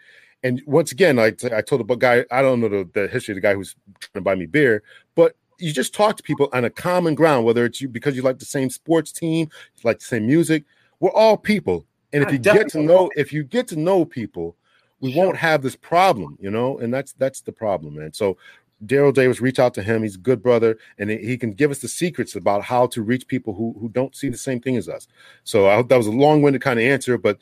[0.43, 3.37] and once again, I I told the guy I don't know the, the history of
[3.37, 4.83] the guy who's trying to buy me beer,
[5.15, 8.21] but you just talk to people on a common ground, whether it's you because you
[8.21, 10.63] like the same sports team, you like the same music.
[10.99, 14.05] We're all people, and if I you get to know if you get to know
[14.05, 14.55] people,
[14.99, 18.13] we won't have this problem, you know, and that's that's the problem, man.
[18.13, 18.37] So
[18.85, 20.01] Daryl Davis, reach out to him.
[20.03, 23.01] He's a good brother, and he- he can give us the secrets about how to
[23.03, 25.07] reach people who who don't see the same thing as us.
[25.43, 27.37] So I hope that was a long-winded kind of answer, but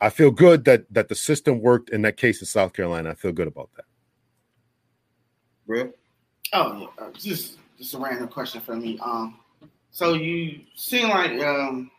[0.00, 3.10] I feel good that that the system worked in that case in South Carolina.
[3.10, 3.86] I feel good about that.
[5.66, 5.90] Real?
[6.52, 7.04] Oh, yeah.
[7.06, 8.98] Uh, just just a random question for me.
[8.98, 9.38] Um,
[9.90, 11.90] so you seem like um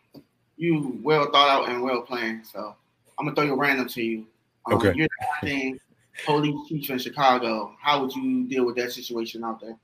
[0.56, 2.46] you well thought out and well planned.
[2.46, 2.76] So
[3.18, 4.26] I'm gonna throw you random to you.
[4.66, 4.92] Um, Okay.
[4.94, 5.78] You're acting
[6.24, 7.74] police chief in Chicago.
[7.80, 9.76] How would you deal with that situation out there?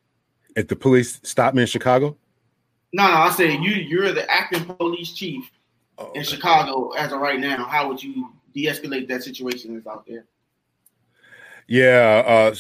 [0.57, 2.17] If the police stop me in Chicago,
[2.93, 3.15] No, no.
[3.15, 5.51] I said you you're the acting police chief
[5.99, 7.65] oh, in Chicago as of right now.
[7.65, 10.27] How would you de-escalate that situation that's out there?
[11.69, 12.53] Yeah,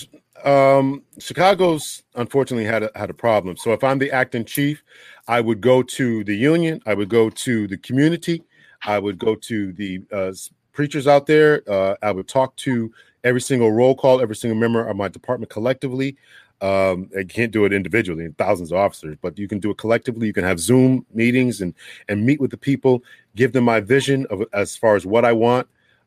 [0.44, 3.57] uh, um, Chicago's unfortunately had a, had a problem.
[3.57, 4.82] So if I'm the acting chief,
[5.28, 8.43] I would go to the union, I would go to the community,
[8.85, 10.32] I would go to the uh,
[10.73, 11.62] preachers out there.
[11.69, 12.93] Uh, I would talk to
[13.24, 16.16] every single roll call, every single member of my department collectively.
[16.61, 20.28] Um, I can't do it individually, thousands of officers, but you can do it collectively.
[20.28, 21.74] You can have Zoom meetings and
[22.09, 23.03] and meet with the people,
[23.35, 25.66] give them my vision of as far as what I want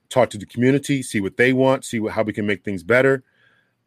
[0.10, 2.84] talk to the community, see what they want, see what, how we can make things
[2.84, 3.24] better,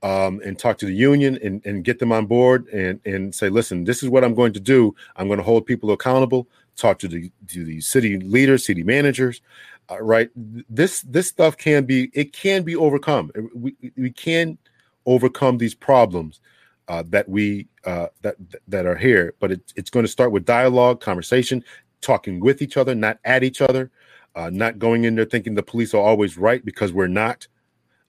[0.03, 3.49] um, and talk to the union and, and get them on board and, and say,
[3.49, 4.95] listen, this is what I'm going to do.
[5.17, 6.47] I'm going to hold people accountable.
[6.77, 9.43] Talk to the to the city leaders, city managers,
[9.91, 10.31] uh, right?
[10.35, 13.31] This this stuff can be it can be overcome.
[13.55, 14.59] We we can
[15.07, 16.41] overcome these problems
[16.89, 18.37] uh, that we uh, that
[18.69, 21.65] that are here, but it, it's going to start with dialogue, conversation,
[22.01, 23.91] talking with each other, not at each other
[24.39, 27.49] uh, not going in there thinking the police are always right because we're not,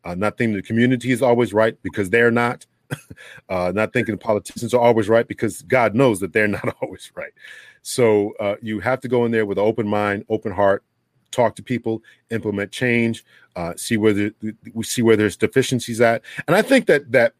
[0.03, 2.67] uh, not thinking the community is always right because they're not,
[3.49, 7.33] not thinking the politicians are always right because God knows that they're not always right.
[7.81, 10.83] So you have to go in there with an open mind, open heart,
[11.31, 12.01] talk to people,
[12.31, 13.23] implement change,
[13.55, 14.33] uh, see where the,
[14.73, 16.21] we see where there's deficiencies at.
[16.47, 17.33] And I think that that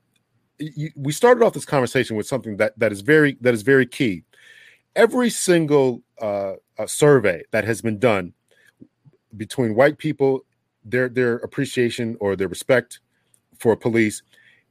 [0.59, 3.85] you, we started off this conversation with something that that is very that is very
[3.85, 4.23] key.
[4.95, 8.33] Every single uh, uh, survey that has been done
[9.37, 10.45] between white people,
[10.83, 12.99] their their appreciation or their respect
[13.57, 14.21] for police,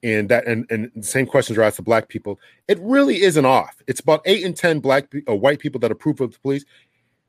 [0.03, 2.39] and that and, and the same questions are asked to black people.
[2.67, 3.83] It really isn't off.
[3.87, 6.65] It's about eight and ten black uh, white people that approve of the police,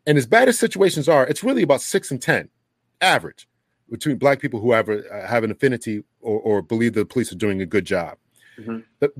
[0.10, 2.50] and as bad as situations are, it's really about six and ten
[3.00, 3.48] average
[3.92, 7.36] between black people who have uh, have an affinity or, or believe the police are
[7.36, 8.18] doing a good job.
[8.58, 8.84] Mhm.
[9.02, 9.12] That,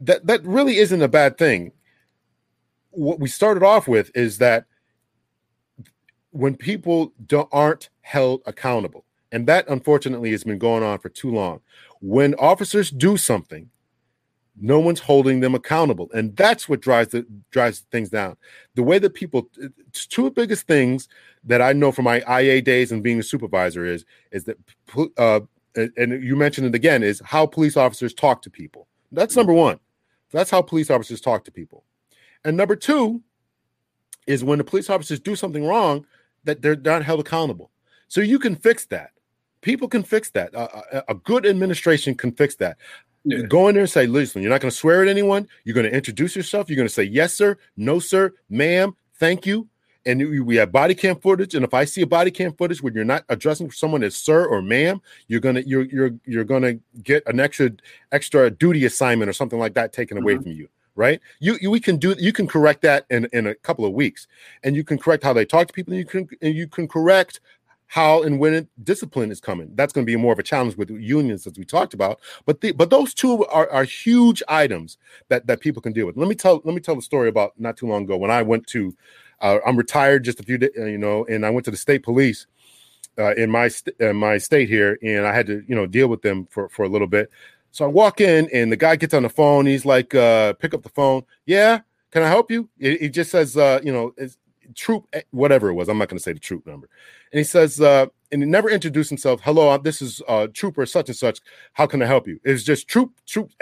[0.00, 1.72] that that really isn't a bad thing.
[2.92, 4.64] What we started off with is that
[6.30, 11.30] when people don't, aren't held accountable, and that unfortunately has been going on for too
[11.30, 11.60] long.
[12.00, 13.68] When officers do something,
[14.58, 18.36] no one's holding them accountable, and that's what drives the drives things down.
[18.74, 19.48] The way that people,
[19.92, 21.08] two biggest things
[21.44, 24.58] that I know from my IA days and being a supervisor is is that
[25.18, 25.40] uh,
[25.96, 28.88] and you mentioned it again is how police officers talk to people.
[29.12, 29.78] That's number one.
[30.32, 31.84] That's how police officers talk to people.
[32.44, 33.22] And number two
[34.26, 36.06] is when the police officers do something wrong,
[36.44, 37.70] that they're not held accountable.
[38.08, 39.10] So you can fix that.
[39.60, 40.54] People can fix that.
[40.54, 42.78] Uh, a, a good administration can fix that.
[43.26, 43.42] Yeah.
[43.42, 45.48] Go in there and say, listen, you're not going to swear at anyone.
[45.64, 46.70] You're going to introduce yourself.
[46.70, 49.68] You're going to say, yes, sir, no, sir, ma'am, thank you.
[50.06, 51.56] And we have body cam footage.
[51.56, 54.46] And if I see a body cam footage where you're not addressing someone as sir
[54.46, 57.72] or ma'am, you're gonna you're you're you're gonna get an extra
[58.12, 60.44] extra duty assignment or something like that taken away mm-hmm.
[60.44, 60.68] from you.
[60.94, 61.20] Right?
[61.40, 64.28] You, you we can do you can correct that in in a couple of weeks,
[64.62, 65.92] and you can correct how they talk to people.
[65.92, 67.40] And you can and you can correct
[67.88, 69.70] how and when discipline is coming.
[69.74, 72.20] That's going to be more of a challenge with unions, as we talked about.
[72.44, 74.98] But the, but those two are, are huge items
[75.28, 76.16] that that people can deal with.
[76.16, 78.42] Let me tell let me tell the story about not too long ago when I
[78.42, 78.94] went to.
[79.40, 82.02] Uh, I'm retired just a few days, you know, and I went to the state
[82.02, 82.46] police
[83.18, 86.08] uh, in my st- in my state here, and I had to you know deal
[86.08, 87.30] with them for for a little bit.
[87.70, 89.66] So I walk in, and the guy gets on the phone.
[89.66, 91.22] He's like, uh, "Pick up the phone.
[91.44, 91.80] Yeah,
[92.10, 94.14] can I help you?" He just says, uh, "You know,
[94.74, 95.88] troop eh, whatever it was.
[95.88, 96.88] I'm not going to say the troop number."
[97.32, 99.40] And he says, uh, and he never introduced himself.
[99.42, 101.40] Hello, this is uh, Trooper such and such.
[101.72, 102.40] How can I help you?
[102.44, 103.52] It's just Troop Troop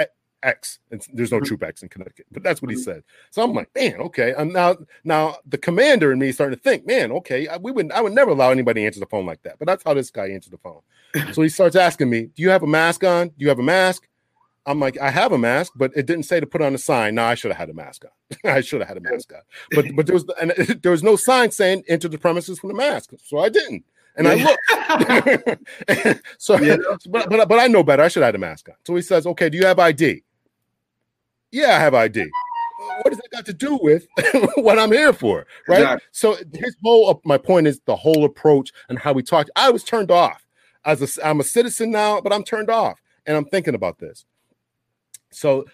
[0.44, 0.78] X.
[0.90, 3.02] and there's no Troop X in Connecticut, but that's what he said.
[3.30, 4.34] So I'm like, man, okay.
[4.36, 7.72] And now, now the commander in me is starting to think, man, okay, I, we
[7.72, 9.58] would, I would never allow anybody to answer the phone like that.
[9.58, 10.80] But that's how this guy answered the phone.
[11.32, 13.28] so he starts asking me, "Do you have a mask on?
[13.28, 14.06] Do you have a mask?"
[14.66, 17.16] I'm like, I have a mask, but it didn't say to put on a sign.
[17.16, 18.50] No, I should have had a mask on.
[18.50, 19.40] I should have had a mask on.
[19.72, 20.50] But but there was and
[20.82, 23.84] there was no sign saying enter the premises with a mask, so I didn't.
[24.16, 26.22] And I looked.
[26.38, 26.76] so, Yeah.
[27.10, 28.02] but, but but I know better.
[28.02, 28.76] I should have had a mask on.
[28.86, 30.22] So he says, "Okay, do you have ID?"
[31.50, 32.24] Yeah, I have ID.
[33.02, 34.06] What does that got to do with
[34.56, 35.80] what I'm here for, right?
[35.80, 36.06] Exactly.
[36.12, 39.50] So his whole my point is the whole approach and how we talked.
[39.56, 40.44] I was turned off
[40.84, 44.24] as a I'm a citizen now, but I'm turned off, and I'm thinking about this.
[45.34, 45.66] So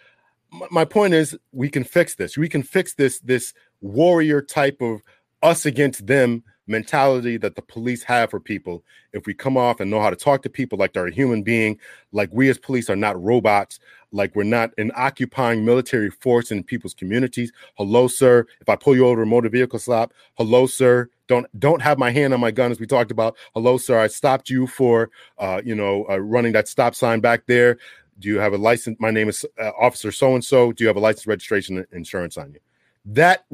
[0.70, 2.36] my, point is, we can fix this.
[2.36, 5.00] We can fix this this warrior type of
[5.42, 8.84] us against them mentality that the police have for people.
[9.12, 11.42] If we come off and know how to talk to people like they're a human
[11.42, 11.78] being
[12.12, 13.80] like we as police are not robots
[14.12, 17.52] like we're not an occupying military force in people's communities.
[17.74, 18.46] Hello sir.
[18.60, 21.08] If i pull you over a motor vehicle stop hello sir.
[21.26, 23.36] Don't don't have my hand on my gun as we talked about.
[23.54, 23.98] Hello sir.
[23.98, 27.78] I stopped you for uh you know uh, running that stop sign back there
[28.20, 30.88] do you have a license my name is uh, officer so and so do you
[30.88, 32.60] have a license registration insurance on you
[33.04, 33.46] that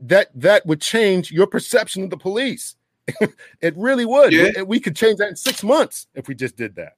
[0.00, 2.76] that that would change your perception of the police
[3.60, 4.50] it really would Yeah.
[4.58, 6.96] we, we could change that in six months if we just did that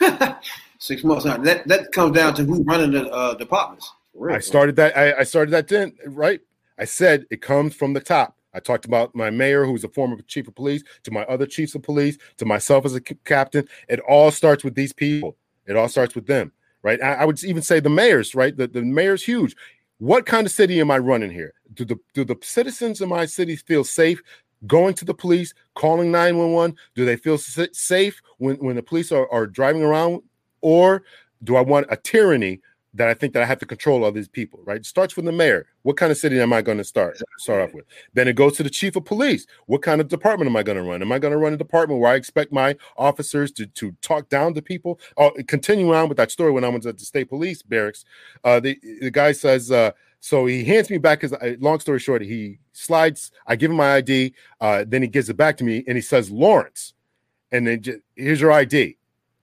[0.80, 1.26] Six months.
[1.26, 3.92] Now, that that comes down to who's running the uh, departments.
[4.14, 4.36] For real.
[4.36, 4.96] I started that.
[4.96, 6.40] I, I started that then, right?
[6.78, 8.38] I said it comes from the top.
[8.54, 11.74] I talked about my mayor, who's a former chief of police, to my other chiefs
[11.74, 13.68] of police, to myself as a c- captain.
[13.88, 15.36] It all starts with these people.
[15.70, 16.52] It all starts with them,
[16.82, 17.00] right?
[17.00, 18.56] I, I would even say the mayors, right?
[18.56, 19.54] The, the mayor's huge.
[19.98, 21.54] What kind of city am I running here?
[21.74, 24.20] Do the do the citizens in my city feel safe
[24.66, 26.76] going to the police, calling 911?
[26.96, 30.22] Do they feel safe when, when the police are, are driving around?
[30.60, 31.04] Or
[31.44, 32.60] do I want a tyranny
[32.94, 34.78] that I think that I have to control all these people, right?
[34.78, 35.66] It starts with the mayor.
[35.82, 37.84] What kind of city am I going to start start off with?
[38.14, 39.46] Then it goes to the chief of police.
[39.66, 41.00] What kind of department am I going to run?
[41.00, 44.28] Am I going to run a department where I expect my officers to, to talk
[44.28, 44.98] down to people?
[45.16, 48.04] Oh, continue on with that story when I was at the state police barracks.
[48.42, 51.98] Uh, the, the guy says, uh, so he hands me back his uh, long story
[51.98, 55.64] short, he slides, I give him my ID, uh, then he gives it back to
[55.64, 56.94] me and he says, Lawrence.
[57.52, 58.96] And then just, here's your ID.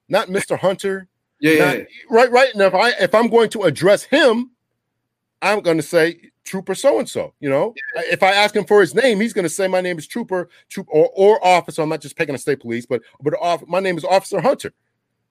[0.07, 0.57] Not Mr.
[0.57, 1.07] Hunter,
[1.39, 2.55] Yeah, yeah, now, right, right.
[2.55, 4.51] Now, if I if I'm going to address him,
[5.41, 7.33] I'm going to say Trooper so and so.
[7.39, 9.97] You know, if I ask him for his name, he's going to say my name
[9.97, 11.81] is Trooper, Troop or, or Officer.
[11.81, 14.73] I'm not just picking a state police, but but off, my name is Officer Hunter,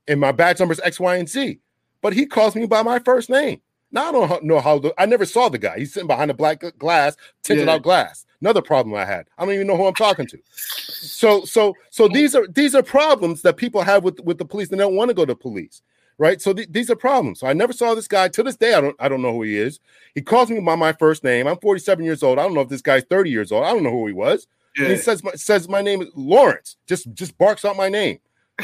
[0.06, 1.58] and my badge number is X, Y, and Z.
[2.02, 3.60] But he calls me by my first name.
[3.90, 4.78] Now I don't know how.
[4.78, 5.78] The, I never saw the guy.
[5.78, 7.74] He's sitting behind a black glass, tinted Yeah.
[7.74, 8.26] out glass.
[8.40, 9.26] Another problem I had.
[9.38, 10.38] I don't even know who I'm talking to.
[10.52, 12.08] So so so oh.
[12.08, 14.70] these are these are problems that people have with with the police.
[14.70, 15.82] And they don't want to go to police,
[16.18, 16.40] right?
[16.40, 17.40] So th- these are problems.
[17.40, 18.74] So I never saw this guy to this day.
[18.74, 19.80] I don't I don't know who he is.
[20.14, 21.46] He calls me by my first name.
[21.46, 22.38] I'm 47 years old.
[22.38, 23.64] I don't know if this guy's 30 years old.
[23.64, 24.46] I don't know who he was.
[24.76, 24.94] And Yeah.
[24.94, 26.76] he says my, says my name is Lawrence.
[26.86, 28.18] Just just barks out my name.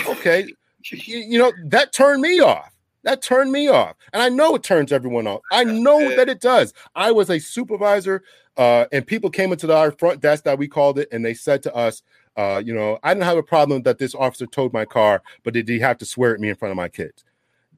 [0.07, 0.47] Okay,
[0.85, 2.70] you, you know that turned me off.
[3.05, 5.41] That turned me off, and I know it turns everyone off.
[5.51, 6.73] I know that it does.
[6.95, 8.23] I was a supervisor,
[8.57, 11.35] uh, and people came into the, our front desk that we called it, and they
[11.35, 12.03] said to us,
[12.37, 15.53] uh, you know, I didn't have a problem that this officer towed my car, but
[15.53, 17.24] did he have to swear at me in front of my kids?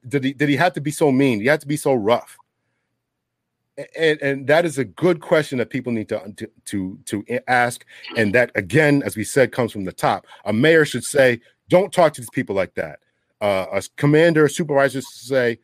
[0.07, 1.39] Did he did he have to be so mean?
[1.39, 2.37] He have to be so rough?
[3.97, 7.85] And and that is a good question that people need to to to, to ask.
[8.15, 10.25] And that again, as we said, comes from the top.
[10.45, 12.99] A mayor should say, "Don't talk to these people like that."
[13.41, 15.59] Uh, a commander, a supervisor should say,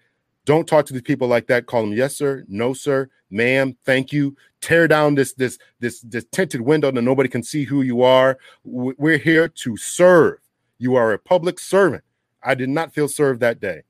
[0.46, 4.12] "Don't talk to these people like that." Call them yes, sir, no, sir, ma'am, thank
[4.12, 4.36] you.
[4.60, 8.38] Tear down this this this this tinted window that nobody can see who you are.
[8.64, 10.38] We're here to serve.
[10.78, 12.04] You are a public servant.
[12.44, 13.84] I did not feel served that day.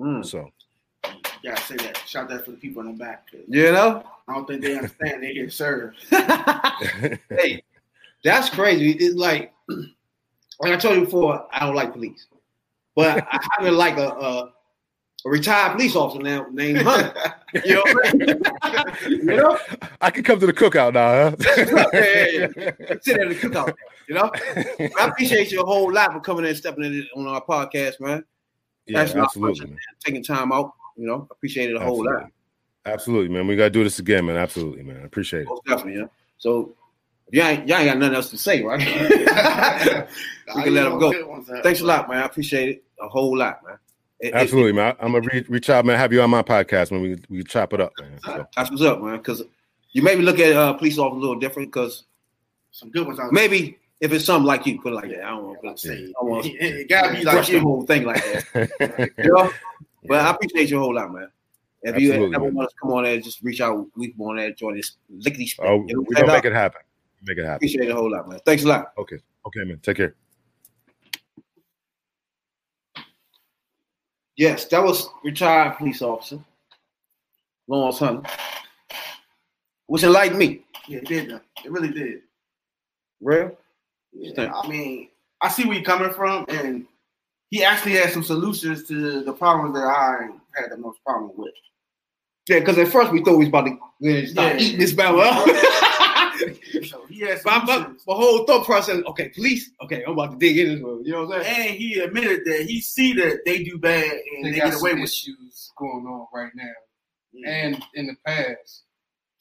[0.00, 0.24] Mm.
[0.24, 0.50] So
[1.42, 1.98] Yeah, say that.
[2.06, 3.28] Shout that for the people in the back.
[3.32, 4.02] You know?
[4.28, 5.98] I don't think they understand they get served.
[6.10, 7.62] hey,
[8.24, 8.92] that's crazy.
[8.92, 12.26] It's like, like I told you before, I don't like police,
[12.94, 14.52] but I happen to like a, a,
[15.26, 17.14] a retired police officer now named Hunter.
[17.64, 17.84] You know,
[19.08, 19.58] you know,
[20.00, 21.86] I could come to the cookout now, huh?
[21.92, 23.74] Yeah, yeah, sit at the cookout.
[24.08, 24.30] You know,
[25.00, 27.98] I appreciate you a whole lot for coming in and stepping in on our podcast,
[27.98, 28.24] man.
[28.90, 29.78] Yeah, Thanks a lot for absolutely, man.
[30.04, 30.72] taking time out.
[30.96, 32.08] You know, appreciate it a whole lot.
[32.14, 32.32] Absolutely.
[32.86, 33.46] Absolutely, man.
[33.46, 34.36] We gotta do this again, man.
[34.36, 34.98] Absolutely, man.
[35.02, 35.48] I appreciate it.
[35.48, 36.06] Most definitely, yeah.
[36.38, 36.74] So
[37.30, 38.78] y'all ain't, y'all ain't got nothing else to say, right?
[40.56, 41.42] we can let them go.
[41.62, 42.18] Thanks a lot, man.
[42.22, 43.76] I appreciate it a whole lot, man.
[44.18, 44.94] It- it- Absolutely, man.
[45.00, 45.98] I'm gonna re- reach out, man.
[45.98, 48.18] Have you on my podcast when we we chop it up, man.
[48.24, 49.16] So, that's what's up, man.
[49.18, 49.42] Because
[49.92, 51.68] you maybe look at uh, police officers a little different.
[51.68, 52.04] Because
[52.72, 55.24] Some good ones out maybe if it's something like you, put it like that.
[55.24, 55.94] I don't want to say.
[56.04, 57.60] I don't want It, it gotta be like the you.
[57.60, 59.10] whole thing like that.
[59.18, 59.50] You know?
[60.06, 61.28] But I appreciate you a whole lot, man.
[61.82, 63.86] If you ever want to come on there, just reach out.
[63.96, 65.68] We come on there, join this lickety split.
[65.68, 66.80] oh, we're gonna make it happen.
[67.22, 67.56] Make it happen.
[67.56, 68.40] Appreciate it a whole lot, man.
[68.44, 68.92] Thanks a lot.
[68.98, 69.18] Okay.
[69.46, 69.78] Okay, man.
[69.82, 70.14] Take care.
[74.36, 76.38] Yes, that was retired police officer
[77.68, 78.28] Lawrence Hunter,
[79.86, 80.62] which enlightened me.
[80.88, 81.30] Yeah, it did.
[81.30, 81.40] though.
[81.64, 82.22] It really did.
[83.20, 83.56] Real?
[84.12, 85.08] Yeah, I mean,
[85.40, 86.86] I see where you're coming from, and
[87.50, 91.54] he actually had some solutions to the problems that I had the most problem with.
[92.48, 94.60] Yeah, because at first we thought we was about to start Yeah.
[94.60, 95.46] eating this battle up.
[96.86, 100.38] So he had my, my, my whole thought process, okay, police, okay, I'm about to
[100.38, 101.04] dig in this one.
[101.04, 101.68] You know what I'm saying?
[101.68, 104.80] And he admitted that he see that they do bad and They they, got get
[104.80, 106.72] away with issues going on right now
[107.46, 108.84] and in the past.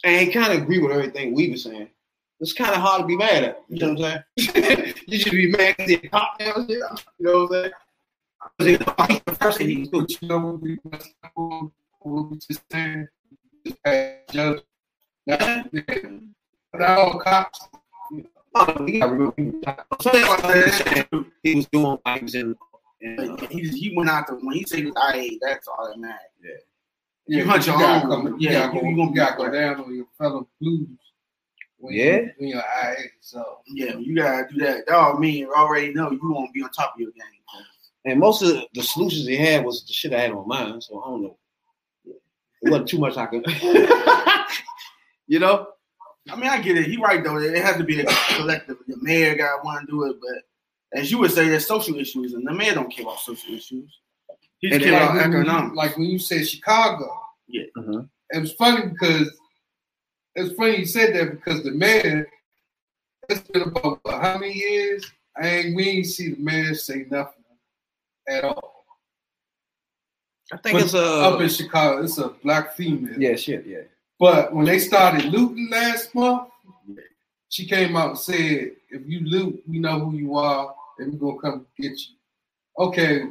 [0.04, 1.90] And he kind of agree with everything we were saying.
[2.42, 3.64] It's kind of hard to be mad at.
[3.70, 4.94] You know what I'm saying?
[5.08, 6.80] you should be mad because he cop down shit.
[6.80, 6.86] You
[7.20, 7.72] know what
[8.42, 8.78] I'm saying?
[8.78, 11.72] Because the first thing he was But you know what we messed up on?
[12.00, 13.08] What just saying?
[13.66, 13.78] Just
[14.32, 14.62] judge.
[15.28, 15.66] Now,
[16.74, 17.68] now all cops.
[18.56, 19.62] Oh, he got real people.
[20.02, 21.26] Something like that.
[21.44, 22.56] He was doing like he was in.
[23.02, 26.18] in uh, he he went out the when he said I that's all that matters.
[27.28, 28.24] Yeah, You hunt your gotta own.
[28.28, 30.48] come- Yeah, you you- go, you gonna you be gotta go down on your fellow
[30.60, 30.88] blues.
[31.80, 32.04] When Yeah?
[32.18, 33.60] You, when you're IA, so.
[33.68, 34.86] Yeah, you gotta do that.
[34.86, 37.24] That all mean already know you won't be on top of your game.
[38.06, 40.82] and most of the solutions he had was the shit I had on mine.
[40.82, 41.38] So I don't know.
[42.62, 43.46] It wasn't too much I could.
[45.28, 45.68] you know?
[46.30, 46.88] I mean, I get it.
[46.88, 47.38] He right though.
[47.38, 48.78] It has to be a collective.
[48.88, 52.34] The mayor got want to do it, but as you would say, there's social issues,
[52.34, 53.90] and the mayor don't care about social issues.
[54.60, 55.76] He just And care about economics.
[55.76, 57.10] like when you said Chicago,
[57.78, 58.10] Mhm.
[58.32, 59.30] it was funny because
[60.36, 62.30] it's funny you said that because the mayor,
[63.28, 65.10] it's been about how many years?
[65.42, 67.44] I ain't we ain't see the mayor say nothing
[68.28, 68.86] at all.
[70.52, 73.20] I think But it's up uh, in Chicago, it's a black female.
[73.20, 73.82] yeah, shit, yeah.
[74.20, 76.50] But when they started looting last month,
[77.50, 81.34] she came out and said, if you loot, we know who you are, and we're
[81.34, 82.16] gonna come get you.
[82.78, 83.24] Okay,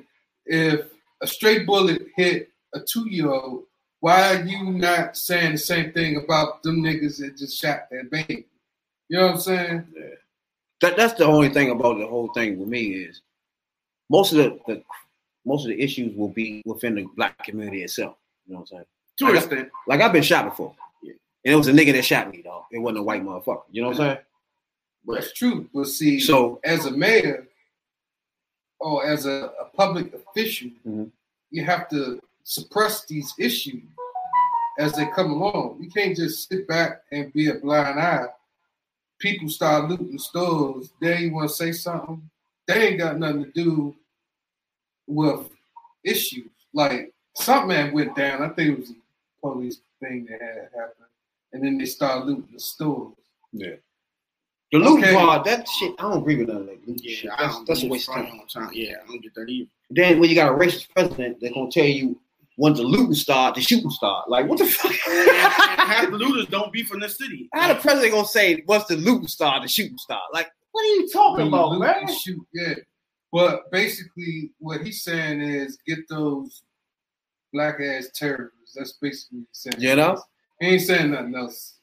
[0.46, 0.86] if
[1.20, 3.64] a straight bullet hit a two-year-old,
[4.00, 8.10] why are you not saying the same thing about them niggas that just shot that
[8.10, 8.46] baby?
[9.08, 9.86] You know what I'm saying?
[9.96, 10.02] Yeah.
[10.80, 13.22] That that's the only thing about the whole thing with me is
[14.08, 14.82] most of the, the
[15.44, 18.16] most of the issues will be within the black community itself.
[18.46, 18.84] You know what I'm saying?
[19.18, 19.68] To an extent.
[19.86, 20.74] Like I've been shot before.
[21.02, 21.14] Yeah.
[21.44, 22.64] And it was a nigga that shot me, dog.
[22.70, 23.62] It wasn't a white motherfucker.
[23.72, 24.18] You know what I'm saying?
[25.04, 25.68] But, That's true.
[25.74, 27.48] But see, So as a mayor
[28.78, 31.10] or as a, a public official, Mhm.
[31.50, 33.82] you have to suppress these issues
[34.78, 35.76] as they come along.
[35.80, 38.26] You can't just sit back and be a blind eye.
[39.18, 40.90] People start looting stores.
[41.00, 42.22] They ain't want to say something.
[42.66, 43.94] They ain't got nothing to do
[45.06, 45.50] with
[46.04, 46.48] issues.
[46.72, 48.42] Like something that went down.
[48.42, 48.94] I think it was a
[49.46, 50.94] police thing that had happened.
[51.52, 53.14] And then they started looting the stores.
[53.52, 53.74] Yeah.
[54.72, 55.14] The loot Okay.
[55.14, 57.30] part, that shit, I don't agree with none of that loot Yeah, shit.
[57.38, 58.40] That's, don't that's a waste of time.
[58.40, 58.70] on time.
[58.72, 59.70] Yeah, I don't get that either.
[59.90, 62.18] Then when you got a racist president, they're gonna tell you
[62.58, 64.28] when the looting start, the shooting start.
[64.28, 64.90] Like what the fuck?
[65.08, 67.48] And half the looters don't be from the city.
[67.54, 70.22] How the president gonna say once the looting start, the shooting start?
[70.32, 71.94] Like what are you talking When you about, loot man?
[72.00, 72.74] and Shoot, yeah.
[73.30, 76.62] But basically, what he's saying is get those
[77.52, 78.72] black ass terrorists.
[78.74, 79.76] That's basically what he's saying.
[79.80, 80.20] You know?
[80.60, 81.76] He ain't saying nothing else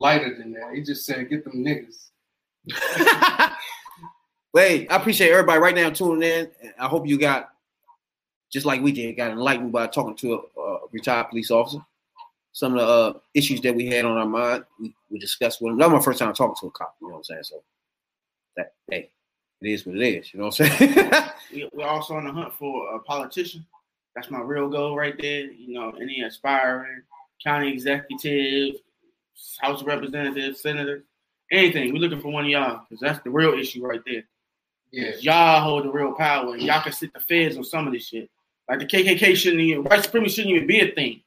[0.00, 0.74] lighter than that.
[0.74, 2.10] He just saying get them niggas.
[4.52, 6.50] Wait, I appreciate everybody right now tuning in.
[6.80, 7.50] I hope you got,
[8.54, 11.78] just like we did, got enlightened by talking to a, a retired police officer.
[12.52, 15.72] Some of the uh, issues that we had on our mind, we, we discussed with
[15.72, 15.78] him.
[15.78, 16.94] That was my first time talking to a cop.
[17.00, 17.42] You know what I'm saying?
[17.42, 17.64] So
[18.56, 19.10] that hey,
[19.60, 20.32] it is what it is.
[20.32, 21.22] You know what I'm saying?
[21.52, 23.64] We, we're also on the hunt for a politician.
[24.16, 25.50] That's my real goal right there.
[25.50, 27.02] You know, any aspiring
[27.44, 28.76] county executive,
[29.60, 31.02] House of Representatives, senators,
[31.52, 31.92] anything.
[31.92, 34.24] We're looking for one of y'all because that's the real issue right there.
[34.90, 35.12] Yeah.
[35.20, 38.08] Y'all hold the real power and y'all can sit the feds on some of this
[38.08, 38.30] shit.
[38.68, 41.20] Like the KKK shouldn't even, white supremacy shouldn't even be a thing.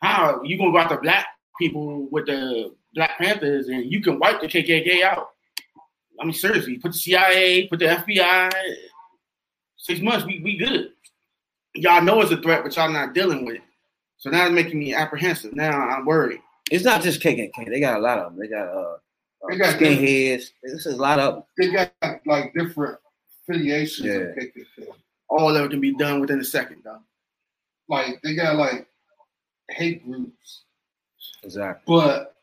[0.00, 1.26] How you gonna go after black
[1.58, 5.30] people with the Black Panthers and you can wipe the KKK out?
[6.20, 8.52] I mean, seriously, put the CIA, put the FBI.
[9.76, 10.90] Six months, we we good.
[11.74, 13.62] Y'all know it's a threat, but y'all not dealing with it.
[14.16, 15.54] So now it's making me apprehensive.
[15.54, 16.40] Now I'm worried.
[16.70, 17.68] it's not just KKK.
[17.68, 18.40] They got a lot of them.
[18.40, 18.96] They got uh,
[19.48, 20.50] They got skinheads.
[20.62, 21.42] This is a lot of them.
[21.56, 21.92] They got
[22.26, 22.98] like different
[23.48, 24.14] affiliations Yeah.
[24.14, 24.86] of KKK.
[25.28, 27.00] All of it can be done within a second, though.
[27.88, 28.86] Like they got like
[29.70, 30.62] hate groups.
[31.42, 31.82] Exactly.
[31.86, 32.34] But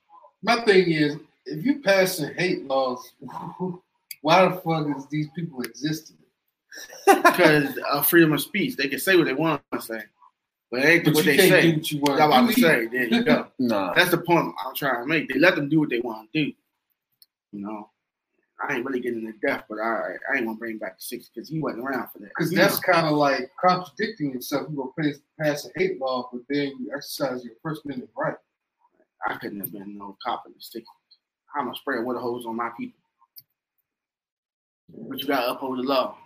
[0.43, 3.11] my thing is, if you passing hate laws,
[4.21, 6.17] why the fuck is these people existing?
[7.05, 10.01] Because of freedom of speech, they can say what they want to say,
[10.69, 11.61] but it ain't But what you they can't say.
[11.71, 12.85] do what you want Y'all about to to say.
[12.87, 13.47] There you go.
[13.59, 13.93] Nah.
[13.93, 15.29] That's the point I'm trying to make.
[15.29, 16.53] They let them do what they want to do.
[17.53, 17.89] You know,
[18.61, 21.29] I ain't really getting into depth, but I I ain't gonna bring back the six
[21.29, 22.29] because he wasn't around for that.
[22.29, 24.67] Because that's kind of like contradicting yourself.
[24.69, 28.35] You gonna pass, pass a hate law, but then you exercise your First Amendment right.
[29.27, 30.87] I couldn't have been no cop in the sticks.
[31.55, 32.99] I'm gonna spray water hose on my people.
[35.09, 36.17] But you gotta uphold the law.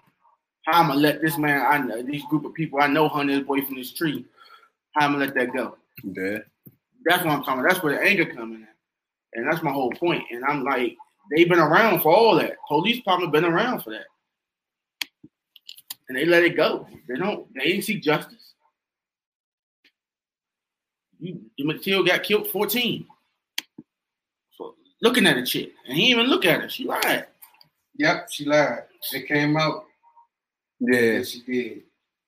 [0.65, 3.27] How I'm gonna let this man, I know these group of people I know hung
[3.27, 4.25] this boy from this tree.
[4.93, 5.77] How I'm gonna let that go?
[6.03, 6.39] Yeah.
[7.05, 7.61] That's what I'm talking.
[7.61, 7.69] About.
[7.69, 8.67] That's where the anger coming in,
[9.33, 10.23] and that's my whole point.
[10.31, 10.97] And I'm like,
[11.35, 12.53] they've been around for all that.
[12.67, 14.05] Police department been around for that,
[16.07, 16.87] and they let it go.
[17.07, 17.47] They don't.
[17.55, 18.53] They didn't seek justice.
[21.19, 23.05] You, Mateo got killed 14.
[24.51, 26.69] So looking at a chick, and he didn't even look at her.
[26.69, 27.27] She lied.
[27.97, 28.83] Yep, she lied.
[29.13, 29.83] It came out
[30.79, 31.17] Yeah.
[31.17, 31.83] that she did.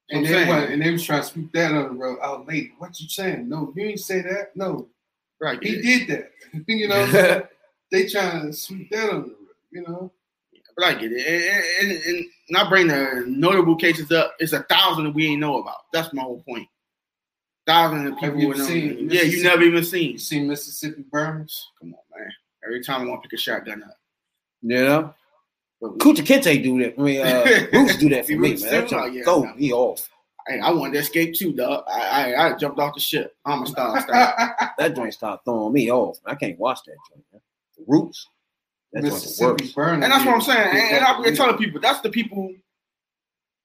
[0.09, 0.73] And they, saying.
[0.73, 3.47] and they was trying to sweep that on the road Oh, lady, what you saying?
[3.47, 4.53] No, you ain't say that.
[4.57, 4.89] No,
[5.39, 5.57] Right.
[5.63, 6.31] he did that.
[6.67, 7.43] you know, what I'm saying?
[7.91, 9.35] they trying to sweep that under the rug.
[9.71, 10.11] You know,
[10.75, 11.25] But I get it.
[11.81, 14.33] And, and, and not bring the notable cases up.
[14.39, 15.77] It's a thousand that we ain't know about.
[15.93, 16.67] That's my whole point.
[17.67, 18.55] Thousand of Have people.
[18.57, 20.13] you seen yeah, you never even seen.
[20.13, 21.69] you seen Mississippi Burns?
[21.79, 22.31] Come on, man.
[22.65, 23.97] Every time I want to pick a shotgun up.
[24.61, 25.13] You know?
[25.79, 26.95] But Kunta Kinte do that.
[26.97, 28.71] I mean, uh, Roots do that for me, Roots man.
[28.71, 28.95] That too?
[28.95, 29.55] Oh, jump yeah, go no.
[29.55, 30.09] me off.
[30.47, 31.83] Hey, I wanted to escape too, dog.
[31.87, 33.35] I, I I jumped off the ship.
[33.45, 34.55] I'm a star star.
[34.77, 36.17] That joint start throwing me off.
[36.25, 37.23] I can't watch that joint.
[37.31, 37.41] Man.
[37.85, 38.27] The Roots.
[38.93, 39.75] That's Mississippi worst.
[39.75, 40.03] Burns.
[40.03, 40.69] and that's what I'm saying.
[40.69, 42.53] And, and I've been telling people that's the people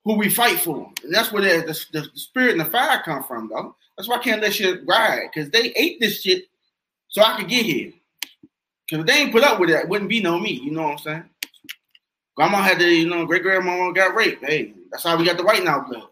[0.05, 0.91] who we fight for.
[1.03, 3.75] And that's where the, the, the spirit and the fire come from, though.
[3.97, 5.31] That's why I can't let shit ride.
[5.33, 6.45] Because they ate this shit
[7.09, 7.93] so I could get here.
[8.87, 10.53] Because if they ain't put up with it, it wouldn't be no me.
[10.53, 11.25] You know what I'm saying?
[12.37, 14.45] Grandma had to, you know, great grandmama got raped.
[14.45, 16.09] Hey, that's how we got the white now blood.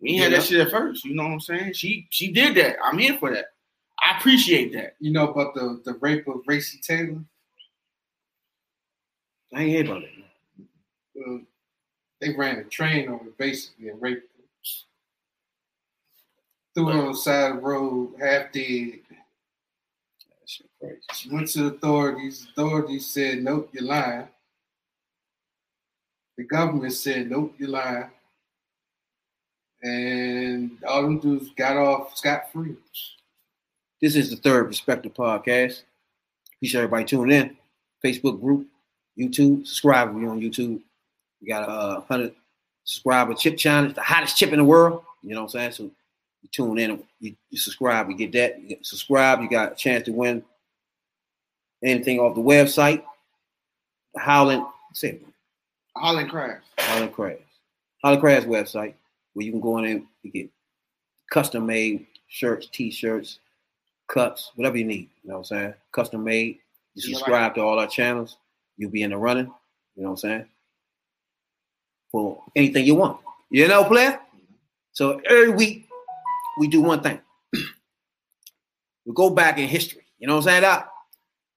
[0.00, 1.04] We ain't had that shit at first.
[1.04, 1.72] You know what I'm saying?
[1.74, 2.76] She she did that.
[2.82, 3.46] I'm here for that.
[4.04, 4.96] I appreciate that.
[5.00, 7.22] You know about the, the rape of Recy Taylor?
[9.54, 10.10] I ain't hear about it.
[11.18, 11.38] Uh,
[12.20, 14.44] they ran a train on basically and raped her.
[16.74, 19.00] Threw her on the side of the road, half dead.
[19.08, 21.00] That shit crazy.
[21.14, 22.46] She went to the authorities.
[22.50, 24.28] Authorities said, nope, you're lying.
[26.36, 28.10] The government said, nope, you're lying.
[29.82, 32.74] and all them dudes got off scot free.
[34.04, 35.84] This is the Third Perspective Podcast.
[36.56, 37.56] Appreciate everybody tuning in.
[38.04, 38.66] Facebook group,
[39.18, 39.66] YouTube.
[39.66, 40.82] Subscribe if you're on YouTube.
[41.40, 42.34] We got a uh, 100
[42.84, 45.02] subscriber chip challenge, the hottest chip in the world.
[45.22, 45.72] You know what I'm saying?
[45.72, 48.60] So you tune in, you, you subscribe, you get that.
[48.60, 50.44] You get subscribe, you got a chance to win
[51.82, 53.02] anything off the website.
[54.12, 55.26] The Howland, say it,
[55.96, 56.68] Holland Crafts.
[56.78, 57.42] Holland Crafts.
[58.02, 58.92] Holland Crafts website
[59.32, 60.50] where you can go in and get
[61.30, 63.38] custom made shirts, t-shirts,
[64.14, 65.10] cups, whatever you need.
[65.22, 65.74] You know what I'm saying?
[65.92, 66.58] Custom made.
[66.94, 68.36] You subscribe to all our channels,
[68.76, 69.52] you'll be in the running.
[69.96, 70.46] You know what I'm saying?
[72.12, 73.18] For anything you want.
[73.50, 74.20] You know, player?
[74.92, 75.88] So every week
[76.60, 77.20] we do one thing.
[77.52, 80.02] we go back in history.
[80.18, 80.62] You know what I'm saying?
[80.62, 80.88] Doc?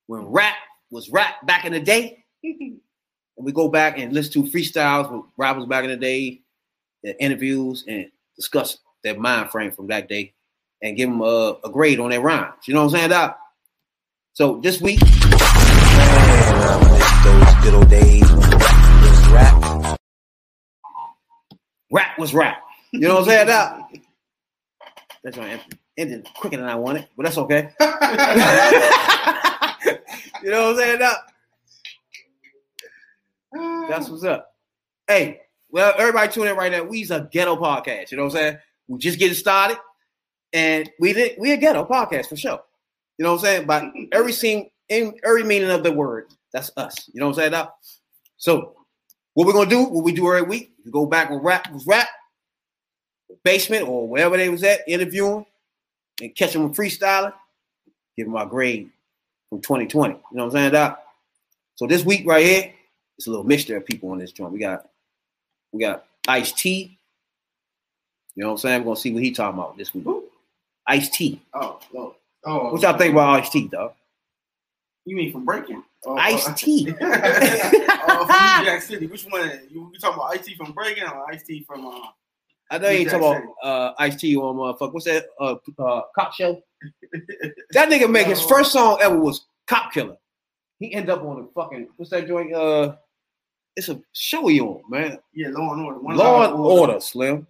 [0.07, 0.55] When rap
[0.89, 2.79] was rap back in the day, and
[3.37, 6.41] we go back and listen to freestyles with rappers back in the day,
[7.03, 10.33] their interviews, and discuss their mind frame from that day,
[10.81, 12.67] and give them a, a grade on their rhymes.
[12.67, 13.39] You know what I'm saying, Doc?
[14.33, 16.83] So this week, man,
[17.23, 19.97] those good old days was rap.
[21.91, 22.61] Rap was rap.
[22.91, 23.91] You know what I'm saying, Doc?
[25.23, 25.59] That's right.
[25.97, 27.69] Ended quicker than I wanted, but that's okay.
[30.43, 31.33] you know what I'm saying, Doc?
[33.89, 34.53] That's what's up.
[35.07, 36.83] Hey, well, everybody tune in right now.
[36.83, 38.11] We's a ghetto podcast.
[38.11, 38.57] You know what I'm saying?
[38.87, 39.77] We just getting started,
[40.53, 42.61] and we did we a ghetto podcast for sure.
[43.17, 43.67] You know what I'm saying?
[43.67, 47.09] By every scene, in every meaning of the word, that's us.
[47.13, 47.67] You know what I'm saying?
[48.37, 48.73] So,
[49.33, 49.83] what we're gonna do?
[49.83, 50.71] What we do every week?
[50.85, 52.07] We go back with rap, with rap,
[53.43, 55.45] basement or wherever they was at, interviewing,
[56.21, 57.33] and catch them freestyling.
[58.15, 58.89] Give them our grade
[59.49, 60.13] from 2020.
[60.13, 61.03] You know what I'm saying, Doc?
[61.75, 62.73] So this week right here,
[63.17, 64.51] it's a little mixture of people on this joint.
[64.51, 64.87] We got
[65.71, 66.97] we got Ice T.
[68.35, 68.81] You know what I'm saying?
[68.81, 70.05] We're gonna see what he talking about this week.
[70.87, 71.41] Ice T.
[71.53, 72.15] Oh, Lord.
[72.45, 73.93] Oh, What y'all think about Ice T, though?
[75.05, 75.83] You mean from Breaking?
[76.05, 76.93] Oh, Ice oh, T.
[77.01, 79.07] oh, from New Jack City.
[79.11, 79.61] Which one?
[79.69, 81.87] You, you talking about Ice T from Breaking or Ice T from?
[81.87, 81.99] Uh,
[82.69, 84.93] I know you ain't talking about uh, Ice T on motherfucker.
[84.93, 85.25] What's that?
[85.39, 86.61] Uh, uh, cop show.
[87.71, 90.17] That nigga make his first song ever was Cop Killer.
[90.79, 92.53] He end up on the fucking what's that joint?
[92.53, 92.95] Uh,
[93.75, 95.19] it's a show he on, man.
[95.33, 95.99] yeah, Law and Order.
[95.99, 97.47] One Law and Order, Slim.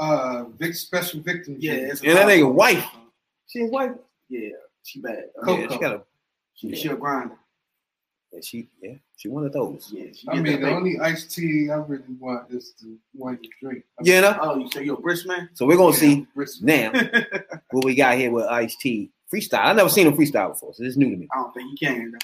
[0.00, 1.62] Uh, Vic Special Victims.
[1.62, 2.84] Yeah, it's And that nigga wife.
[3.48, 3.92] She his wife.
[4.30, 4.48] Yeah,
[4.82, 5.24] she bad.
[5.44, 5.60] Coco.
[5.60, 6.02] Yeah, she got a.
[6.54, 7.36] She, she a grinder.
[8.32, 9.92] Yeah, she yeah, she one of those.
[9.92, 10.64] Yeah, she I mean, the baby.
[10.66, 13.84] only iced tea I really want is the one you drink.
[13.98, 14.38] I Yeah, no?
[14.40, 15.50] Oh, you say you're a British man?
[15.52, 16.66] So we're gonna see Bristol.
[16.66, 16.92] now
[17.70, 19.64] what we got here with Ice T freestyle.
[19.64, 21.28] I never seen him freestyle before, so this is new to me.
[21.32, 22.12] I don't think you can.
[22.12, 22.18] Though.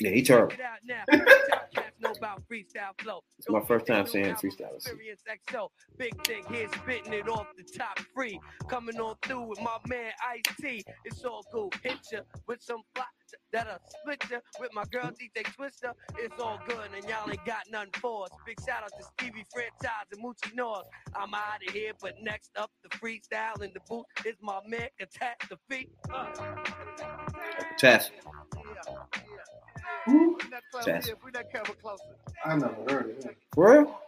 [0.00, 0.54] Yeah, he terrible.
[3.38, 4.78] It's my first time saying freestyle.
[5.48, 8.38] XO, big dick here spitting it off the top free.
[8.68, 10.84] Coming on through with my man Ice T.
[11.04, 11.72] It's all good.
[11.82, 13.04] Hit ya with some fly
[13.52, 15.92] that'll split ya with my girl DJ Twister.
[16.18, 18.30] It's all good and y'all ain't got nothing for us.
[18.46, 20.86] Big shout out to Stevie Franchise and Moochie North.
[21.14, 24.88] I'm out of here, but next up the freestyle in the booth is my man
[24.98, 25.88] Catastrophe.
[26.12, 26.26] Uh,
[27.78, 28.12] Test.
[30.06, 30.38] Who?
[30.82, 31.12] Test.
[31.20, 32.02] Bring that camera closer.
[32.44, 33.36] I never heard of him.
[33.54, 34.00] For real?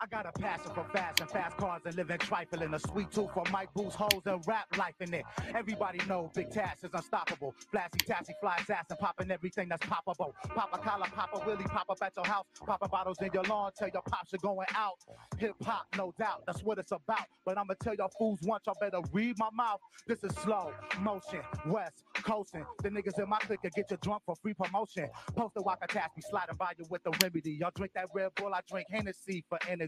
[0.00, 2.72] I got a passion for fast and fast cars and living trifling.
[2.72, 5.24] A sweet tooth for Mike Boost hoes and rap life in it.
[5.56, 7.52] Everybody know Big Tash is unstoppable.
[7.72, 10.34] Flashy, tassy, fly assassin, popping everything that's poppable.
[10.54, 13.42] Pop a collar, pop a willie, pop up at your house, popping bottles in your
[13.44, 14.98] lawn, tell your pops you're going out.
[15.38, 17.26] Hip hop, no doubt, that's what it's about.
[17.44, 19.80] But I'ma tell y'all fools once, y'all better read my mouth.
[20.06, 22.64] This is slow motion, west coasting.
[22.84, 25.08] The niggas in my clique get you drunk for free promotion.
[25.34, 27.52] Poster walk attach me, sliding by you with the remedy.
[27.52, 29.87] Y'all drink that Red Bull, I drink Hennessy for energy.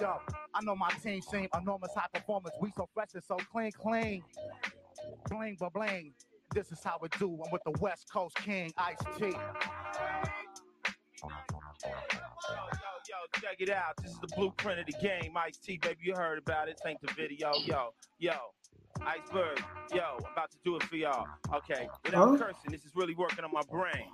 [0.00, 0.20] Yo,
[0.54, 2.54] I know my team seem enormous high performance.
[2.60, 4.22] We so fresh and so clean, clean.
[5.28, 6.12] Bling, ba bling.
[6.54, 7.40] This is how we do.
[7.44, 9.26] I'm with the West Coast King, Ice T.
[9.26, 9.32] Yo,
[12.50, 13.96] yo, yo, check it out.
[14.02, 15.36] This is the blueprint of the game.
[15.36, 16.80] Ice T, baby, you heard about it.
[16.82, 17.52] Thank the video.
[17.66, 18.32] Yo, yo.
[19.06, 21.28] Iceberg, yo, I'm about to do it for y'all.
[21.54, 22.36] Okay, without Huh?
[22.36, 24.12] cursing, this is really working on my brain.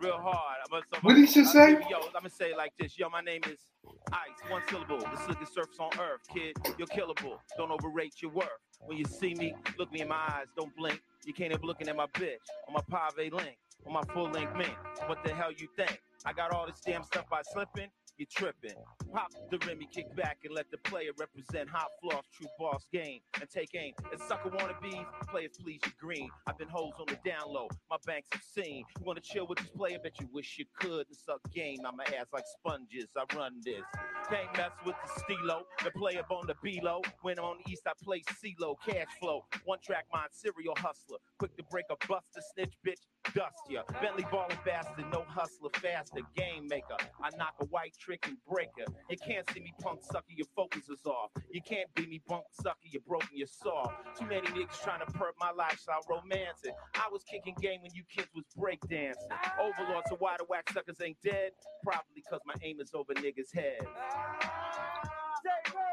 [0.00, 0.58] Real hard.
[0.64, 1.78] I'm gonna, What did you say?
[1.88, 2.98] Yo, I'm gonna say it like this.
[2.98, 3.66] Yo, my name is
[4.12, 5.08] Ice, one syllable.
[5.10, 6.56] The slickest surface on earth, kid.
[6.78, 7.38] You're killable.
[7.56, 8.48] Don't overrate your worth.
[8.86, 10.46] When you see me, look me in my eyes.
[10.56, 11.00] Don't blink.
[11.24, 12.38] You can't even looking at my bitch
[12.68, 14.76] on my Pave link, on my full length man.
[15.06, 16.00] What the hell you think?
[16.26, 17.88] I got all this damn stuff by slipping.
[18.18, 18.76] You're tripping.
[19.12, 23.20] Pop the Remy, kick back and let the player represent hot floss, true boss game,
[23.40, 23.92] and take aim.
[24.10, 26.28] And sucker wannabes, players please you green.
[26.46, 28.84] I've been hoes on the down low, my banks have seen.
[28.98, 29.98] You wanna chill with this player?
[30.02, 31.78] Bet you wish you could and suck game.
[31.86, 33.06] I'm my ass like sponges.
[33.16, 33.84] I run this.
[34.28, 35.62] Can't mess with the stilo.
[35.84, 37.02] The player on the B-low.
[37.22, 38.76] When on the east, I play C-low.
[38.86, 39.44] Cash flow.
[39.64, 41.18] One track mind, serial hustler.
[41.38, 43.02] Quick to break a bust buster, snitch bitch,
[43.34, 43.82] dust ya.
[44.00, 46.96] Bentley balling bastard, no hustler, faster, game maker.
[47.22, 48.90] I knock a white trick and breaker.
[49.10, 51.30] You can't see me punk sucker, your focus is off.
[51.50, 53.94] You can't be me bunk sucker, you're broken, you're soft.
[54.18, 56.72] Too many niggas trying to perp my lifestyle, romancing.
[56.94, 59.14] I was kicking game when you kids was breakdancing.
[59.60, 61.52] Overlord, so why the whack suckers ain't dead?
[61.82, 63.86] Probably cause my aim is over niggas' head.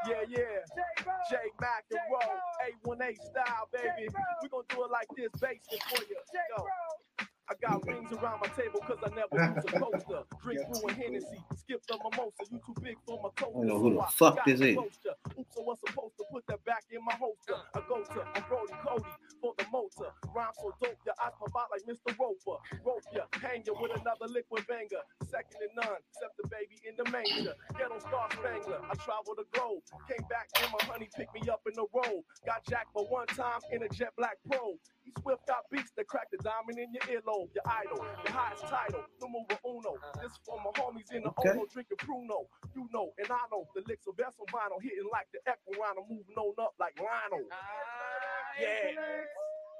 [0.07, 0.39] Yeah, yeah.
[1.29, 4.07] J Mac and Roll, A1A style, baby.
[4.41, 6.17] We gonna do it like this, basement for you.
[6.57, 6.65] Go.
[7.51, 10.23] I got rings around my table cause I never use a coaster.
[10.41, 12.47] Drink brew and Hennessy, skip the mimosa.
[12.47, 13.59] You too big for my coaster.
[13.59, 14.77] I don't know who the so I fuck got this is.
[14.79, 17.59] Oops, so I'm supposed to put that back in my holster.
[17.75, 19.11] I go to I'm Brody Cody
[19.43, 20.15] for the motor.
[20.31, 22.15] Rhyme so dope, your eyes pop out like Mr.
[22.15, 22.55] Roper.
[22.87, 25.03] Rope ya, hang ya with another liquid banger.
[25.27, 27.51] Second to none, except the baby in the manger.
[27.75, 29.83] Ghetto star spangler, I travel the globe.
[30.07, 32.23] Came back and my honey picked me up in the road.
[32.47, 34.79] Got jacked for one time in a jet black pro.
[35.03, 37.49] He swift got beats that crack the diamond in your earlobe.
[37.55, 39.97] Your idol, your highest title, numero uno.
[40.21, 41.51] This for my homies in the Okay.
[41.57, 42.45] Ono drinking Pruno.
[42.75, 45.97] You know, and I know the licks of vessel vinyl hitting like the echo round
[45.97, 47.45] and moving on up like Lionel.
[47.51, 47.57] Ah,
[48.61, 48.93] yeah.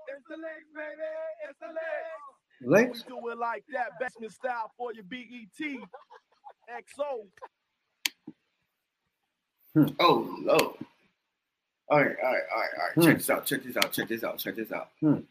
[0.10, 1.10] It's the legs, baby.
[1.49, 2.22] It's the legs.
[2.64, 3.06] Legs?
[3.07, 3.99] We do it like that.
[3.99, 5.60] Basement style for your BET.
[6.69, 7.27] XO.
[9.76, 9.93] Hmm.
[9.99, 10.76] Oh, Lord.
[11.91, 12.93] All right, all right, all right, all right.
[12.95, 13.01] Hmm.
[13.01, 13.45] Check this out.
[13.45, 13.91] Check this out.
[13.91, 14.38] Check this out.
[14.38, 14.88] Check this out.
[15.01, 15.23] What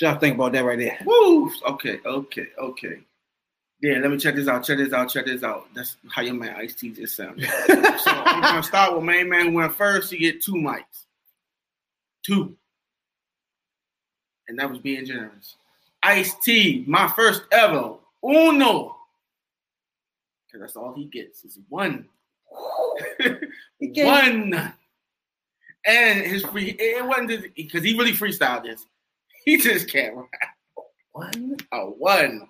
[0.00, 0.98] y'all think about that right there?
[1.04, 1.50] Woo!
[1.68, 3.00] Okay, okay, okay.
[3.82, 4.64] Yeah, let me check this out.
[4.64, 5.10] Check this out.
[5.10, 5.66] Check this out.
[5.74, 7.46] That's how your man Ice T just sounded.
[7.66, 10.10] so I'm gonna start with main man went first.
[10.10, 11.04] He get two mics,
[12.24, 12.56] two,
[14.48, 15.56] and that was being generous.
[16.02, 18.96] Ice T, my first ever uno,
[20.46, 22.06] because that's all he gets is one,
[23.80, 24.72] one.
[25.86, 28.84] And his free, it wasn't because he really freestyled this.
[29.46, 30.28] He just can't rap.
[31.12, 32.46] One, a one,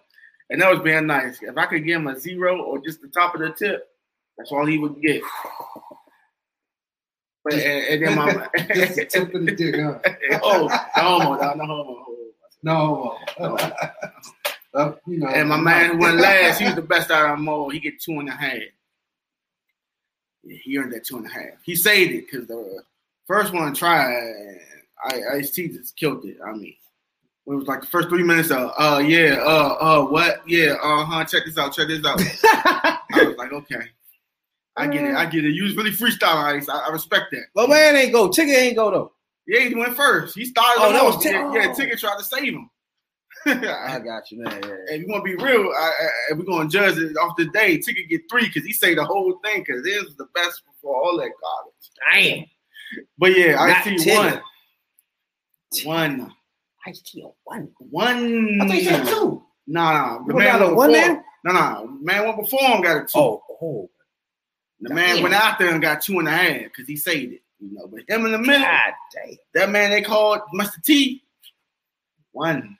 [0.50, 1.40] and that was being nice.
[1.40, 3.88] If I could give him a zero or just the top of the tip,
[4.36, 5.22] that's all he would get.
[7.42, 9.98] But and, and then my Just of the dick, huh?
[10.42, 12.06] oh, no homo, no, no homo.
[12.62, 13.72] No homo.
[14.72, 17.38] Uh, you know, And my man who went last, he was the best out of
[17.38, 17.70] them all.
[17.70, 18.58] He get two and a half.
[20.50, 21.62] He earned that two and a half.
[21.62, 22.82] He saved it because the
[23.26, 24.58] first one tried,
[25.04, 26.38] I Ice T just killed it.
[26.44, 26.74] I mean,
[27.46, 31.04] it was like the first three minutes of, uh, yeah, uh, uh, what, yeah, uh
[31.04, 31.24] huh.
[31.24, 32.20] Check this out, check this out.
[32.44, 33.82] I was like, okay,
[34.76, 35.54] I get it, I get it.
[35.54, 36.68] You was really freestyling, Ice.
[36.68, 37.44] I, I respect that.
[37.54, 38.28] But man ain't go.
[38.28, 39.12] Ticket ain't go though.
[39.46, 40.36] Yeah, he went first.
[40.36, 40.80] He started.
[40.80, 41.22] Oh, that was.
[41.22, 41.40] Ticket.
[41.52, 42.70] Yeah, yeah, Ticket tried to save him.
[43.46, 44.60] I got you, man.
[44.62, 44.94] Yeah.
[44.94, 45.92] If you want to be real, I,
[46.30, 48.94] I, we're going to judge it off the day, Ticket get three because he say
[48.94, 52.36] the whole thing because it was the best before all that garbage.
[52.38, 52.44] Damn.
[53.18, 54.42] But yeah, I Not see Tigger.
[55.84, 56.18] one.
[56.20, 56.32] One.
[56.86, 57.68] I see one.
[57.78, 58.58] One.
[58.60, 59.42] I thought you said two.
[59.66, 60.26] Nah, nah.
[60.26, 61.24] The man got a went one before- there?
[61.44, 61.98] No, no.
[62.02, 63.08] Man went before him got a two.
[63.14, 63.90] Oh, oh.
[64.80, 65.22] The man Damn.
[65.22, 67.42] went out there and got two and a half because he saved it.
[67.60, 69.34] You know, but him in the middle, God damn.
[69.54, 70.82] that man they called Mr.
[70.82, 71.22] T.
[72.32, 72.78] One.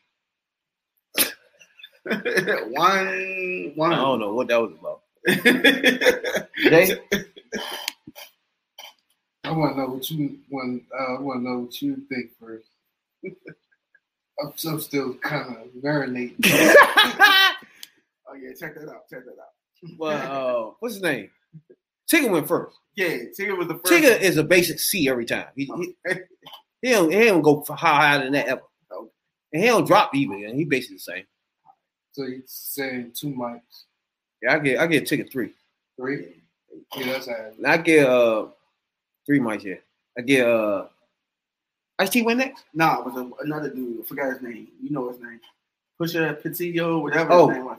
[2.10, 3.92] One, one.
[3.92, 5.02] I don't know what that was about.
[6.62, 6.98] Jay?
[9.44, 10.82] I want to know what you want.
[10.98, 12.68] Uh, I want to know what you think first.
[14.42, 16.44] I'm, so still kind of marinating.
[18.32, 19.08] Oh yeah, check that out.
[19.10, 19.98] Check that out.
[19.98, 21.30] Well, uh, what's his name?
[22.08, 22.76] Tigger went first.
[22.94, 23.92] Yeah, Tigger was the first.
[23.92, 25.46] Tigger is a basic C every time.
[25.56, 25.94] He, he,
[26.80, 28.62] he don't he don't go for higher than that ever.
[29.52, 30.46] And he don't drop either.
[30.46, 31.24] And he basically the same.
[32.12, 33.84] So he's saying two mics,
[34.42, 35.52] Yeah, I get I get Tigger three.
[35.96, 36.42] three.
[36.96, 37.50] Yeah, that's how.
[37.64, 38.46] I get uh
[39.26, 39.80] three mics here.
[40.18, 40.86] I get uh
[41.98, 42.64] Ice T went next.
[42.74, 44.00] Nah, it was a, another dude.
[44.02, 44.68] I forgot his name.
[44.82, 45.38] You know his name.
[46.00, 47.48] Pusha Patillo, whatever Oh.
[47.48, 47.78] his name was.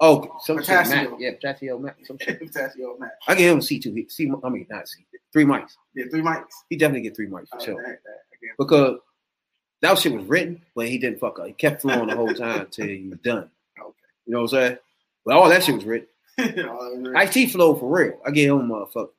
[0.00, 1.20] Oh, some shit, Matt.
[1.20, 1.96] Yeah, Potassio Matt.
[2.04, 2.40] Some shit.
[2.42, 3.18] Potassio Matt.
[3.28, 3.94] I get him a C two.
[4.08, 5.06] C I mean not C.
[5.32, 5.76] Three mics.
[5.94, 6.50] Yeah, three mics.
[6.68, 7.76] He definitely get three mics for Oh, sure.
[7.82, 8.98] that- that- Because
[9.80, 11.46] that shit was written, but he didn't fuck up.
[11.46, 13.48] He kept flowing the whole time till he was done.
[14.26, 14.78] You know what I'm saying?
[15.24, 16.08] But all that shit was written.
[17.16, 18.18] Ice flow for real.
[18.26, 19.10] I get him a motherfucker.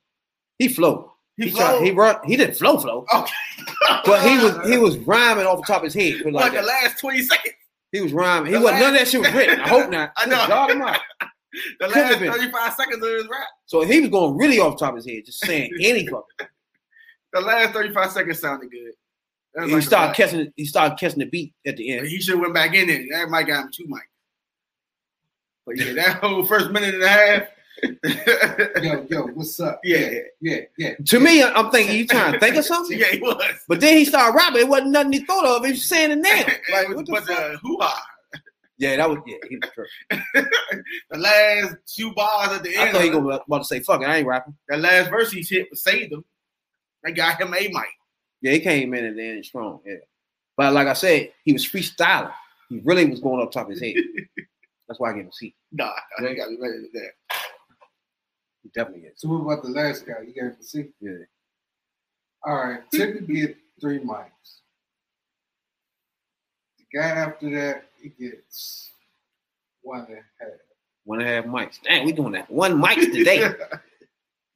[0.58, 1.12] He flow.
[1.36, 2.16] He tried- he run.
[2.24, 3.32] He didn't flow flow, Okay.
[4.04, 6.24] but he was he was rhyming off the top of his head.
[6.24, 7.54] Like Like the last 20 seconds.
[7.90, 8.52] He was rhyming.
[8.52, 9.60] He the wasn't none of that shit was written.
[9.60, 10.12] I hope not.
[10.16, 10.46] I know.
[10.46, 11.00] God Almighty.
[11.80, 13.46] The Could've last 35 seconds of his rap.
[13.66, 16.48] So he was going really off the top of his head, just saying any fucking.
[17.32, 18.92] The last 35 seconds sounded good.
[19.66, 20.52] He like started catching.
[20.56, 22.08] He started catching the beat at the end.
[22.08, 23.04] He should have went back in there.
[23.12, 24.00] That might got him two mics.
[25.66, 27.48] But yeah, that whole first minute and a half.
[28.82, 29.80] yo, yo, what's up?
[29.82, 30.10] Yeah,
[30.40, 30.94] yeah, yeah.
[31.06, 32.98] To me, I'm thinking you trying to think of something.
[32.98, 33.42] Yeah, he was.
[33.68, 34.60] But then he started rapping.
[34.60, 35.64] It wasn't nothing he thought of.
[35.64, 36.30] He was saying it now.
[36.72, 37.38] Like what the but fuck?
[37.38, 38.02] Uh, the hoo ha,
[38.78, 39.36] Yeah, that was yeah.
[39.48, 40.50] He was tripping.
[41.10, 42.78] the last two bars at the end.
[42.78, 42.92] I end.
[42.92, 45.42] thought he was about to say, "Fuck it, I ain't rapping." that last verse he
[45.42, 46.24] hit was saved him.
[47.02, 47.74] They got him a mic.
[48.40, 49.80] Yeah, he came in and then strong.
[49.84, 49.96] Yeah,
[50.56, 52.32] but like I said, he was freestyling.
[52.68, 53.96] He really was going up top of his head.
[54.88, 55.54] That's why I gave him a seat.
[55.72, 57.10] Nah, I got me ready to that.
[58.62, 59.14] He definitely is.
[59.16, 60.14] So what about the last guy?
[60.26, 60.90] You got to see.
[61.00, 61.12] Yeah.
[62.46, 64.60] All right, Tigger get three mics.
[66.78, 68.90] The guy after that, he gets
[69.82, 70.52] one and a half.
[71.04, 71.78] One and a half mics.
[71.82, 72.50] Damn, we doing that.
[72.50, 73.52] One mic today.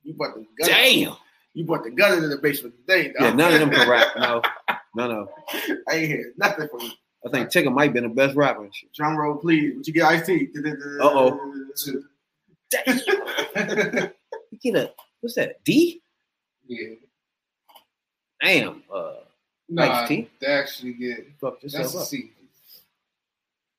[0.04, 0.68] You brought the gun.
[0.70, 1.16] Damn.
[1.52, 3.12] You brought the gun into the basement today.
[3.20, 3.36] Yeah, dog.
[3.36, 4.06] none of them can rap.
[4.16, 4.42] No,
[4.96, 5.82] none of them.
[5.86, 6.90] I ain't hear nothing from you.
[7.28, 8.64] I think Tigger might be the best rapper.
[8.64, 8.92] and shit.
[8.92, 9.76] Drum roll, please.
[9.76, 10.48] Would you get Ice T?
[11.00, 11.54] Uh-oh.
[14.50, 15.62] You get a what's that?
[15.64, 16.00] D?
[16.66, 16.94] Yeah.
[18.42, 18.82] Damn.
[18.92, 19.12] Uh,
[19.78, 20.30] Ice T?
[20.40, 22.06] they actually get fuck that's a up.
[22.06, 22.32] C.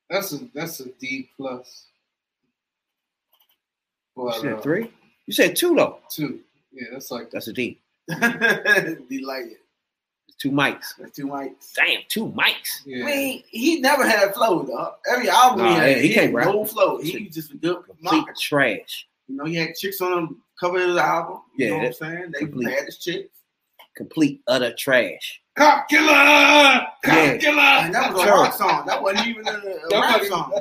[0.10, 1.86] That's a that's a D plus.
[4.16, 4.92] You said uh, three?
[5.26, 6.00] You said two though.
[6.10, 6.42] Two.
[6.72, 7.80] Yeah, that's like That's a D.
[8.08, 9.58] Delighted.
[10.40, 10.96] Two mics.
[10.98, 11.74] That's two mics.
[11.76, 12.82] Damn, two mics.
[12.86, 13.04] Yeah.
[13.04, 14.94] I mean, he never had flow, though.
[15.12, 16.98] Every album Nah, he had, he he, can't had no flow.
[17.02, 18.34] He was just a good Complete mocker.
[18.40, 19.08] trash.
[19.28, 21.42] You know, he had chicks on him cover his album.
[21.58, 22.32] You Yeah, know what I'm saying?
[22.34, 22.70] They complete.
[22.74, 23.30] had his chicks.
[23.98, 25.42] Complete utter trash.
[25.58, 26.08] Cop killer!
[26.08, 27.38] Cop Yeah.
[27.38, 27.60] killer!
[27.60, 28.86] And that was a rock song.
[28.86, 29.54] That wasn't even a, a
[29.90, 30.54] That rap song.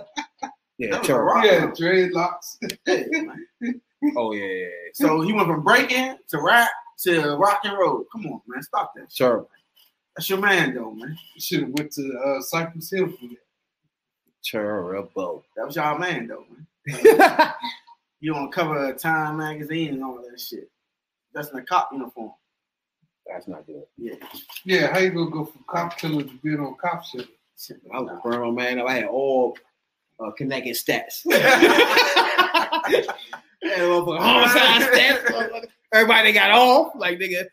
[0.78, 1.24] Yeah, That was a terrible.
[1.34, 1.72] rock Yeah, song.
[1.74, 2.56] dreadlocks.
[3.60, 3.72] Yeah.
[4.16, 4.68] Oh yeah, yeah, yeah.
[4.94, 8.04] So he went from breaking to rap to rock and roll.
[8.12, 8.62] Come on, man.
[8.62, 9.10] Stop that.
[9.12, 9.26] shit.
[10.18, 10.26] Terrible.
[10.26, 11.18] That's your man, though, man.
[11.34, 13.36] You should have went to uh, Cypress Hill for that.
[14.44, 15.44] Terrible.
[15.56, 17.52] That was y'all man, though, man.
[18.20, 20.68] You on cover of Time magazine and all that shit.
[21.32, 22.32] That's in a cop uniform.
[23.28, 23.84] That's not good.
[23.96, 24.16] Yeah.
[24.64, 27.28] Yeah, how you gonna go from cop killer to being on cop shit?
[27.94, 28.80] I was a burn man.
[28.80, 29.56] I had all
[30.18, 31.22] uh, connected stats.
[33.62, 35.66] Homicide stats.
[35.92, 37.46] Everybody got off, like nigga.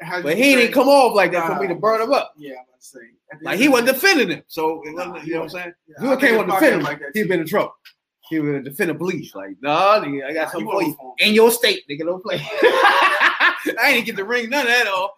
[0.00, 2.32] How'd But he didn't come off like that for me to burn him up.
[2.36, 2.98] Yeah, I'm about to say.
[3.42, 4.42] Like he wasn't defending him.
[4.46, 5.72] So it wasn't, Nah, you know what I'm saying?
[6.00, 7.74] Yeah, I came on it's defend him, like that, he'd been in trouble.
[8.28, 9.34] He would defend the police.
[9.34, 10.88] Like, nah, nigga, I got something for you.
[10.88, 11.28] wrong for him.
[11.28, 12.40] In your state, nigga, don't play.
[13.80, 15.10] I didn't get the ring none of that off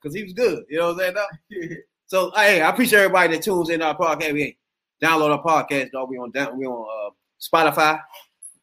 [0.00, 0.64] because he was good.
[0.68, 1.14] You know what I'm
[1.50, 1.76] saying?
[2.06, 4.34] So hey, I appreciate everybody that tunes in our podcast.
[4.34, 4.58] We
[5.02, 6.10] download our podcast, dog.
[6.10, 7.10] We on down, we on uh,
[7.40, 8.02] Spotify.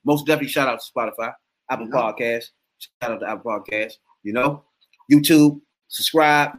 [0.05, 1.33] Most definitely shout out to Spotify,
[1.67, 1.87] Apple.
[1.87, 2.43] Podcast.
[2.77, 3.93] Shout out to Apple Podcast.
[4.21, 4.65] You know,
[5.10, 5.61] YouTube.
[5.88, 6.57] Subscribe.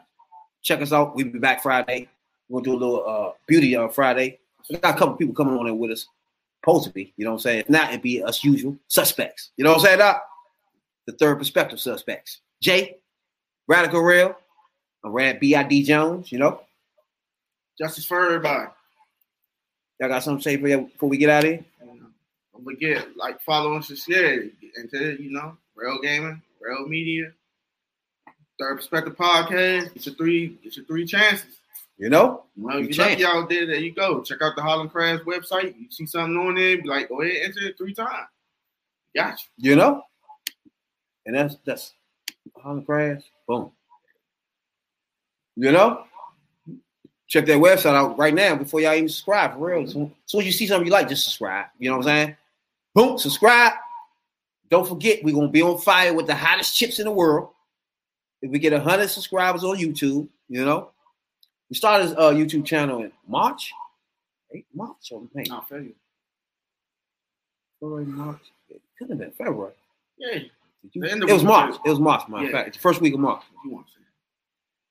[0.63, 1.15] Check us out.
[1.15, 2.09] We'll be back Friday.
[2.51, 4.41] Gonna do a little uh, beauty on Friday.
[4.69, 6.07] We got a couple people coming on there with us.
[6.63, 7.61] Supposed to be, you know what I'm saying?
[7.61, 9.51] If not, it'd be us usual suspects.
[9.57, 9.99] You know what I'm saying?
[9.99, 10.23] Doc?
[11.07, 12.41] The third perspective suspects.
[12.61, 12.99] Jay,
[13.67, 14.37] Radical Rail,
[15.03, 15.85] I'm Rad B.I.D.
[15.85, 16.61] Jones, you know.
[17.79, 18.69] Justice for everybody.
[19.99, 21.65] Y'all got something to say for you before we get out of here?
[22.53, 24.53] Don't forget, like, follow us and.
[24.77, 27.33] Into you know, real gaming, real media,
[28.61, 29.97] third perspective podcast.
[29.97, 30.59] It's your three.
[30.63, 31.57] It's your three chances.
[31.99, 32.45] You know?
[32.57, 34.23] You know, You if you're lucky out there, there you go.
[34.23, 35.75] Check out the Holland Crafts website.
[35.79, 38.29] You see something on there, be like, go ahead, enter it three times.
[39.15, 39.71] Got you.
[39.71, 40.03] You know?
[41.27, 41.93] And that's that's
[42.57, 43.25] Holland Crafts.
[43.47, 43.71] Boom.
[45.57, 46.05] You know?
[47.27, 49.55] Check that website out right now before y'all even subscribe.
[49.55, 49.85] For real.
[49.85, 51.67] As soon as soon as you see something you like, just subscribe.
[51.79, 52.37] You know what I'm saying?
[52.95, 53.75] Boom, subscribe.
[54.69, 57.51] Don't forget, we're gonna be on fire with the hottest chips in the world.
[58.43, 60.91] If we get hundred subscribers on YouTube, you know,
[61.69, 63.73] we started a uh, YouTube channel in March,
[64.55, 65.45] eight March or May.
[65.49, 65.95] No, you.
[67.81, 68.41] February, March.
[68.69, 69.73] It could have been February.
[70.19, 70.35] Yeah.
[70.93, 71.45] You- It was.
[71.45, 71.77] March.
[71.85, 72.53] It was March, matter Yeah.
[72.53, 72.73] fact.
[72.75, 73.43] The first week of March.
[73.65, 73.99] You want to say?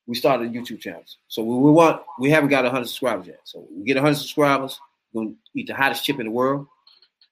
[0.06, 1.18] We started YouTube channels.
[1.28, 3.42] So we, we want we haven't got hundred subscribers yet.
[3.44, 4.80] So we get hundred subscribers,
[5.14, 6.68] we're gonna eat the hottest chip in the world.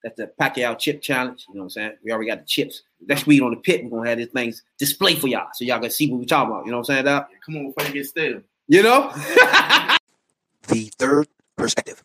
[0.07, 1.45] That's the Paqui chip challenge.
[1.49, 1.91] You know what I'm saying?
[2.03, 2.83] We already got the chips.
[3.05, 5.79] Next week on the pit, we're gonna have these things display for y'all so y'all
[5.79, 6.65] can see what we talking about.
[6.65, 7.05] You know what I'm saying?
[7.05, 7.29] Doc?
[7.31, 8.41] Yeah, come on before you get stale.
[8.67, 9.13] You know?
[10.67, 12.03] The third perspective.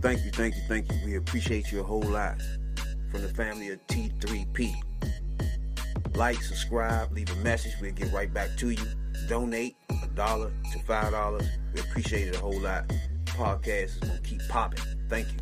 [0.00, 0.98] Thank you, thank you, thank you.
[1.04, 2.42] We appreciate you a whole lot.
[3.12, 4.74] From the family of T3P.
[6.16, 7.74] Like, subscribe, leave a message.
[7.80, 8.84] We'll get right back to you.
[9.28, 11.46] Donate a dollar to five dollars.
[11.74, 12.88] We appreciate it a whole lot.
[13.26, 14.82] Podcast is gonna keep popping.
[15.08, 15.38] Thank you.